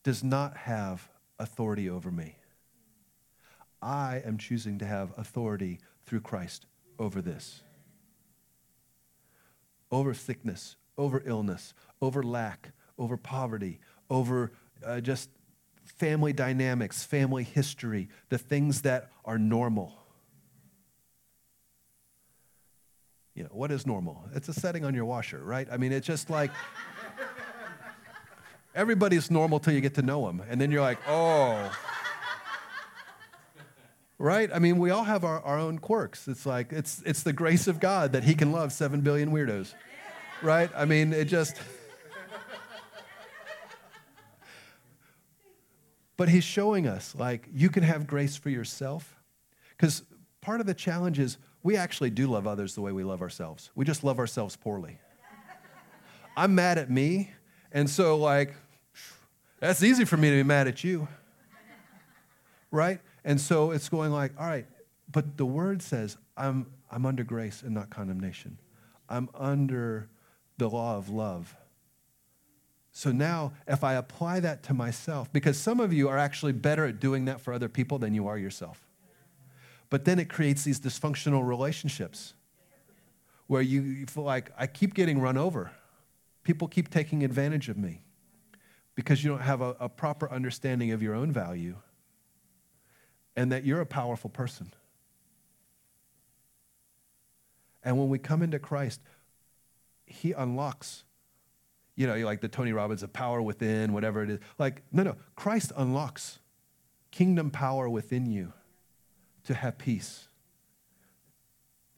does 0.04 0.24
not 0.24 0.58
have 0.58 1.08
authority 1.38 1.88
over 1.88 2.10
me. 2.10 2.36
I 3.80 4.24
am 4.26 4.40
choosing 4.40 4.80
to 4.80 4.88
have 4.88 5.14
authority 5.18 5.80
through 6.08 6.22
Christ 6.22 6.66
over 6.98 7.22
this. 7.22 7.62
Over 9.92 10.16
sickness, 10.16 10.78
over 10.98 11.22
illness, 11.28 11.76
over 12.02 12.24
lack, 12.24 12.72
over 12.98 13.18
poverty, 13.18 13.80
over 14.10 14.52
uh, 14.84 15.00
just 15.00 15.30
family 15.84 16.34
dynamics, 16.34 17.04
family 17.04 17.44
history, 17.44 18.10
the 18.30 18.40
things 18.40 18.82
that 18.82 19.12
are 19.26 19.38
normal. 19.38 20.02
you 23.36 23.44
know, 23.44 23.50
what 23.54 23.72
is 23.72 23.88
normal? 23.88 24.26
It's 24.36 24.50
a 24.50 24.54
setting 24.54 24.86
on 24.86 24.94
your 24.94 25.06
washer, 25.06 25.42
right? 25.44 25.68
I 25.72 25.78
mean, 25.78 25.92
it's 25.92 26.06
just 26.06 26.30
like 26.30 26.52
everybody's 28.76 29.30
normal 29.30 29.60
till 29.60 29.74
you 29.74 29.82
get 29.82 29.96
to 29.96 30.02
know 30.02 30.26
them. 30.26 30.42
And 30.50 30.60
then 30.60 30.72
you're 30.72 30.82
like, 30.82 31.00
oh. 31.08 31.72
right? 34.18 34.50
I 34.54 34.60
mean, 34.60 34.78
we 34.78 34.90
all 34.90 35.04
have 35.04 35.24
our, 35.24 35.42
our 35.42 35.58
own 35.58 35.80
quirks. 35.80 36.28
It's 36.28 36.46
like, 36.46 36.72
it's, 36.72 37.02
it's 37.06 37.24
the 37.24 37.34
grace 37.34 37.68
of 37.68 37.80
God 37.80 38.14
that 38.14 38.24
He 38.24 38.34
can 38.34 38.52
love 38.52 38.72
seven 38.72 39.02
billion 39.02 39.32
weirdos, 39.32 39.74
right? 40.42 40.70
I 40.76 40.86
mean, 40.86 41.14
it 41.14 41.26
just. 41.26 41.58
but 46.18 46.30
He's 46.30 46.44
showing 46.44 46.88
us, 46.88 47.16
like, 47.18 47.50
you 47.54 47.70
can 47.70 47.84
have 47.84 48.08
grace 48.08 48.36
for 48.36 48.50
yourself. 48.50 49.16
Because 49.78 50.04
part 50.42 50.62
of 50.62 50.68
the 50.68 50.76
challenge 50.76 51.20
is 51.20 51.38
we 51.64 51.76
actually 51.76 52.12
do 52.12 52.28
love 52.28 52.48
others 52.48 52.76
the 52.76 52.82
way 52.82 52.92
we 52.92 53.04
love 53.04 53.22
ourselves. 53.22 53.72
We 53.76 53.86
just 53.86 54.04
love 54.04 54.20
ourselves 54.20 54.56
poorly. 54.56 55.00
I'm 56.38 56.56
mad 56.56 56.78
at 56.78 56.90
me, 56.90 57.32
and 57.72 57.90
so, 57.90 58.18
like, 58.18 58.54
that's 59.60 59.84
easy 59.84 60.06
for 60.06 60.18
me 60.18 60.30
to 60.30 60.36
be 60.38 60.44
mad 60.44 60.68
at 60.68 60.84
you. 60.84 61.08
Right? 62.72 63.00
And 63.24 63.40
so 63.40 63.72
it's 63.72 63.90
going 63.90 64.12
like, 64.12 64.32
all 64.40 64.48
right, 64.48 64.66
but 65.12 65.38
the 65.38 65.46
word 65.46 65.82
says, 65.82 66.18
I'm, 66.38 66.68
I'm 66.90 67.06
under 67.06 67.24
grace 67.24 67.62
and 67.64 67.74
not 67.74 67.90
condemnation. 67.90 68.58
I'm 69.10 69.30
under 69.36 70.10
the 70.58 70.70
law 70.70 70.98
of 70.98 71.10
love. 71.10 71.56
So 72.94 73.12
now, 73.12 73.54
if 73.68 73.84
I 73.84 73.94
apply 73.94 74.40
that 74.42 74.64
to 74.64 74.74
myself, 74.74 75.32
because 75.32 75.58
some 75.58 75.80
of 75.80 75.94
you 75.94 76.10
are 76.10 76.18
actually 76.18 76.54
better 76.54 76.86
at 76.86 77.00
doing 77.00 77.26
that 77.26 77.42
for 77.42 77.54
other 77.54 77.70
people 77.70 78.00
than 78.00 78.14
you 78.14 78.28
are 78.28 78.38
yourself. 78.38 78.86
But 79.90 80.06
then 80.06 80.20
it 80.20 80.30
creates 80.30 80.64
these 80.64 80.80
dysfunctional 80.80 81.46
relationships 81.46 82.34
where 83.48 83.62
you, 83.62 83.82
you 83.82 84.06
feel 84.06 84.24
like, 84.24 84.52
I 84.58 84.68
keep 84.68 84.94
getting 84.94 85.20
run 85.20 85.38
over. 85.38 85.72
People 86.44 86.68
keep 86.68 86.90
taking 86.90 87.24
advantage 87.24 87.70
of 87.70 87.78
me 87.78 88.02
because 88.96 89.24
you 89.24 89.30
don't 89.30 89.42
have 89.42 89.62
a, 89.62 89.76
a 89.80 89.90
proper 89.90 90.32
understanding 90.32 90.92
of 90.92 91.02
your 91.02 91.14
own 91.14 91.32
value 91.32 91.76
and 93.36 93.52
that 93.52 93.64
you're 93.64 93.82
a 93.82 93.86
powerful 93.86 94.30
person. 94.30 94.72
And 97.84 97.98
when 97.98 98.10
we 98.10 98.20
come 98.20 98.42
into 98.42 98.60
Christ, 98.60 99.02
He 100.06 100.34
unlocks, 100.34 101.04
you 101.96 102.08
know, 102.08 102.16
like 102.18 102.42
the 102.42 102.48
Tony 102.48 102.74
Robbins 102.74 103.04
of 103.04 103.14
power 103.14 103.42
within, 103.42 103.94
whatever 103.94 104.24
it 104.24 104.30
is. 104.30 104.40
Like, 104.58 104.84
no, 104.92 105.04
no, 105.04 105.16
Christ 105.36 105.72
unlocks 105.76 106.40
kingdom 107.12 107.52
power 107.52 107.90
within 107.90 108.26
you 108.26 108.54
to 109.46 109.54
have 109.54 109.78
peace. 109.78 110.28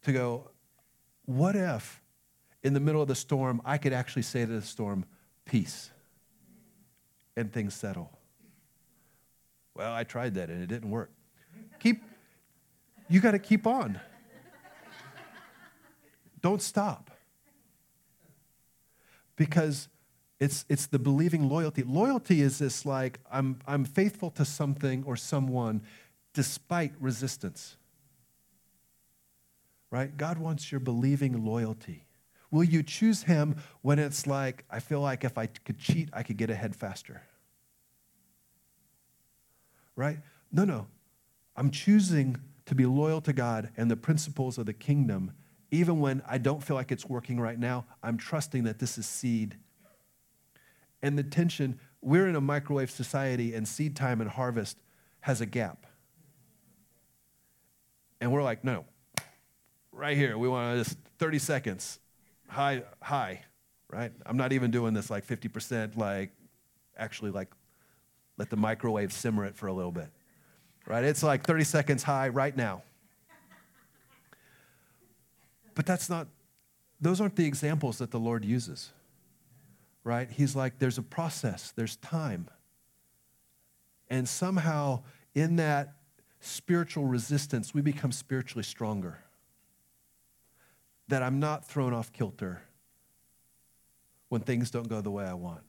To 0.03 0.11
go, 0.11 0.51
what 1.25 1.55
if 1.55 2.01
in 2.63 2.73
the 2.73 2.79
middle 2.79 3.01
of 3.01 3.07
the 3.07 3.15
storm 3.15 3.61
I 3.65 3.77
could 3.77 3.93
actually 3.93 4.21
say 4.21 4.45
to 4.45 4.51
the 4.51 4.61
storm, 4.61 5.05
peace, 5.45 5.91
and 7.35 7.51
things 7.51 7.73
settle? 7.73 8.11
Well, 9.75 9.93
I 9.93 10.03
tried 10.03 10.35
that 10.35 10.49
and 10.49 10.61
it 10.63 10.67
didn't 10.67 10.89
work. 10.89 11.11
Keep, 11.79 12.03
you 13.09 13.19
got 13.19 13.31
to 13.31 13.39
keep 13.39 13.67
on. 13.67 13.99
Don't 16.41 16.61
stop. 16.61 17.09
Because 19.35 19.87
it's, 20.39 20.65
it's 20.69 20.85
the 20.87 20.99
believing 20.99 21.49
loyalty. 21.49 21.83
Loyalty 21.83 22.41
is 22.41 22.59
this 22.59 22.85
like, 22.85 23.19
I'm, 23.31 23.59
I'm 23.65 23.85
faithful 23.85 24.29
to 24.31 24.45
something 24.45 25.03
or 25.05 25.15
someone 25.15 25.81
despite 26.33 26.93
resistance. 26.99 27.77
Right? 29.89 30.15
God 30.15 30.37
wants 30.37 30.71
your 30.71 30.79
believing 30.79 31.45
loyalty. 31.45 32.05
Will 32.53 32.63
you 32.63 32.83
choose 32.83 33.23
Him 33.23 33.55
when 33.81 33.97
it's 33.97 34.27
like, 34.27 34.63
I 34.69 34.79
feel 34.79 35.01
like 35.01 35.23
if 35.23 35.39
I 35.39 35.47
could 35.47 35.79
cheat, 35.79 36.09
I 36.13 36.21
could 36.21 36.37
get 36.37 36.51
ahead 36.51 36.75
faster? 36.75 37.23
Right? 39.95 40.19
No, 40.51 40.63
no. 40.63 40.85
I'm 41.55 41.71
choosing 41.71 42.37
to 42.67 42.75
be 42.75 42.85
loyal 42.85 43.21
to 43.21 43.33
God 43.33 43.71
and 43.75 43.89
the 43.89 43.95
principles 43.95 44.59
of 44.59 44.67
the 44.67 44.73
kingdom, 44.73 45.31
even 45.71 45.99
when 45.99 46.21
I 46.27 46.37
don't 46.37 46.63
feel 46.63 46.75
like 46.75 46.91
it's 46.91 47.09
working 47.09 47.39
right 47.39 47.57
now. 47.57 47.85
I'm 48.03 48.17
trusting 48.17 48.65
that 48.65 48.77
this 48.77 48.99
is 48.99 49.07
seed. 49.07 49.57
And 51.01 51.17
the 51.17 51.23
tension, 51.23 51.79
we're 52.01 52.27
in 52.27 52.35
a 52.35 52.41
microwave 52.41 52.91
society, 52.91 53.55
and 53.55 53.67
seed 53.67 53.95
time 53.95 54.21
and 54.21 54.29
harvest 54.29 54.77
has 55.21 55.41
a 55.41 55.47
gap. 55.47 55.87
And 58.21 58.31
we're 58.31 58.43
like, 58.43 58.63
no, 58.63 58.85
right 59.91 60.15
here, 60.15 60.37
we 60.37 60.47
want 60.47 60.77
just 60.77 60.99
30 61.17 61.39
seconds, 61.39 61.99
high, 62.53 62.83
high, 63.01 63.43
right? 63.89 64.11
I'm 64.25 64.37
not 64.37 64.53
even 64.53 64.71
doing 64.71 64.93
this 64.93 65.09
like 65.09 65.25
50%, 65.25 65.97
like 65.97 66.31
actually 66.97 67.31
like 67.31 67.49
let 68.37 68.49
the 68.49 68.57
microwave 68.57 69.11
simmer 69.11 69.45
it 69.45 69.55
for 69.55 69.67
a 69.67 69.73
little 69.73 69.91
bit 69.91 70.09
right? 70.85 71.03
It's 71.03 71.23
like 71.23 71.45
30 71.45 71.63
seconds 71.63 72.03
high 72.03 72.29
right 72.29 72.55
now. 72.55 72.83
But 75.75 75.85
that's 75.85 76.09
not, 76.09 76.27
those 77.01 77.19
aren't 77.19 77.35
the 77.35 77.45
examples 77.45 77.97
that 77.97 78.11
the 78.11 78.19
Lord 78.19 78.45
uses, 78.45 78.91
right? 80.03 80.29
He's 80.29 80.55
like, 80.55 80.77
there's 80.79 80.97
a 80.97 81.03
process, 81.03 81.73
there's 81.75 81.95
time. 81.97 82.47
And 84.09 84.29
somehow 84.29 85.03
in 85.33 85.55
that 85.55 85.95
spiritual 86.41 87.05
resistance, 87.05 87.73
we 87.73 87.81
become 87.81 88.11
spiritually 88.11 88.63
stronger. 88.63 89.19
That 91.13 91.21
I'm 91.21 91.39
not 91.39 91.63
thrown 91.63 91.93
off 91.93 92.11
kilter 92.11 92.63
when 94.29 94.41
things 94.41 94.71
don't 94.71 94.89
go 94.89 94.99
the 94.99 95.11
way 95.11 95.23
I 95.23 95.35
want. 95.35 95.61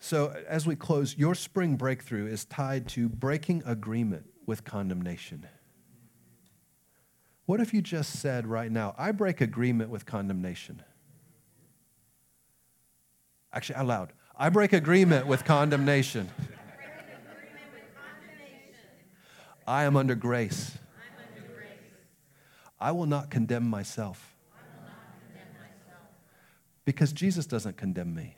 So, 0.00 0.34
as 0.48 0.66
we 0.66 0.74
close, 0.74 1.16
your 1.16 1.36
spring 1.36 1.76
breakthrough 1.76 2.26
is 2.26 2.44
tied 2.44 2.88
to 2.88 3.08
breaking 3.08 3.62
agreement 3.64 4.26
with 4.44 4.64
condemnation. 4.64 5.46
What 7.46 7.60
if 7.60 7.72
you 7.72 7.80
just 7.80 8.18
said 8.18 8.48
right 8.48 8.72
now, 8.72 8.96
I 8.98 9.12
break 9.12 9.40
agreement 9.40 9.90
with 9.90 10.04
condemnation? 10.04 10.82
Actually, 13.52 13.76
out 13.76 13.86
loud. 13.86 14.12
I 14.36 14.48
break 14.48 14.72
agreement 14.72 15.28
with 15.28 15.44
condemnation. 15.44 16.28
I 19.66 19.84
am 19.84 19.96
under 19.96 20.14
grace. 20.14 20.76
I 22.80 22.92
will 22.92 23.06
not 23.06 23.30
condemn 23.30 23.68
myself. 23.68 24.34
Because 26.84 27.12
Jesus 27.12 27.46
doesn't 27.46 27.76
condemn 27.76 28.14
me. 28.14 28.36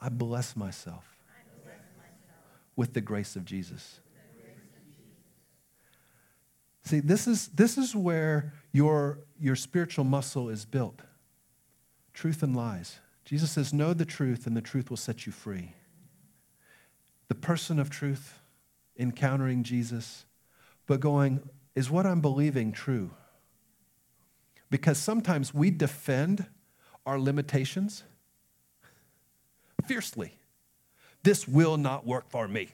I 0.00 0.08
bless 0.08 0.56
myself, 0.56 1.04
with 2.74 2.94
the 2.94 3.02
grace 3.02 3.36
of 3.36 3.44
Jesus. 3.44 4.00
See, 6.84 7.00
this 7.00 7.26
is, 7.26 7.48
this 7.48 7.76
is 7.76 7.94
where 7.94 8.54
your, 8.72 9.18
your 9.38 9.54
spiritual 9.54 10.04
muscle 10.04 10.48
is 10.48 10.64
built 10.64 11.02
truth 12.14 12.42
and 12.42 12.56
lies. 12.56 12.98
Jesus 13.24 13.50
says, 13.50 13.72
Know 13.72 13.94
the 13.94 14.04
truth, 14.04 14.46
and 14.46 14.56
the 14.56 14.60
truth 14.60 14.90
will 14.90 14.96
set 14.96 15.26
you 15.26 15.32
free. 15.32 15.74
The 17.30 17.36
person 17.36 17.78
of 17.78 17.90
truth, 17.90 18.40
encountering 18.98 19.62
Jesus, 19.62 20.26
but 20.88 20.98
going, 20.98 21.48
Is 21.76 21.88
what 21.88 22.04
I'm 22.04 22.20
believing 22.20 22.72
true? 22.72 23.12
Because 24.68 24.98
sometimes 24.98 25.54
we 25.54 25.70
defend 25.70 26.46
our 27.06 27.20
limitations 27.20 28.02
fiercely. 29.86 30.40
This 31.22 31.46
will 31.46 31.76
not 31.76 32.04
work 32.04 32.28
for 32.28 32.48
me. 32.48 32.70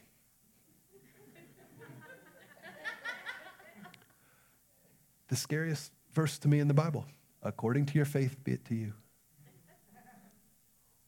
the 5.27 5.35
scariest 5.35 5.91
verse 6.13 6.39
to 6.39 6.47
me 6.47 6.59
in 6.59 6.67
the 6.67 6.73
Bible 6.73 7.05
according 7.43 7.85
to 7.85 7.93
your 7.93 8.05
faith, 8.05 8.43
be 8.43 8.53
it 8.53 8.65
to 8.65 8.73
you. 8.73 8.93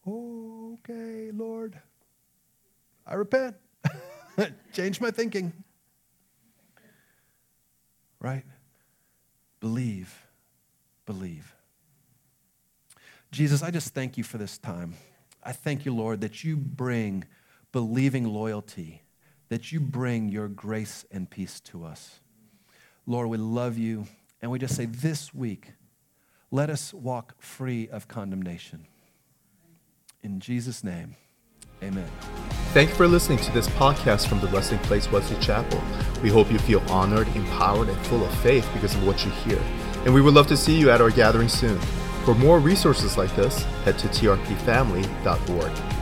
Okay, 0.07 1.31
Lord, 1.33 1.79
I 3.09 3.15
repent. 3.15 3.55
Change 4.73 5.01
my 5.01 5.11
thinking. 5.11 5.51
Right? 8.21 8.45
Believe, 9.59 10.27
believe. 11.05 11.55
Jesus, 13.31 13.63
I 13.63 13.71
just 13.71 13.93
thank 13.93 14.17
you 14.17 14.23
for 14.23 14.37
this 14.37 14.57
time. 14.57 14.93
I 15.43 15.51
thank 15.51 15.85
you, 15.85 15.93
Lord, 15.93 16.21
that 16.21 16.43
you 16.43 16.55
bring 16.55 17.25
believing 17.71 18.25
loyalty, 18.25 19.01
that 19.49 19.71
you 19.71 19.79
bring 19.79 20.29
your 20.29 20.47
grace 20.47 21.05
and 21.11 21.29
peace 21.29 21.59
to 21.61 21.83
us. 21.85 22.19
Lord, 23.05 23.29
we 23.29 23.37
love 23.37 23.77
you. 23.77 24.05
And 24.41 24.51
we 24.51 24.59
just 24.59 24.75
say 24.75 24.85
this 24.85 25.33
week, 25.33 25.73
let 26.51 26.69
us 26.69 26.93
walk 26.93 27.41
free 27.41 27.89
of 27.89 28.07
condemnation. 28.07 28.87
In 30.21 30.39
Jesus' 30.39 30.83
name, 30.83 31.15
amen. 31.83 32.07
Thank 32.73 32.89
you 32.89 32.95
for 32.95 33.07
listening 33.07 33.39
to 33.39 33.51
this 33.51 33.67
podcast 33.69 34.27
from 34.27 34.39
the 34.41 34.47
Resting 34.47 34.79
Place 34.79 35.11
Wesley 35.11 35.37
Chapel. 35.39 35.81
We 36.21 36.29
hope 36.29 36.51
you 36.51 36.59
feel 36.59 36.81
honored, 36.91 37.27
empowered, 37.35 37.89
and 37.89 37.97
full 38.05 38.23
of 38.23 38.33
faith 38.39 38.69
because 38.73 38.93
of 38.93 39.05
what 39.07 39.25
you 39.25 39.31
hear. 39.31 39.59
And 40.05 40.13
we 40.13 40.21
would 40.21 40.33
love 40.33 40.47
to 40.47 40.57
see 40.57 40.77
you 40.77 40.91
at 40.91 41.01
our 41.01 41.09
gathering 41.09 41.49
soon. 41.49 41.79
For 42.25 42.35
more 42.35 42.59
resources 42.59 43.17
like 43.17 43.35
this, 43.35 43.63
head 43.85 43.97
to 43.99 44.07
trpfamily.org. 44.07 45.98